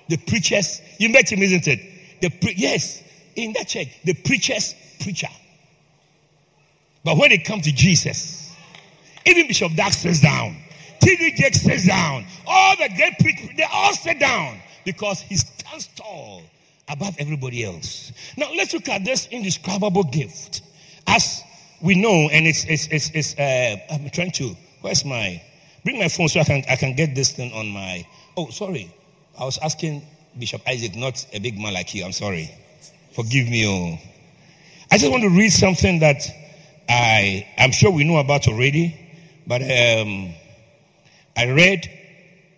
The 0.07 0.17
Preacher's, 0.17 0.81
you 0.99 1.09
met 1.09 1.31
him, 1.31 1.41
isn't 1.41 1.67
it? 1.67 2.21
The 2.21 2.29
pre- 2.29 2.53
yes, 2.55 3.01
in 3.35 3.53
that 3.53 3.67
church, 3.67 3.87
the 4.03 4.13
Preacher's 4.13 4.75
Preacher. 4.99 5.29
But 7.03 7.17
when 7.17 7.31
it 7.31 7.45
comes 7.45 7.63
to 7.63 7.71
Jesus, 7.71 8.55
even 9.25 9.47
Bishop 9.47 9.73
Dark 9.73 9.91
sits 9.91 10.21
down. 10.21 10.55
T.D. 10.99 11.33
Jakes 11.35 11.61
sits 11.61 11.87
down. 11.87 12.25
All 12.45 12.75
the 12.75 12.89
great 12.95 13.17
preachers, 13.17 13.57
they 13.57 13.65
all 13.73 13.93
sit 13.93 14.19
down 14.19 14.59
because 14.85 15.21
he 15.21 15.35
stands 15.35 15.87
tall 15.95 16.43
above 16.87 17.15
everybody 17.17 17.63
else. 17.63 18.11
Now 18.37 18.51
let's 18.55 18.71
look 18.71 18.87
at 18.87 19.03
this 19.03 19.27
indescribable 19.31 20.03
gift. 20.03 20.61
As 21.07 21.43
we 21.81 21.95
know, 21.95 22.29
and 22.31 22.47
it's 22.47 22.65
it's 22.65 22.87
it's, 22.87 23.09
it's 23.13 23.37
uh, 23.37 23.93
I'm 23.93 24.09
trying 24.09 24.31
to. 24.31 24.55
Where's 24.81 25.05
my? 25.05 25.41
Bring 25.83 25.99
my 25.99 26.07
phone 26.07 26.27
so 26.27 26.39
I 26.39 26.43
can 26.43 26.63
I 26.69 26.75
can 26.75 26.95
get 26.95 27.13
this 27.15 27.31
thing 27.31 27.51
on 27.53 27.67
my. 27.69 28.05
Oh, 28.35 28.49
sorry. 28.49 28.93
I 29.39 29.45
was 29.45 29.57
asking 29.59 30.01
Bishop 30.37 30.61
Isaac, 30.67 30.95
not 30.95 31.25
a 31.33 31.39
big 31.39 31.59
man 31.59 31.73
like 31.73 31.93
you. 31.93 32.03
I'm 32.05 32.11
sorry. 32.11 32.49
Forgive 33.13 33.49
me. 33.49 33.65
Oh. 33.67 33.97
I 34.91 34.97
just 34.97 35.11
want 35.11 35.23
to 35.23 35.29
read 35.29 35.49
something 35.51 35.99
that 35.99 36.21
I, 36.87 37.47
I'm 37.57 37.71
sure 37.71 37.91
we 37.91 38.03
know 38.03 38.17
about 38.17 38.47
already, 38.47 38.95
but 39.47 39.61
um, 39.61 40.33
I 41.35 41.51
read. 41.51 41.89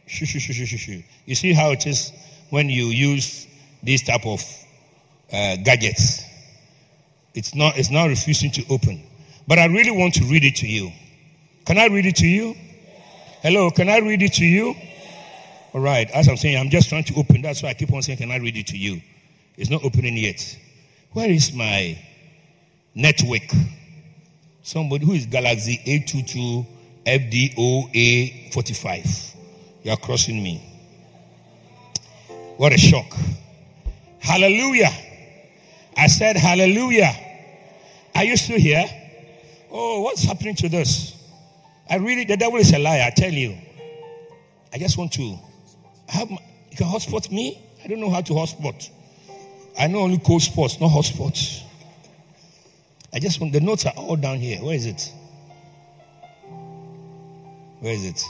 Shoo, 0.07 0.25
shoo, 0.25 0.39
shoo, 0.39 0.53
shoo, 0.53 0.77
shoo. 0.77 1.03
You 1.25 1.35
see 1.35 1.53
how 1.53 1.71
it 1.71 1.85
is 1.85 2.11
when 2.49 2.69
you 2.69 2.85
use 2.85 3.45
these 3.83 4.03
type 4.03 4.25
of 4.25 4.41
uh, 5.31 5.57
gadgets. 5.57 6.23
It's 7.37 7.53
not. 7.53 7.77
It's 7.77 7.91
not 7.91 8.05
refusing 8.05 8.49
to 8.53 8.65
open. 8.67 8.99
But 9.47 9.59
I 9.59 9.65
really 9.65 9.91
want 9.91 10.15
to 10.15 10.23
read 10.23 10.43
it 10.43 10.55
to 10.55 10.67
you. 10.67 10.91
Can 11.65 11.77
I 11.77 11.85
read 11.85 12.07
it 12.07 12.15
to 12.15 12.25
you? 12.25 12.55
Hello. 13.43 13.69
Can 13.69 13.89
I 13.89 13.99
read 13.99 14.23
it 14.23 14.33
to 14.33 14.45
you? 14.45 14.73
All 15.71 15.79
right. 15.81 16.09
As 16.09 16.27
I'm 16.27 16.37
saying, 16.37 16.57
I'm 16.57 16.71
just 16.71 16.89
trying 16.89 17.03
to 17.03 17.13
open. 17.13 17.43
That's 17.43 17.61
why 17.61 17.69
I 17.69 17.73
keep 17.75 17.93
on 17.93 18.01
saying, 18.01 18.17
"Can 18.17 18.31
I 18.31 18.37
read 18.37 18.57
it 18.57 18.65
to 18.67 18.77
you?" 18.77 19.01
It's 19.55 19.69
not 19.69 19.85
opening 19.85 20.17
yet. 20.17 20.57
Where 21.11 21.29
is 21.29 21.53
my 21.53 21.99
network? 22.95 23.53
Somebody 24.63 25.05
who 25.05 25.13
is 25.13 25.27
Galaxy 25.27 25.79
A22 25.85 26.65
FDOA 27.05 28.51
45. 28.51 29.35
You 29.83 29.91
are 29.91 29.97
crossing 29.97 30.41
me. 30.41 30.59
What 32.57 32.73
a 32.73 32.79
shock. 32.79 33.15
Hallelujah. 34.17 34.91
I 35.95 36.07
said, 36.07 36.35
Hallelujah. 36.35 37.26
Are 38.17 38.23
you 38.23 38.35
still 38.35 38.57
here? 38.57 38.83
Oh, 39.69 40.01
what's 40.01 40.23
happening 40.23 40.55
to 40.55 40.69
this? 40.69 41.13
I 41.87 41.97
really, 41.97 42.25
the 42.25 42.35
devil 42.35 42.57
is 42.57 42.73
a 42.73 42.79
liar, 42.79 43.03
I 43.05 43.11
tell 43.11 43.31
you. 43.31 43.55
I 44.73 44.79
just 44.79 44.97
want 44.97 45.13
to 45.13 45.37
have, 46.07 46.27
my, 46.27 46.39
you 46.71 46.77
can 46.77 46.87
hotspot 46.87 47.31
me? 47.31 47.61
I 47.83 47.87
don't 47.87 47.99
know 47.99 48.09
how 48.09 48.21
to 48.21 48.33
hotspot. 48.33 48.89
I 49.79 49.85
know 49.85 49.99
only 49.99 50.17
cold 50.17 50.41
spots, 50.41 50.81
not 50.81 50.89
hotspots. 50.89 51.61
I 53.13 53.19
just 53.19 53.39
want, 53.39 53.53
the 53.53 53.59
notes 53.59 53.85
are 53.85 53.93
all 53.95 54.15
down 54.15 54.39
here. 54.39 54.63
Where 54.63 54.73
is 54.73 54.87
it? 54.87 55.13
Where 57.81 57.93
is 57.93 58.03
it? 58.03 58.23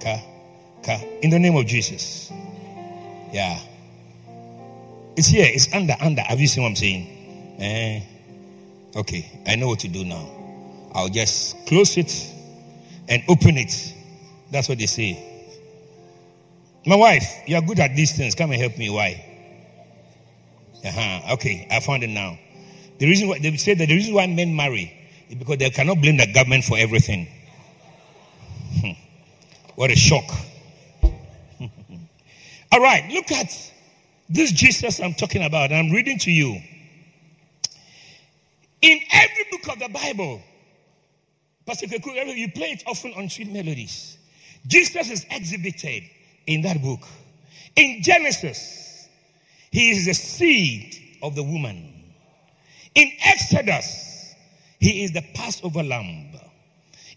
Ka, 0.00 0.22
ka. 0.82 0.98
In 1.20 1.28
the 1.28 1.38
name 1.38 1.54
of 1.54 1.66
Jesus. 1.66 2.32
Yeah. 3.30 3.60
It's 5.16 5.28
here. 5.28 5.48
It's 5.50 5.70
under, 5.74 5.96
under. 6.00 6.22
Have 6.22 6.40
you 6.40 6.46
seen 6.46 6.62
what 6.62 6.70
I'm 6.70 6.76
saying? 6.76 7.56
Eh. 7.58 8.15
Okay. 8.94 9.42
I 9.46 9.56
know 9.56 9.68
what 9.68 9.80
to 9.80 9.88
do 9.88 10.04
now. 10.04 10.30
I'll 10.94 11.08
just 11.08 11.66
close 11.66 11.96
it 11.96 12.12
and 13.08 13.22
open 13.28 13.56
it. 13.56 13.94
That's 14.50 14.68
what 14.68 14.78
they 14.78 14.86
say. 14.86 15.22
My 16.86 16.96
wife, 16.96 17.24
you 17.46 17.56
are 17.56 17.62
good 17.62 17.80
at 17.80 17.96
these 17.96 18.16
things. 18.16 18.34
Come 18.34 18.52
and 18.52 18.60
help 18.60 18.78
me. 18.78 18.88
Why? 18.90 19.24
Uh-huh. 20.84 21.34
Okay. 21.34 21.66
I 21.70 21.80
found 21.80 22.04
it 22.04 22.10
now. 22.10 22.38
The 22.98 23.06
reason 23.06 23.28
why 23.28 23.38
they 23.38 23.54
say 23.56 23.74
that 23.74 23.86
the 23.86 23.94
reason 23.94 24.14
why 24.14 24.26
men 24.26 24.54
marry 24.54 24.92
is 25.28 25.36
because 25.36 25.58
they 25.58 25.70
cannot 25.70 26.00
blame 26.00 26.16
the 26.16 26.32
government 26.32 26.64
for 26.64 26.78
everything. 26.78 27.28
Hmm. 28.80 28.92
what 29.74 29.90
a 29.90 29.96
shock. 29.96 30.24
All 32.72 32.80
right, 32.80 33.10
look 33.10 33.30
at 33.32 33.72
this 34.28 34.52
Jesus 34.52 35.00
I'm 35.00 35.14
talking 35.14 35.44
about. 35.44 35.72
I'm 35.72 35.90
reading 35.90 36.18
to 36.20 36.30
you. 36.30 36.60
In 38.82 39.00
every 39.12 39.44
book 39.50 39.68
of 39.72 39.78
the 39.78 39.88
Bible, 39.88 40.42
Pastor 41.66 41.86
you 41.86 42.48
play 42.52 42.70
it 42.72 42.84
often 42.86 43.12
on 43.14 43.28
sweet 43.28 43.48
melodies. 43.48 44.18
Jesus 44.66 45.10
is 45.10 45.26
exhibited 45.30 46.04
in 46.46 46.62
that 46.62 46.80
book. 46.80 47.00
In 47.74 48.02
Genesis, 48.02 49.08
he 49.70 49.90
is 49.90 50.06
the 50.06 50.14
seed 50.14 51.18
of 51.22 51.34
the 51.34 51.42
woman. 51.42 51.92
In 52.94 53.10
Exodus, 53.24 54.34
he 54.78 55.04
is 55.04 55.12
the 55.12 55.22
Passover 55.34 55.82
lamb. 55.82 56.28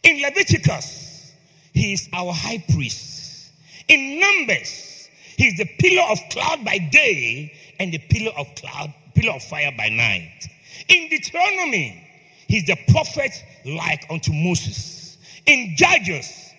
In 0.03 0.21
Leviticus, 0.21 1.31
he 1.73 1.93
is 1.93 2.09
our 2.13 2.33
high 2.33 2.63
priest. 2.73 3.51
In 3.87 4.19
Numbers, 4.19 5.09
he 5.37 5.47
is 5.47 5.57
the 5.57 5.69
pillar 5.79 6.03
of 6.11 6.19
cloud 6.31 6.65
by 6.65 6.77
day 6.77 7.53
and 7.79 7.93
the 7.93 7.97
pillar 7.97 8.31
of 8.37 8.47
cloud, 8.55 8.93
pillar 9.15 9.33
of 9.33 9.43
fire 9.43 9.71
by 9.77 9.89
night. 9.89 10.47
In 10.89 11.07
Deuteronomy, 11.09 12.07
he's 12.47 12.65
the 12.65 12.77
prophet 12.89 13.31
like 13.65 14.05
unto 14.09 14.33
Moses. 14.33 15.17
In 15.45 15.75
Judges, 15.77 16.51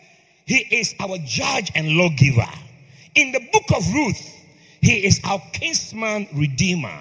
he 0.46 0.58
is 0.70 0.94
our 1.00 1.18
judge 1.18 1.70
and 1.74 1.96
lawgiver. 1.96 2.48
In 3.14 3.32
the 3.32 3.40
book 3.52 3.64
of 3.76 3.92
Ruth, 3.92 4.36
he 4.80 5.04
is 5.06 5.20
our 5.24 5.42
kinsman 5.52 6.28
redeemer. 6.34 6.98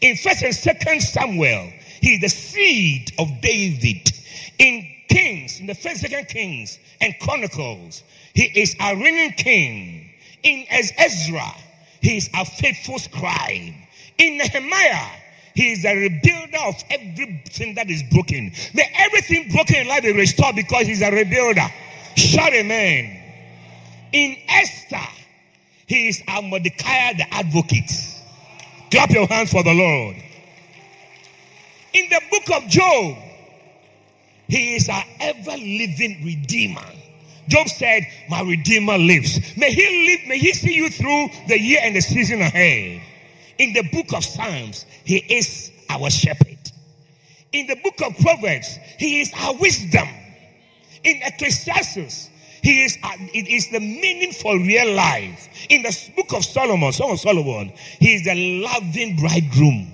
In 0.00 0.16
first 0.16 0.42
and 0.42 0.54
second 0.54 1.00
Samuel, 1.00 1.72
he 2.00 2.14
is 2.14 2.20
the 2.20 2.28
seed 2.28 3.12
of 3.18 3.28
David. 3.40 4.10
In 4.58 4.86
Kings, 5.08 5.60
in 5.60 5.66
the 5.66 5.74
first 5.74 6.02
and 6.04 6.12
second 6.12 6.28
Kings 6.28 6.78
and 7.00 7.14
Chronicles, 7.20 8.02
he 8.34 8.44
is 8.44 8.76
our 8.80 8.94
reigning 8.96 9.32
king. 9.32 10.10
In 10.42 10.66
Ezra, 10.68 11.52
he 12.00 12.18
is 12.18 12.28
our 12.34 12.44
faithful 12.44 12.98
scribe. 12.98 13.74
In 14.18 14.38
Nehemiah, 14.38 15.08
he 15.56 15.72
is 15.72 15.82
the 15.82 15.88
rebuilder 15.88 16.68
of 16.68 16.74
everything 16.90 17.74
that 17.76 17.88
is 17.88 18.02
broken. 18.12 18.52
May 18.74 18.92
everything 18.94 19.50
broken 19.50 19.76
in 19.76 19.88
life 19.88 20.02
be 20.02 20.12
restored 20.12 20.54
because 20.54 20.86
he's 20.86 21.00
a 21.00 21.10
rebuilder. 21.10 21.66
Shout 22.14 22.52
amen. 22.52 23.22
In 24.12 24.36
Esther, 24.46 25.08
he 25.86 26.08
is 26.08 26.22
our 26.28 26.42
Mordecai 26.42 27.14
the 27.14 27.24
advocate. 27.32 27.90
Clap 28.90 29.10
your 29.10 29.26
hands 29.26 29.50
for 29.50 29.62
the 29.62 29.72
Lord. 29.72 30.16
In 31.94 32.08
the 32.10 32.20
book 32.30 32.62
of 32.62 32.68
Job, 32.68 33.16
he 34.48 34.76
is 34.76 34.90
our 34.90 35.04
ever 35.20 35.52
living 35.52 36.22
redeemer. 36.22 36.84
Job 37.48 37.66
said, 37.68 38.02
My 38.28 38.42
redeemer 38.42 38.98
lives. 38.98 39.56
May 39.56 39.72
he 39.72 40.06
live, 40.06 40.28
may 40.28 40.38
he 40.38 40.52
see 40.52 40.74
you 40.74 40.90
through 40.90 41.28
the 41.48 41.58
year 41.58 41.80
and 41.82 41.96
the 41.96 42.02
season 42.02 42.42
ahead. 42.42 43.00
In 43.58 43.72
the 43.72 43.82
book 43.92 44.12
of 44.12 44.24
Psalms, 44.24 44.86
he 45.04 45.18
is 45.18 45.72
our 45.88 46.10
shepherd. 46.10 46.58
In 47.52 47.66
the 47.66 47.76
book 47.76 47.94
of 48.04 48.16
Proverbs, 48.18 48.78
he 48.98 49.20
is 49.20 49.32
our 49.34 49.54
wisdom. 49.56 50.08
In 51.04 51.20
Ecclesiastes, 51.22 52.30
he 52.62 52.82
is, 52.84 52.98
uh, 53.02 53.12
it 53.32 53.48
is 53.48 53.70
the 53.70 53.80
meaning 53.80 54.32
for 54.32 54.58
real 54.58 54.92
life. 54.94 55.48
In 55.70 55.82
the 55.82 56.10
book 56.16 56.32
of 56.34 56.44
Solomon, 56.44 56.92
Song 56.92 57.12
of 57.12 57.20
Solomon, 57.20 57.72
he 58.00 58.16
is 58.16 58.24
the 58.24 58.62
loving 58.62 59.16
bridegroom. 59.16 59.92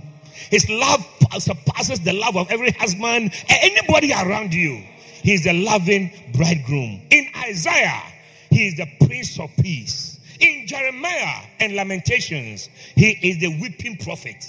His 0.50 0.68
love 0.68 1.06
surpasses 1.38 2.00
the 2.00 2.14
love 2.14 2.36
of 2.36 2.50
every 2.50 2.72
husband 2.72 3.32
and 3.48 3.58
anybody 3.62 4.12
around 4.12 4.54
you. 4.54 4.82
He 5.22 5.34
is 5.34 5.44
the 5.44 5.52
loving 5.52 6.12
bridegroom. 6.34 7.02
In 7.10 7.28
Isaiah, 7.48 8.02
he 8.50 8.68
is 8.68 8.76
the 8.76 8.86
prince 9.06 9.38
of 9.38 9.50
peace. 9.56 10.11
In 10.42 10.66
Jeremiah 10.66 11.46
and 11.60 11.76
Lamentations, 11.76 12.68
he 12.96 13.10
is 13.22 13.38
the 13.38 13.60
weeping 13.60 13.96
prophet. 13.96 14.44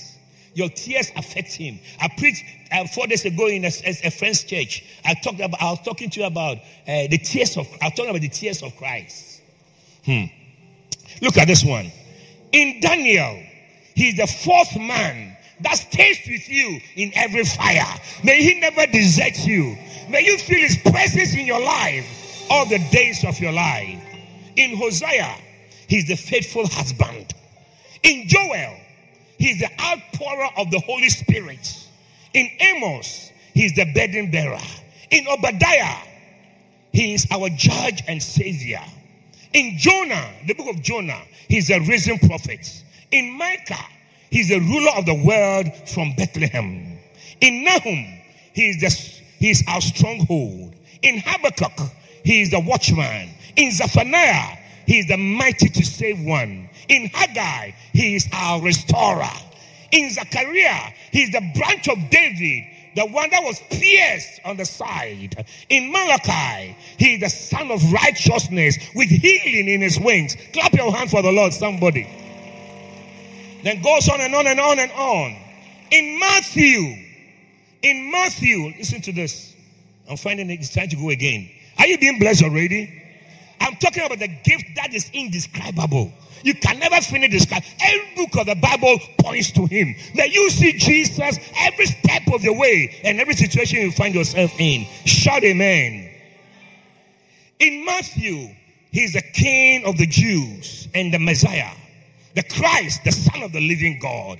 Your 0.56 0.70
tears 0.70 1.12
affect 1.16 1.54
him. 1.54 1.80
I 2.02 2.10
preached 2.18 2.44
uh, 2.72 2.88
four 2.88 3.06
days 3.06 3.26
ago 3.26 3.48
in 3.48 3.64
a, 3.64 3.68
a, 3.68 4.10
friend's 4.10 4.44
church. 4.44 4.84
I 5.06 5.14
talked 5.14 5.40
about. 5.40 5.62
I 5.62 5.70
was 5.70 5.82
talking 5.86 6.10
to 6.10 6.20
you 6.20 6.26
about 6.26 6.58
uh, 6.58 7.08
the 7.12 7.20
tears 7.20 7.58
of. 7.58 7.68
I 7.80 7.86
was 7.86 7.94
talking 7.94 8.10
about 8.10 8.22
the 8.22 8.30
tears 8.30 8.64
of 8.64 8.76
Christ. 8.76 9.42
Hmm. 10.04 10.24
Look 11.22 11.38
at 11.38 11.46
this 11.48 11.64
one. 11.64 11.92
In 12.52 12.80
Daniel, 12.82 13.44
he's 13.96 14.18
the 14.18 14.26
fourth 14.26 14.76
man 14.76 15.38
that 15.62 15.76
stays 15.76 16.20
with 16.28 16.50
you 16.50 16.80
in 16.96 17.12
every 17.14 17.44
fire. 17.46 18.00
May 18.24 18.42
he 18.42 18.60
never 18.60 18.88
desert 18.88 19.46
you. 19.46 19.78
May 20.10 20.26
you 20.26 20.40
feel 20.40 20.60
his 20.60 20.78
presence 20.78 21.36
in 21.36 21.46
your 21.46 21.62
life 21.62 22.48
all 22.50 22.66
the 22.66 22.80
days 22.92 23.24
of 23.24 23.40
your 23.40 23.52
life. 23.52 24.02
In 24.56 24.76
Hosea, 24.76 25.36
he's 25.88 26.08
the 26.08 26.16
faithful 26.16 26.68
husband. 26.68 27.34
In 28.04 28.28
Joel, 28.28 28.76
he's 29.38 29.60
the 29.60 29.70
outpourer 29.80 30.50
of 30.58 30.72
the 30.72 30.80
Holy 30.80 31.10
Spirit. 31.10 31.88
In 32.34 32.50
Amos, 32.60 33.32
he's 33.54 33.74
the 33.76 33.86
burden 33.94 34.32
bearer. 34.32 34.60
In 35.12 35.28
Obadiah, 35.28 35.98
he 36.92 37.14
is 37.14 37.28
our 37.32 37.50
judge 37.50 38.04
and 38.08 38.22
savior. 38.22 38.82
In 39.54 39.78
Jonah, 39.78 40.34
the 40.48 40.54
book 40.54 40.76
of 40.76 40.82
Jonah, 40.82 41.22
he's 41.48 41.70
a 41.70 41.80
risen 41.80 42.18
prophet. 42.20 42.84
In 43.12 43.38
Micah, 43.38 43.86
he's 44.30 44.50
the 44.50 44.60
ruler 44.60 44.92
of 44.98 45.06
the 45.06 45.14
world 45.14 45.68
from 45.90 46.14
Bethlehem. 46.16 46.98
In 47.40 47.64
Nahum, 47.64 48.20
he 48.54 48.70
is, 48.70 48.82
the, 48.82 48.90
he 49.40 49.52
is 49.52 49.64
our 49.68 49.82
stronghold. 49.82 50.76
In 51.02 51.22
Habakkuk, 51.24 51.92
he 52.24 52.42
is 52.42 52.52
the 52.52 52.60
watchman. 52.60 53.30
In 53.56 53.72
Zephaniah, 53.72 54.58
he 54.86 55.00
is 55.00 55.08
the 55.08 55.18
mighty 55.18 55.70
to 55.70 55.86
save 55.86 56.24
one. 56.24 56.70
In 56.90 57.08
Haggai, 57.08 57.72
he 57.94 58.16
is 58.16 58.28
our 58.34 58.62
restorer. 58.62 59.30
In 59.92 60.12
Zechariah, 60.12 60.94
he's 61.12 61.32
the 61.32 61.42
branch 61.56 61.88
of 61.88 61.98
David, 62.10 62.64
the 62.96 63.06
one 63.08 63.30
that 63.32 63.44
was 63.44 63.60
pierced 63.70 64.42
on 64.46 64.58
the 64.58 64.66
side. 64.66 65.46
In 65.70 65.92
Malachi, 65.92 66.76
he 66.98 67.16
is 67.16 67.22
the 67.22 67.30
sun 67.30 67.72
of 67.72 67.82
righteousness 67.92 68.78
with 68.96 69.10
healing 69.10 69.70
in 69.70 69.82
his 69.82 70.00
wings. 70.00 70.36
Clap 70.54 70.74
your 70.74 70.92
hands 70.94 71.12
for 71.12 71.22
the 71.22 71.32
Lord, 71.32 71.54
somebody. 71.54 72.08
Then 73.64 73.82
goes 73.82 74.10
on 74.10 74.22
and 74.22 74.36
on 74.36 74.48
and 74.48 74.60
on 74.60 74.80
and 74.80 74.92
on. 74.92 75.38
In 75.92 76.20
Matthew, 76.20 77.04
In 77.84 78.10
Matthew, 78.12 78.74
listen 78.78 79.02
to 79.02 79.12
this. 79.12 79.54
I'm 80.10 80.18
finding 80.18 80.50
it's 80.50 80.74
time 80.74 80.88
to 80.90 80.96
go 80.96 81.10
again. 81.10 81.50
Are 81.78 81.86
you 81.86 81.98
being 81.98 82.18
blessed 82.18 82.44
already? 82.44 83.03
I'm 83.64 83.76
talking 83.78 84.04
about 84.04 84.20
the 84.20 84.28
gift 84.28 84.66
that 84.76 84.94
is 84.94 85.10
indescribable. 85.14 86.12
You 86.44 86.54
can 86.56 86.78
never 86.78 87.00
finish 87.02 87.32
describe. 87.32 87.64
Every 87.80 88.16
book 88.16 88.36
of 88.38 88.48
the 88.48 88.56
Bible 88.56 89.00
points 89.20 89.52
to 89.54 89.66
him. 89.66 89.96
That 90.16 90.34
you 90.34 90.50
see 90.50 90.74
Jesus 90.74 91.40
every 91.58 91.86
step 91.86 92.24
of 92.34 92.42
the 92.42 92.52
way 92.52 93.00
and 93.04 93.20
every 93.20 93.34
situation 93.34 93.80
you 93.80 93.92
find 93.92 94.14
yourself 94.14 94.52
in. 94.60 94.86
Shout 95.06 95.44
amen. 95.46 96.10
In 97.60 97.86
Matthew, 97.86 98.50
he's 98.92 99.14
the 99.14 99.22
king 99.22 99.86
of 99.86 99.98
the 99.98 100.06
Jews 100.06 100.90
and 100.94 101.14
the 101.14 101.20
Messiah, 101.20 101.72
the 102.36 102.44
Christ, 102.44 103.06
the 103.06 103.14
Son 103.14 103.42
of 103.42 103.54
the 103.54 103.62
living 103.62 104.00
God. 104.02 104.38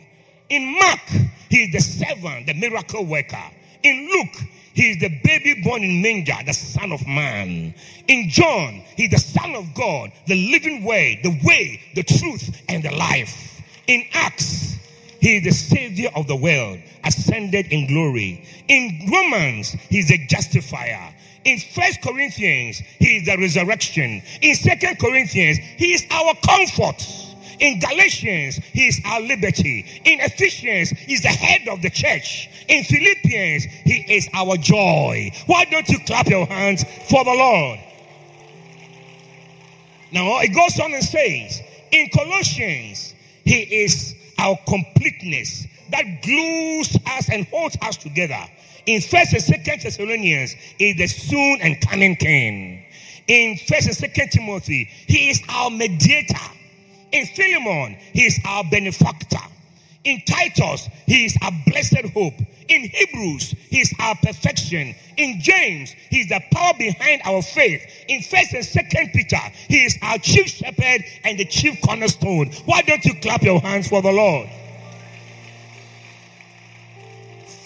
In 0.50 0.78
Mark, 0.78 1.08
he 1.50 1.64
is 1.64 1.72
the 1.72 1.80
servant, 1.80 2.48
the 2.48 2.54
miracle 2.54 3.06
worker. 3.06 3.44
In 3.82 4.10
Luke, 4.12 4.36
he 4.74 4.92
is 4.92 5.00
the 5.00 5.10
baby 5.24 5.62
born 5.64 5.84
in 5.84 6.02
manger, 6.02 6.36
the 6.46 6.54
Son 6.54 6.92
of 6.92 7.06
Man. 7.08 7.74
In 8.08 8.30
John, 8.30 8.84
he 8.98 9.06
is 9.06 9.12
the 9.12 9.40
Son 9.40 9.56
of 9.56 9.74
God, 9.76 10.12
the 10.28 10.52
living 10.52 10.84
way, 10.84 11.20
the 11.22 11.40
way, 11.44 11.80
the 11.96 12.04
truth, 12.04 12.62
and 12.68 12.84
the 12.84 12.92
life. 12.92 13.62
In 13.88 14.04
Acts, 14.14 14.78
he 15.20 15.38
is 15.38 15.44
the 15.44 15.52
Savior 15.52 16.10
of 16.16 16.28
the 16.28 16.36
world, 16.36 16.80
ascended 17.04 17.68
in 17.68 17.88
glory. 17.88 18.46
In 18.68 19.10
Romans, 19.12 19.72
he 19.90 20.00
is 20.00 20.08
the 20.08 20.26
justifier. 20.28 21.14
In 21.46 21.60
First 21.60 22.02
Corinthians, 22.02 22.80
he 23.00 23.18
is 23.18 23.26
the 23.26 23.38
resurrection. 23.38 24.22
In 24.42 24.56
Second 24.56 24.98
Corinthians, 25.00 25.58
he 25.78 25.94
is 25.94 26.06
our 26.10 26.34
comfort. 26.46 27.06
In 27.64 27.80
Galatians, 27.80 28.58
he 28.74 28.90
is 28.90 29.00
our 29.06 29.22
liberty. 29.22 29.86
In 30.04 30.20
Ephesians, 30.20 30.90
he's 30.90 31.22
the 31.22 31.30
head 31.30 31.66
of 31.70 31.82
the 31.82 31.90
church. 31.90 32.50
In 32.68 32.84
Philippians, 32.84 33.64
he 33.86 34.06
is 34.18 34.28
our 34.34 34.58
joy. 34.58 35.32
Why 35.46 35.64
don't 35.64 35.88
you 35.88 35.98
clap 36.06 36.28
your 36.28 36.46
hands 36.46 36.84
for 37.10 37.24
the 37.24 37.32
Lord? 37.32 37.80
Now, 40.12 40.42
it 40.42 40.54
goes 40.54 40.78
on 40.78 40.94
and 40.94 41.04
says, 41.06 41.62
in 41.90 42.10
Colossians, 42.10 43.16
he 43.46 43.62
is 43.84 44.14
our 44.38 44.60
completeness 44.68 45.66
that 45.90 46.04
glues 46.22 46.98
us 47.08 47.30
and 47.30 47.48
holds 47.48 47.78
us 47.82 47.96
together. 47.96 48.44
In 48.86 49.00
First 49.00 49.32
and 49.32 49.42
Second 49.42 49.84
Thessalonians, 49.84 50.52
he 50.78 50.90
is 50.90 50.98
the 50.98 51.08
soon 51.08 51.62
and 51.62 51.80
coming 51.80 52.18
King. 52.18 52.84
In 53.26 53.56
First 53.56 53.88
and 53.88 53.96
Second 53.96 54.32
Timothy, 54.32 54.90
he 55.08 55.30
is 55.30 55.42
our 55.48 55.70
mediator. 55.70 56.36
In 57.14 57.28
Philemon, 57.28 57.96
he 58.12 58.24
is 58.24 58.40
our 58.44 58.64
benefactor. 58.70 59.38
In 60.04 60.22
Titus, 60.28 60.90
he 61.06 61.26
is 61.26 61.38
our 61.42 61.52
blessed 61.68 62.10
hope. 62.14 62.34
In 62.68 62.90
Hebrews, 62.90 63.52
he 63.70 63.82
is 63.82 63.94
our 64.00 64.16
perfection. 64.16 64.96
In 65.16 65.40
James, 65.40 65.92
he 66.10 66.22
is 66.22 66.30
the 66.30 66.42
power 66.52 66.74
behind 66.78 67.22
our 67.24 67.42
faith. 67.42 67.82
In 68.08 68.22
First 68.24 68.54
and 68.54 68.66
Second 68.66 69.12
Peter, 69.14 69.40
he 69.70 69.86
is 69.86 69.98
our 70.02 70.18
chief 70.18 70.48
shepherd 70.48 71.06
and 71.24 71.38
the 71.38 71.46
chief 71.46 71.80
cornerstone. 71.82 72.52
Why 72.66 72.82
don't 72.82 73.06
you 73.06 73.14
clap 73.22 73.44
your 73.44 73.62
hands 73.62 73.88
for 73.88 74.02
the 74.02 74.12
Lord? 74.12 74.50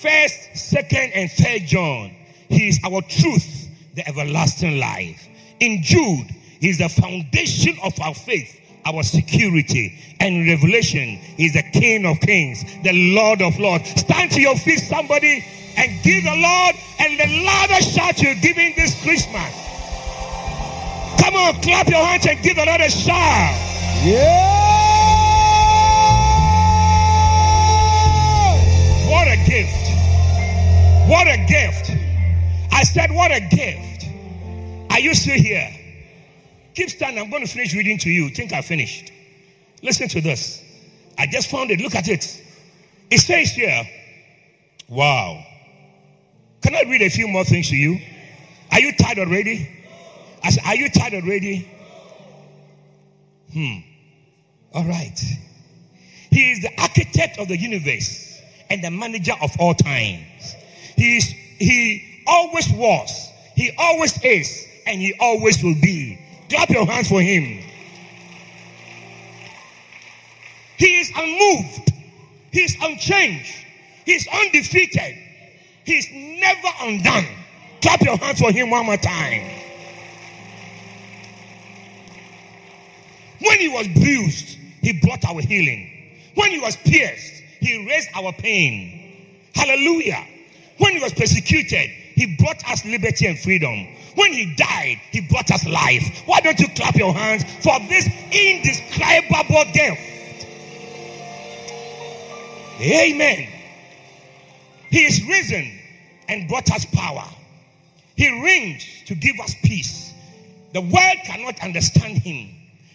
First, 0.01 0.57
Second, 0.57 1.13
and 1.15 1.31
Third 1.31 1.61
John, 1.65 2.11
he 2.49 2.67
is 2.67 2.79
our 2.83 3.01
truth, 3.01 3.69
the 3.95 4.07
everlasting 4.07 4.77
life. 4.77 5.27
In 5.59 5.81
Jude, 5.81 6.27
he 6.59 6.69
is 6.69 6.79
the 6.79 6.89
foundation 6.89 7.77
of 7.81 7.99
our 8.01 8.13
faith 8.13 8.61
our 8.87 9.03
security 9.03 9.99
and 10.19 10.47
revelation 10.47 11.19
is 11.37 11.53
the 11.53 11.63
King 11.73 12.05
of 12.05 12.19
Kings, 12.21 12.63
the 12.83 13.13
Lord 13.13 13.41
of 13.41 13.59
Lords. 13.59 13.89
Stand 13.99 14.31
to 14.31 14.41
your 14.41 14.55
feet, 14.55 14.79
somebody, 14.79 15.43
and 15.75 16.01
give 16.03 16.23
the 16.23 16.35
Lord 16.35 16.75
and 16.99 17.19
the 17.19 17.43
loudest 17.45 17.93
shout 17.95 18.21
you're 18.21 18.35
giving 18.35 18.73
this 18.75 18.99
Christmas. 19.03 19.51
Come 21.21 21.35
on, 21.35 21.61
clap 21.61 21.87
your 21.89 22.03
hands 22.03 22.25
and 22.27 22.41
give 22.41 22.55
the 22.55 22.65
Lord 22.65 22.79
a 22.81 22.89
shout. 22.89 23.55
Yeah! 24.05 24.57
What 29.09 29.27
a 29.27 29.37
gift! 29.45 29.83
What 31.09 31.27
a 31.27 31.37
gift! 31.47 31.91
I 32.71 32.83
said, 32.83 33.11
What 33.11 33.31
a 33.31 33.41
gift! 33.41 34.07
Are 34.91 34.99
you 34.99 35.13
still 35.13 35.37
here? 35.37 35.76
Keep 36.77 36.91
standing. 36.91 37.23
I'm 37.23 37.31
going 37.31 37.43
to 37.43 37.51
finish 37.51 37.73
reading 37.73 37.97
to 37.97 38.09
you. 38.11 38.29
Think 38.29 38.53
I 38.53 38.61
finished. 38.61 39.11
Listen 39.81 40.07
to 40.09 40.21
this. 40.21 40.63
I 41.17 41.25
just 41.25 41.49
found 41.49 41.71
it. 41.71 41.81
Look 41.81 41.95
at 41.95 42.07
it. 42.07 42.23
It 43.09 43.17
says 43.17 43.49
here, 43.49 43.81
wow. 44.87 45.43
Can 46.61 46.75
I 46.75 46.83
read 46.87 47.01
a 47.01 47.09
few 47.09 47.27
more 47.29 47.45
things 47.45 47.69
to 47.69 47.75
you? 47.75 47.99
Are 48.71 48.79
you 48.79 48.91
tired 48.95 49.17
already? 49.17 49.67
I 50.43 50.51
said, 50.51 50.63
Are 50.67 50.75
you 50.75 50.87
tired 50.91 51.15
already? 51.15 51.67
Hmm. 53.51 53.77
All 54.71 54.85
right. 54.85 55.19
He 56.29 56.51
is 56.51 56.61
the 56.61 56.79
architect 56.79 57.39
of 57.39 57.47
the 57.47 57.57
universe 57.57 58.39
and 58.69 58.83
the 58.83 58.91
manager 58.91 59.33
of 59.41 59.49
all 59.59 59.73
times. 59.73 60.55
He 60.95 61.17
is, 61.17 61.25
he 61.25 62.23
always 62.27 62.69
was, 62.71 63.31
he 63.55 63.71
always 63.79 64.23
is, 64.23 64.63
and 64.85 65.01
he 65.01 65.15
always 65.19 65.63
will 65.63 65.81
be. 65.81 66.26
Clap 66.49 66.69
your 66.69 66.85
hands 66.85 67.09
for 67.09 67.21
him. 67.21 67.63
He 70.77 70.99
is 70.99 71.11
unmoved. 71.15 71.91
He 72.51 72.61
is 72.61 72.75
unchanged. 72.81 73.53
He 74.05 74.13
is 74.13 74.27
undefeated. 74.27 75.17
He 75.83 75.93
is 75.97 76.07
never 76.11 76.67
undone. 76.81 77.25
Clap 77.81 78.01
your 78.01 78.17
hands 78.17 78.39
for 78.39 78.51
him 78.51 78.69
one 78.69 78.85
more 78.85 78.97
time. 78.97 79.63
When 83.39 83.59
he 83.59 83.69
was 83.69 83.87
bruised, 83.89 84.57
he 84.81 84.93
brought 84.93 85.23
our 85.25 85.41
healing. 85.41 85.91
When 86.35 86.51
he 86.51 86.59
was 86.59 86.75
pierced, 86.77 87.43
he 87.59 87.87
raised 87.87 88.09
our 88.15 88.31
pain. 88.33 89.27
Hallelujah. 89.53 90.25
When 90.77 90.93
he 90.93 90.99
was 91.01 91.13
persecuted, 91.13 91.89
he 92.17 92.35
brought 92.35 92.67
us 92.67 92.83
liberty 92.83 93.27
and 93.27 93.37
freedom. 93.37 93.87
When 94.15 94.33
he 94.33 94.55
died, 94.55 94.99
he 95.11 95.21
brought 95.21 95.51
us 95.51 95.63
life. 95.67 96.23
Why 96.25 96.39
don't 96.41 96.59
you 96.59 96.67
clap 96.69 96.95
your 96.95 97.13
hands 97.13 97.43
for 97.61 97.79
this 97.87 98.09
indescribable 98.31 99.71
gift? 99.71 100.47
Amen. 102.81 103.47
He 104.89 105.05
is 105.05 105.23
risen 105.27 105.79
and 106.27 106.47
brought 106.49 106.71
us 106.71 106.85
power. 106.85 107.23
He 108.15 108.27
reigns 108.43 108.83
to 109.05 109.13
give 109.13 109.39
us 109.39 109.53
peace. 109.63 110.11
The 110.73 110.81
world 110.81 111.17
cannot 111.23 111.63
understand 111.63 112.17
him. 112.17 112.49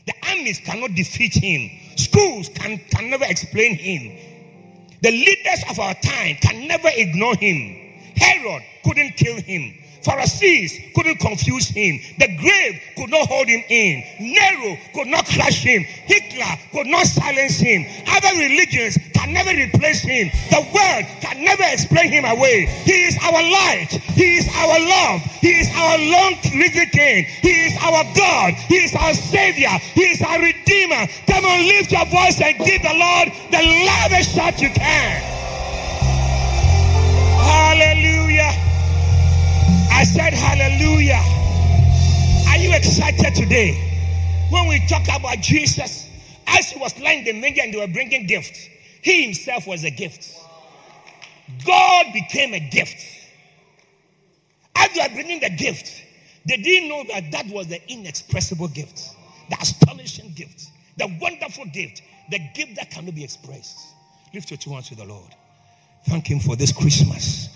The 0.04 0.14
armies 0.30 0.58
cannot 0.58 0.96
defeat 0.96 1.34
him. 1.34 1.70
Schools 1.96 2.48
can, 2.48 2.78
can 2.90 3.08
never 3.08 3.24
explain 3.24 3.76
him. 3.76 4.18
The 5.00 5.12
leaders 5.12 5.62
of 5.70 5.78
our 5.78 5.94
time 5.94 6.38
can 6.40 6.66
never 6.66 6.88
ignore 6.92 7.36
him. 7.36 7.81
Herod 8.22 8.62
couldn't 8.84 9.16
kill 9.16 9.40
him. 9.42 9.74
Pharisees 10.02 10.80
couldn't 10.94 11.18
confuse 11.18 11.68
him. 11.68 12.00
The 12.18 12.26
grave 12.36 12.80
could 12.96 13.10
not 13.10 13.28
hold 13.28 13.46
him 13.46 13.62
in. 13.68 14.02
Nero 14.18 14.76
could 14.94 15.06
not 15.06 15.26
crush 15.26 15.62
him. 15.62 15.82
Hitler 15.84 16.58
could 16.72 16.86
not 16.86 17.06
silence 17.06 17.58
him. 17.58 17.86
Other 18.08 18.34
religions 18.36 18.98
can 19.14 19.32
never 19.32 19.50
replace 19.50 20.02
him. 20.02 20.30
The 20.50 20.60
world 20.74 21.04
can 21.22 21.44
never 21.44 21.62
explain 21.70 22.10
him 22.10 22.24
away. 22.24 22.66
He 22.84 23.04
is 23.06 23.16
our 23.22 23.42
light. 23.42 23.90
He 24.14 24.38
is 24.38 24.48
our 24.50 24.78
love. 24.80 25.22
He 25.40 25.60
is 25.60 25.70
our 25.70 25.98
long 25.98 26.34
risen 26.50 26.90
king. 26.90 27.24
He 27.40 27.70
is 27.70 27.78
our 27.82 28.02
God. 28.14 28.54
He 28.66 28.82
is 28.82 28.94
our 28.94 29.14
savior. 29.14 29.70
He 29.94 30.02
is 30.02 30.22
our 30.22 30.38
redeemer. 30.38 31.06
Come 31.30 31.44
on, 31.44 31.66
lift 31.66 31.92
your 31.92 32.06
voice 32.06 32.40
and 32.40 32.58
give 32.58 32.82
the 32.82 32.94
Lord 32.94 33.30
the 33.50 33.62
loudest 33.86 34.34
shout 34.34 34.60
you 34.60 34.70
can. 34.70 35.41
Hallelujah. 37.42 38.52
I 39.90 40.04
said, 40.04 40.32
Hallelujah. 40.34 41.22
Are 42.48 42.58
you 42.58 42.74
excited 42.76 43.34
today? 43.34 43.90
When 44.50 44.68
we 44.68 44.86
talk 44.86 45.04
about 45.04 45.38
Jesus, 45.38 46.08
as 46.46 46.70
he 46.70 46.78
was 46.78 46.98
lying 47.00 47.24
the 47.24 47.32
manger 47.32 47.62
and 47.62 47.72
they 47.72 47.78
were 47.78 47.92
bringing 47.92 48.26
gifts, 48.26 48.68
he 49.02 49.24
himself 49.24 49.66
was 49.66 49.84
a 49.84 49.90
gift. 49.90 50.28
God 51.66 52.06
became 52.12 52.54
a 52.54 52.60
gift. 52.60 52.96
As 54.76 54.92
they 54.94 55.00
were 55.00 55.14
bringing 55.14 55.40
the 55.40 55.50
gift, 55.50 56.02
they 56.46 56.56
didn't 56.56 56.88
know 56.88 57.04
that 57.12 57.30
that 57.32 57.46
was 57.46 57.68
the 57.68 57.80
inexpressible 57.90 58.68
gift, 58.68 59.00
the 59.50 59.56
astonishing 59.60 60.32
gift, 60.34 60.70
the 60.96 61.16
wonderful 61.20 61.64
gift, 61.66 62.02
the 62.30 62.38
gift 62.54 62.76
that 62.76 62.90
cannot 62.90 63.14
be 63.14 63.24
expressed. 63.24 63.78
Lift 64.34 64.50
your 64.50 64.58
two 64.58 64.70
hands 64.70 64.88
to 64.88 64.94
the 64.96 65.04
Lord. 65.04 65.34
Thank 66.04 66.30
Him 66.30 66.40
for 66.40 66.56
this 66.56 66.72
Christmas. 66.72 67.48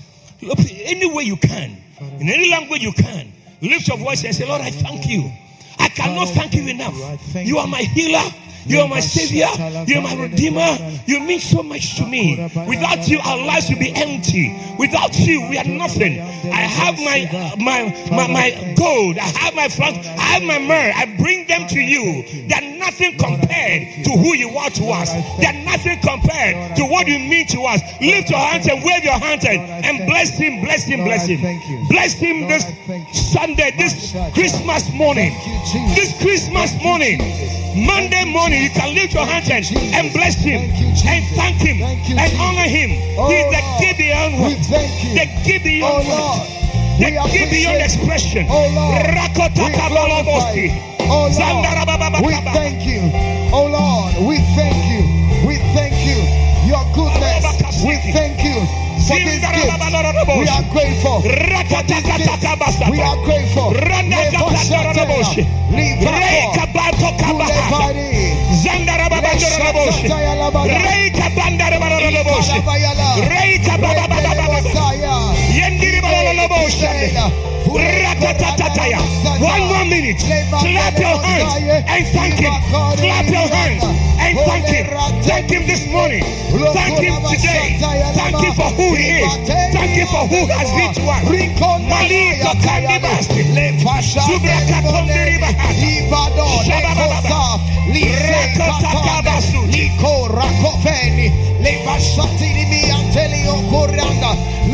Look, 0.43 0.59
any 0.61 1.13
way 1.13 1.25
you 1.25 1.37
can, 1.37 1.83
in 2.21 2.29
any 2.29 2.51
language 2.51 2.83
you 2.83 2.93
can, 2.93 3.33
lift 3.63 3.89
your 3.89 3.99
voice 3.99 4.25
and 4.25 4.35
say, 4.35 4.47
Lord, 4.47 4.61
I 4.61 4.71
thank 4.71 5.07
you. 5.09 5.31
I 5.79 5.89
cannot 5.89 6.29
thank 6.29 6.55
you 6.55 6.67
enough. 6.69 6.95
You 7.35 7.59
are 7.59 7.67
my 7.67 7.83
healer. 7.83 8.25
You 8.67 8.81
are 8.81 8.89
my 8.89 8.99
savior. 8.99 9.47
You 9.87 9.99
are 9.99 10.03
my 10.03 10.15
redeemer. 10.15 10.77
You 11.07 11.21
mean 11.21 11.39
so 11.39 11.63
much 11.63 11.97
to 11.97 12.07
me. 12.07 12.51
Without 12.67 13.07
you, 13.07 13.21
our 13.21 13.39
lives 13.47 13.69
will 13.71 13.79
be 13.79 13.93
empty. 13.95 14.59
Without 14.79 15.17
you, 15.21 15.49
we 15.49 15.57
are 15.57 15.65
nothing. 15.65 16.21
I 16.21 16.63
have 16.63 16.97
my 16.99 17.55
my 17.59 18.09
my, 18.11 18.27
my 18.27 18.75
gold. 18.77 19.19
I 19.19 19.29
have 19.39 19.55
my 19.55 19.69
franc. 19.69 19.99
I 20.05 20.35
have 20.35 20.43
my 20.43 20.59
myrrh. 20.59 20.93
I 20.97 21.17
bring 21.17 21.47
them 21.47 21.69
to 21.69 21.79
you. 21.79 22.25
Nothing 22.87 23.19
compared 23.19 24.05
to 24.05 24.11
who 24.15 24.35
you 24.35 24.51
are 24.57 24.71
to 24.71 24.85
us. 24.95 25.11
They 25.39 25.47
are 25.47 25.61
nothing 25.67 25.99
compared 26.01 26.77
to 26.77 26.85
what 26.87 27.07
you 27.07 27.19
mean 27.19 27.47
to 27.49 27.61
us. 27.63 27.83
Lift 28.01 28.31
your 28.31 28.39
hands 28.39 28.67
and 28.69 28.79
wave 28.85 29.03
your 29.03 29.19
hands 29.19 29.45
and, 29.45 29.61
and 29.85 30.07
bless 30.07 30.39
him, 30.39 30.63
bless 30.63 30.85
him, 30.87 31.03
bless 31.05 31.27
him. 31.27 31.41
Bless 31.89 32.13
him 32.15 32.47
this 32.47 32.65
Sunday, 33.33 33.75
this 33.77 34.15
Christmas 34.35 34.87
morning. 34.95 35.35
This 35.99 36.15
Christmas 36.23 36.71
morning. 36.83 37.19
Monday 37.77 38.25
morning, 38.33 38.63
you 38.63 38.71
can 38.71 38.95
lift 38.95 39.13
your 39.13 39.27
hands 39.27 39.51
and, 39.51 39.67
and 39.93 40.13
bless 40.15 40.37
him 40.37 40.71
and 40.71 41.23
thank 41.37 41.57
him 41.61 41.83
and 41.83 42.31
honor 42.41 42.69
him. 42.71 42.91
He's 43.29 43.47
the 43.53 43.63
Gideon 43.83 44.41
one. 44.41 44.57
The 45.13 45.27
Gideon 45.45 45.85
Oh 45.85 46.01
one. 46.07 46.66
We 46.99 47.13
Gideon 47.29 47.77
expression. 47.81 48.47
Oh 48.49 48.69
Lord, 48.73 49.05
we. 50.55 50.71
Oh 51.09 51.29
Lord, 51.29 51.41
we 52.25 52.33
thank 52.57 52.87
you. 52.87 53.11
Oh 53.53 53.67
Lord, 53.69 54.17
we 54.27 54.39
thank 54.57 54.77
you. 54.89 55.03
We 55.47 55.57
thank 55.77 55.95
you. 56.07 56.17
Your 56.67 56.83
goodness. 56.97 57.45
We 57.85 57.97
thank 58.13 58.43
you 58.43 58.65
for 59.07 59.19
this 59.21 59.41
gift. 59.45 59.69
We 60.41 60.49
are 60.49 60.63
grateful. 60.73 61.21
For 61.21 61.29
this 61.85 62.01
gift. 62.17 62.33
We 62.91 62.99
are 63.01 63.17
grateful. 63.25 63.73
Rakatakatakabasa. 63.77 65.45
Reikabatokabahata. 65.71 67.93
Zandarababandoroboshe. 68.63 70.09
Reikabandarababandoroboshe. 70.65 72.57
Reikabababababa. 73.29 73.29
Yendiribaloloboshe. 73.29 73.85
Ratatataya. 73.87 74.46
One 79.41 79.61
more 79.69 79.85
minute. 79.85 80.21
Clap 80.21 80.99
your 80.99 81.19
hands. 81.21 81.55
and 81.89 82.07
thank 82.15 82.35
him. 82.35 82.53
Clap 82.97 83.27
your 83.29 83.49
hands 83.49 84.16
and 84.37 84.47
thank 84.47 84.67
him. 84.69 84.87
Thank 85.25 85.51
him 85.51 85.67
this 85.67 85.87
morning. 85.89 86.23
Thank 86.73 86.99
him 87.01 87.15
today. 87.25 87.79
Thank 88.15 88.37
him 88.45 88.55
for 88.55 88.71
who 88.77 88.95
he 88.95 89.25
is. 89.25 89.33
Thank 89.49 89.91
him 89.97 90.07
for 90.09 90.25
who 90.29 90.41
has 90.53 90.69
been 90.77 90.93
to 90.95 91.03
us. 91.09 91.25
Malika 91.89 92.53
Kandibasti. 92.61 93.43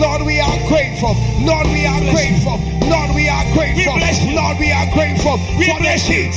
Lord, 0.02 0.22
we 0.26 0.40
are 0.40 0.58
grateful. 0.68 1.14
Lord, 1.44 1.66
we 1.68 1.86
are 1.86 2.00
grateful. 2.10 2.58
Lord, 2.88 3.14
we 3.14 3.28
are 3.28 3.44
grateful. 3.54 3.94
We 3.94 4.00
bless 4.00 4.24
you. 4.24 4.34
Lord, 4.34 4.58
we 4.58 4.72
are 4.72 4.88
grateful 4.92 5.36
We 5.58 5.66
for 5.68 5.76
the 5.78 5.84
bless 5.84 6.08
you. 6.08 6.32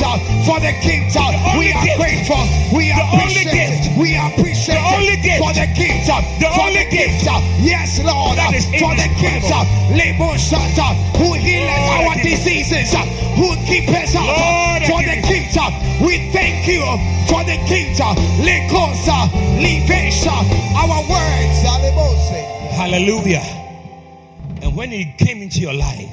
For 0.45 0.59
the 0.59 0.73
gift. 0.83 1.15
We 1.57 1.71
are 1.73 1.97
grateful. 1.97 2.34
Gift. 6.05 6.09
Uh, 6.13 6.21
the 6.39 6.47
for 6.53 6.61
only 6.69 6.83
the 6.85 6.91
gift. 6.93 7.27
Uh, 7.27 7.41
yes, 7.65 7.99
Lord. 8.05 8.37
Uh, 8.37 8.45
that 8.45 8.53
is 8.53 8.65
For 8.77 8.93
the 8.93 9.09
gift. 9.17 9.49
indescribable. 9.49 9.97
Lebo 9.97 10.27
Shata, 10.37 10.87
who 11.17 11.33
healeth 11.33 11.87
our 11.97 12.15
diseases, 12.21 12.93
who 13.35 13.49
keep 13.65 13.89
us 13.89 14.13
out 14.15 14.85
for 14.85 15.01
the 15.01 15.17
gift. 15.25 15.57
We 16.01 16.29
thank 16.31 16.67
you 16.67 16.83
for 17.27 17.41
the 17.43 17.57
gift. 17.67 17.99
Lekosa, 18.45 19.29
Livesha, 19.59 20.35
our 20.77 21.01
words. 21.09 21.57
Hallelujah. 22.75 23.43
And 24.61 24.75
when 24.75 24.89
he 24.91 25.13
came 25.17 25.41
into 25.41 25.59
your 25.59 25.73
life, 25.73 26.09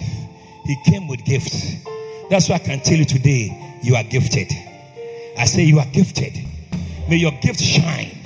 he 0.65 0.77
came 0.85 1.09
with 1.09 1.25
gifts. 1.25 1.85
That's 2.31 2.49
why 2.49 2.55
I 2.57 2.59
can 2.61 2.81
tell 2.81 2.97
you 2.97 3.05
today, 3.05 3.79
you 3.83 3.95
are 3.97 4.05
gifted. 4.05 4.49
I 5.39 5.45
say 5.47 5.63
you 5.65 5.79
are 5.81 5.87
gifted. 5.87 6.35
May 7.09 7.17
your 7.17 7.33
gift 7.43 7.61
shine. 7.61 8.17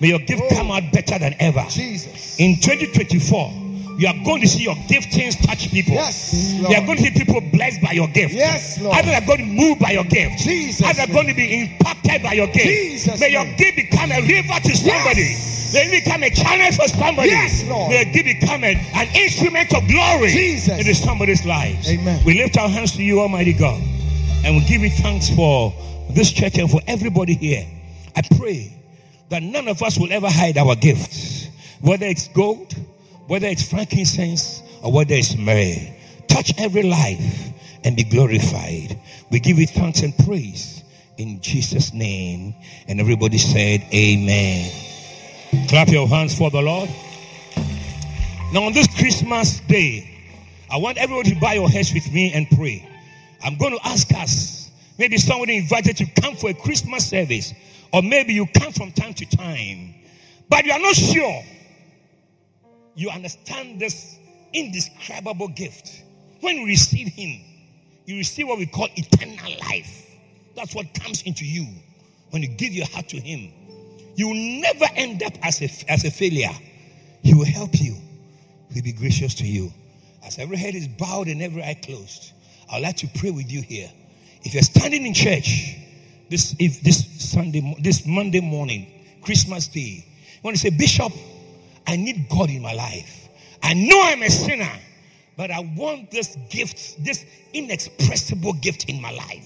May 0.00 0.08
your 0.08 0.18
gift 0.20 0.42
come 0.50 0.70
out 0.70 0.82
better 0.92 1.18
than 1.18 1.34
ever. 1.40 1.64
Jesus. 1.70 2.38
In 2.38 2.56
2024, 2.60 3.98
you 3.98 4.06
are 4.08 4.14
going 4.24 4.42
to 4.42 4.48
see 4.48 4.62
your 4.64 4.74
giftings 4.92 5.40
touch 5.46 5.70
people. 5.70 5.94
Yes, 5.94 6.52
You 6.54 6.62
Lord. 6.64 6.76
are 6.76 6.84
going 6.86 6.98
to 6.98 7.04
see 7.04 7.10
people 7.12 7.40
blessed 7.52 7.80
by 7.80 7.92
your 7.92 8.08
gift. 8.08 8.34
Yes, 8.34 8.78
Lord. 8.80 8.96
Others 8.98 9.14
are 9.14 9.26
going 9.26 9.38
to 9.38 9.44
move 9.46 9.78
by 9.78 9.92
your 9.92 10.04
gift. 10.04 10.38
Jesus' 10.44 10.82
Others 10.84 11.08
are 11.08 11.12
going 11.12 11.26
to 11.28 11.34
be 11.34 11.60
impacted 11.62 12.22
by 12.22 12.34
your 12.34 12.46
gift. 12.48 12.66
Jesus' 12.66 13.18
May 13.20 13.30
your 13.32 13.44
gift 13.56 13.76
become 13.76 14.12
a 14.12 14.20
river 14.20 14.60
to 14.68 14.76
somebody. 14.76 15.22
Yes. 15.22 15.72
May 15.74 15.80
it 15.88 16.04
become 16.04 16.22
a 16.22 16.30
channel 16.30 16.72
for 16.72 16.88
somebody. 16.88 17.28
Yes, 17.30 17.64
Lord. 17.68 17.88
May 17.90 18.04
your 18.04 18.12
gift 18.12 18.40
become 18.40 18.64
a- 18.64 18.76
an 19.00 19.08
instrument 19.16 19.72
of 19.74 19.88
glory 19.88 20.30
Jesus. 20.30 20.78
into 20.78 20.94
somebody's 20.94 21.44
lives. 21.46 21.88
Amen. 21.90 22.20
We 22.26 22.34
lift 22.34 22.58
our 22.58 22.68
hands 22.68 22.92
to 22.96 23.02
you, 23.02 23.20
Almighty 23.20 23.54
God, 23.54 23.80
and 24.44 24.56
we 24.56 24.64
give 24.64 24.82
you 24.82 24.90
thanks 24.90 25.30
for 25.30 25.72
this 26.10 26.30
church 26.32 26.58
and 26.58 26.70
for 26.70 26.80
everybody 26.86 27.34
here. 27.34 27.64
I 28.14 28.20
pray 28.38 28.72
that 29.28 29.42
none 29.42 29.68
of 29.68 29.82
us 29.82 29.98
will 29.98 30.12
ever 30.12 30.28
hide 30.30 30.56
our 30.58 30.76
gifts, 30.76 31.48
whether 31.80 32.06
it's 32.06 32.28
gold, 32.28 32.74
whether 33.26 33.46
it's 33.46 33.68
frankincense, 33.68 34.62
or 34.82 34.92
whether 34.92 35.14
it's 35.14 35.36
myrrh. 35.36 35.94
Touch 36.28 36.52
every 36.58 36.82
life 36.82 37.52
and 37.84 37.96
be 37.96 38.04
glorified. 38.04 38.98
We 39.30 39.40
give 39.40 39.58
you 39.58 39.66
thanks 39.66 40.02
and 40.02 40.16
praise 40.18 40.82
in 41.18 41.40
Jesus' 41.40 41.92
name. 41.92 42.54
And 42.88 43.00
everybody 43.00 43.38
said, 43.38 43.84
Amen. 43.92 44.70
Clap 45.68 45.88
your 45.88 46.06
hands 46.08 46.36
for 46.36 46.50
the 46.50 46.62
Lord. 46.62 46.90
Now, 48.52 48.64
on 48.64 48.72
this 48.72 48.86
Christmas 48.98 49.60
day, 49.60 50.08
I 50.70 50.76
want 50.78 50.98
everybody 50.98 51.30
to 51.34 51.40
bow 51.40 51.52
your 51.52 51.68
heads 51.68 51.92
with 51.92 52.12
me 52.12 52.32
and 52.32 52.48
pray. 52.50 52.88
I'm 53.42 53.56
going 53.56 53.76
to 53.76 53.86
ask 53.86 54.12
us 54.14 54.70
maybe 54.98 55.16
somebody 55.18 55.56
invited 55.56 55.96
to 55.98 56.06
come 56.20 56.36
for 56.36 56.50
a 56.50 56.54
Christmas 56.54 57.08
service, 57.08 57.54
or 57.96 58.02
maybe 58.02 58.34
you 58.34 58.46
come 58.48 58.72
from 58.72 58.92
time 58.92 59.14
to 59.14 59.24
time, 59.24 59.94
but 60.50 60.66
you 60.66 60.72
are 60.72 60.78
not 60.78 60.94
sure 60.94 61.42
you 62.94 63.08
understand 63.08 63.80
this 63.80 64.18
indescribable 64.52 65.48
gift. 65.48 66.02
When 66.40 66.56
you 66.56 66.66
receive 66.66 67.08
Him, 67.08 67.40
you 68.04 68.18
receive 68.18 68.48
what 68.48 68.58
we 68.58 68.66
call 68.66 68.88
eternal 68.96 69.50
life. 69.66 70.10
That's 70.54 70.74
what 70.74 70.92
comes 70.92 71.22
into 71.22 71.46
you 71.46 71.66
when 72.28 72.42
you 72.42 72.48
give 72.48 72.74
your 72.74 72.84
heart 72.86 73.08
to 73.08 73.16
Him. 73.18 73.50
You 74.14 74.28
will 74.28 74.60
never 74.60 74.84
end 74.94 75.22
up 75.22 75.32
as 75.42 75.62
a, 75.62 75.90
as 75.90 76.04
a 76.04 76.10
failure. 76.10 76.52
He 77.22 77.32
will 77.32 77.46
help 77.46 77.80
you. 77.80 77.96
He'll 78.74 78.84
be 78.84 78.92
gracious 78.92 79.32
to 79.36 79.46
you. 79.46 79.72
As 80.22 80.38
every 80.38 80.58
head 80.58 80.74
is 80.74 80.86
bowed 80.86 81.28
and 81.28 81.40
every 81.40 81.62
eye 81.62 81.80
closed, 81.82 82.32
I'd 82.70 82.82
like 82.82 82.98
to 82.98 83.08
pray 83.18 83.30
with 83.30 83.50
you 83.50 83.62
here. 83.62 83.90
If 84.42 84.52
you're 84.52 84.62
standing 84.62 85.06
in 85.06 85.14
church 85.14 85.78
this 86.28 86.54
if 86.58 86.80
this 86.82 87.06
Sunday, 87.30 87.76
this 87.80 88.06
Monday 88.06 88.40
morning, 88.40 88.86
Christmas 89.22 89.68
Day, 89.68 90.04
you 90.06 90.40
want 90.42 90.56
to 90.56 90.60
say, 90.60 90.70
Bishop, 90.70 91.12
I 91.86 91.96
need 91.96 92.28
God 92.28 92.50
in 92.50 92.62
my 92.62 92.72
life. 92.72 93.28
I 93.62 93.74
know 93.74 94.00
I'm 94.02 94.22
a 94.22 94.30
sinner, 94.30 94.70
but 95.36 95.50
I 95.50 95.60
want 95.76 96.10
this 96.10 96.36
gift, 96.50 97.02
this 97.04 97.24
inexpressible 97.52 98.54
gift 98.54 98.88
in 98.88 99.00
my 99.00 99.12
life. 99.12 99.44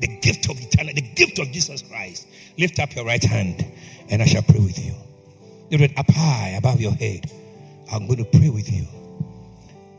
The 0.00 0.08
gift 0.20 0.48
of 0.48 0.58
eternity, 0.58 1.02
the 1.02 1.14
gift 1.14 1.38
of 1.38 1.52
Jesus 1.52 1.82
Christ. 1.82 2.26
Lift 2.58 2.78
up 2.78 2.94
your 2.96 3.04
right 3.04 3.22
hand 3.22 3.64
and 4.08 4.22
I 4.22 4.24
shall 4.24 4.42
pray 4.42 4.58
with 4.58 4.78
you. 4.82 4.94
Lift 5.70 5.84
it 5.84 5.98
up 5.98 6.10
high 6.10 6.54
above 6.56 6.80
your 6.80 6.92
head. 6.92 7.30
I'm 7.92 8.06
going 8.06 8.24
to 8.24 8.38
pray 8.38 8.48
with 8.48 8.72
you. 8.72 8.86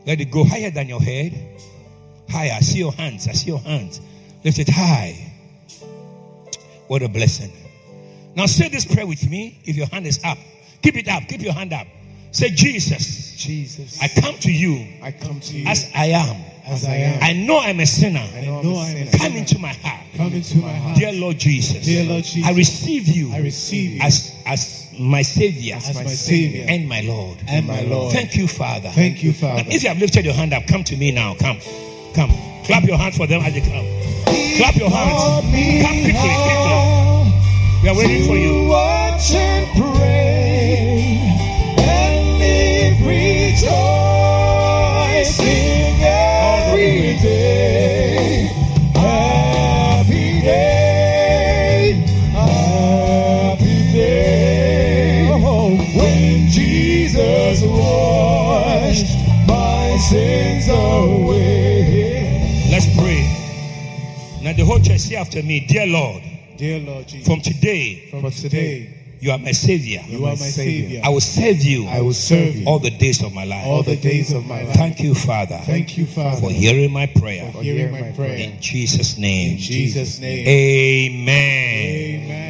Let 0.06 0.20
it 0.20 0.30
go 0.30 0.44
higher 0.44 0.70
than 0.70 0.88
your 0.88 1.00
head. 1.00 1.60
Higher. 2.28 2.52
I 2.56 2.60
see 2.60 2.78
your 2.78 2.92
hands. 2.92 3.28
I 3.28 3.32
see 3.32 3.48
your 3.48 3.60
hands. 3.60 4.00
Lift 4.44 4.58
it 4.58 4.68
high. 4.68 5.31
What 6.92 7.00
a 7.00 7.08
blessing. 7.08 7.50
Now 8.36 8.44
say 8.44 8.68
this 8.68 8.84
prayer 8.84 9.06
with 9.06 9.26
me. 9.30 9.58
If 9.64 9.76
your 9.76 9.86
hand 9.86 10.06
is 10.06 10.20
up, 10.22 10.36
keep 10.82 10.94
it 10.94 11.08
up. 11.08 11.22
Keep 11.26 11.40
your 11.40 11.54
hand 11.54 11.72
up. 11.72 11.86
Say, 12.32 12.50
Jesus, 12.50 13.34
Jesus. 13.34 13.98
I 14.02 14.08
come 14.08 14.34
to 14.40 14.52
you 14.52 14.86
I 15.02 15.10
come 15.10 15.40
to 15.40 15.54
you 15.56 15.66
as 15.68 15.90
I 15.94 16.08
am. 16.08 16.36
as 16.66 16.84
I 16.84 16.96
am. 16.96 17.22
I 17.22 17.32
know 17.46 17.60
I'm 17.60 17.80
a 17.80 17.86
sinner. 17.86 18.18
I 18.20 18.44
know 18.44 18.76
I'm 18.76 18.94
a 19.08 19.10
Come 19.10 19.20
sinner. 19.20 19.38
into 19.38 19.58
my 19.58 19.72
heart. 19.72 20.00
Come 20.18 20.34
into 20.34 20.58
my 20.58 20.70
heart. 20.70 20.98
Dear 20.98 21.12
Lord 21.14 21.38
Jesus. 21.38 21.82
Dear 21.82 22.04
Lord 22.04 22.24
Jesus. 22.24 22.46
I 22.46 22.52
receive 22.54 23.08
you 23.08 23.32
I 23.32 23.38
receive 23.38 23.92
you 23.92 24.00
as, 24.02 24.30
as 24.44 24.90
my 25.00 25.22
Savior 25.22 25.76
as 25.76 25.94
my 25.94 26.04
Savior 26.04 26.66
and 26.68 26.86
my 26.86 27.00
Lord. 27.00 27.38
and 27.48 27.66
my 27.66 27.80
Lord. 27.84 28.12
Thank 28.12 28.36
you, 28.36 28.46
Father. 28.46 28.90
Thank 28.90 29.22
you, 29.22 29.32
Father. 29.32 29.62
Now, 29.62 29.70
if 29.74 29.82
you 29.82 29.88
have 29.88 29.98
lifted 29.98 30.26
your 30.26 30.34
hand 30.34 30.52
up, 30.52 30.66
come 30.66 30.84
to 30.84 30.96
me 30.98 31.10
now. 31.10 31.36
Come. 31.36 31.58
Come. 32.14 32.32
Clap 32.66 32.84
your 32.84 32.98
hands 32.98 33.16
for 33.16 33.26
them 33.26 33.40
as 33.40 33.54
they 33.54 33.62
come. 33.62 34.21
Clap 34.56 34.76
your 34.76 34.90
hands. 34.90 35.22
Come 35.84 36.02
quickly, 36.02 36.12
quickly. 36.12 36.82
We 37.82 37.88
are 37.88 37.96
waiting 37.96 38.26
for 38.26 38.36
you. 38.36 38.64
Watch 38.68 39.32
and 39.32 39.66
pray 39.76 41.18
and 41.78 42.38
live 42.38 43.06
rejoicing 43.06 44.01
Now 64.52 64.58
the 64.58 64.64
whole 64.66 64.80
church 64.80 65.00
say 65.00 65.16
after 65.16 65.42
me, 65.42 65.60
dear 65.60 65.86
Lord, 65.86 66.22
Dear 66.58 66.80
Lord 66.80 67.08
Jesus, 67.08 67.26
from 67.26 67.40
today 67.40 68.08
from 68.10 68.30
today, 68.30 69.16
you 69.18 69.30
are 69.30 69.38
my 69.38 69.52
savior. 69.52 70.02
you 70.06 70.26
are 70.26 70.32
my 70.32 70.36
Savior. 70.36 71.00
I 71.02 71.08
will 71.08 71.22
serve 71.22 71.62
you 71.62 71.86
I 71.86 72.02
will 72.02 72.12
serve 72.12 72.56
you 72.56 72.66
all 72.66 72.78
the 72.78 72.90
days 72.90 73.22
of 73.22 73.32
my 73.32 73.44
life. 73.44 73.64
all 73.66 73.82
the 73.82 73.96
days 73.96 74.30
of 74.34 74.44
my 74.44 74.62
life. 74.62 74.74
Thank 74.76 75.00
you, 75.00 75.14
Father, 75.14 75.58
Thank 75.64 75.96
you, 75.96 76.04
Father, 76.04 76.38
for 76.38 76.50
hearing 76.50 76.92
my 76.92 77.06
prayer. 77.06 77.50
for 77.50 77.62
hearing 77.62 77.92
my 77.92 78.12
prayer. 78.12 78.36
In 78.36 78.60
Jesus' 78.60 79.16
name. 79.16 79.52
In 79.52 79.56
Jesus' 79.58 80.20
name. 80.20 80.46
Amen. 80.46 82.24
Amen. 82.24 82.42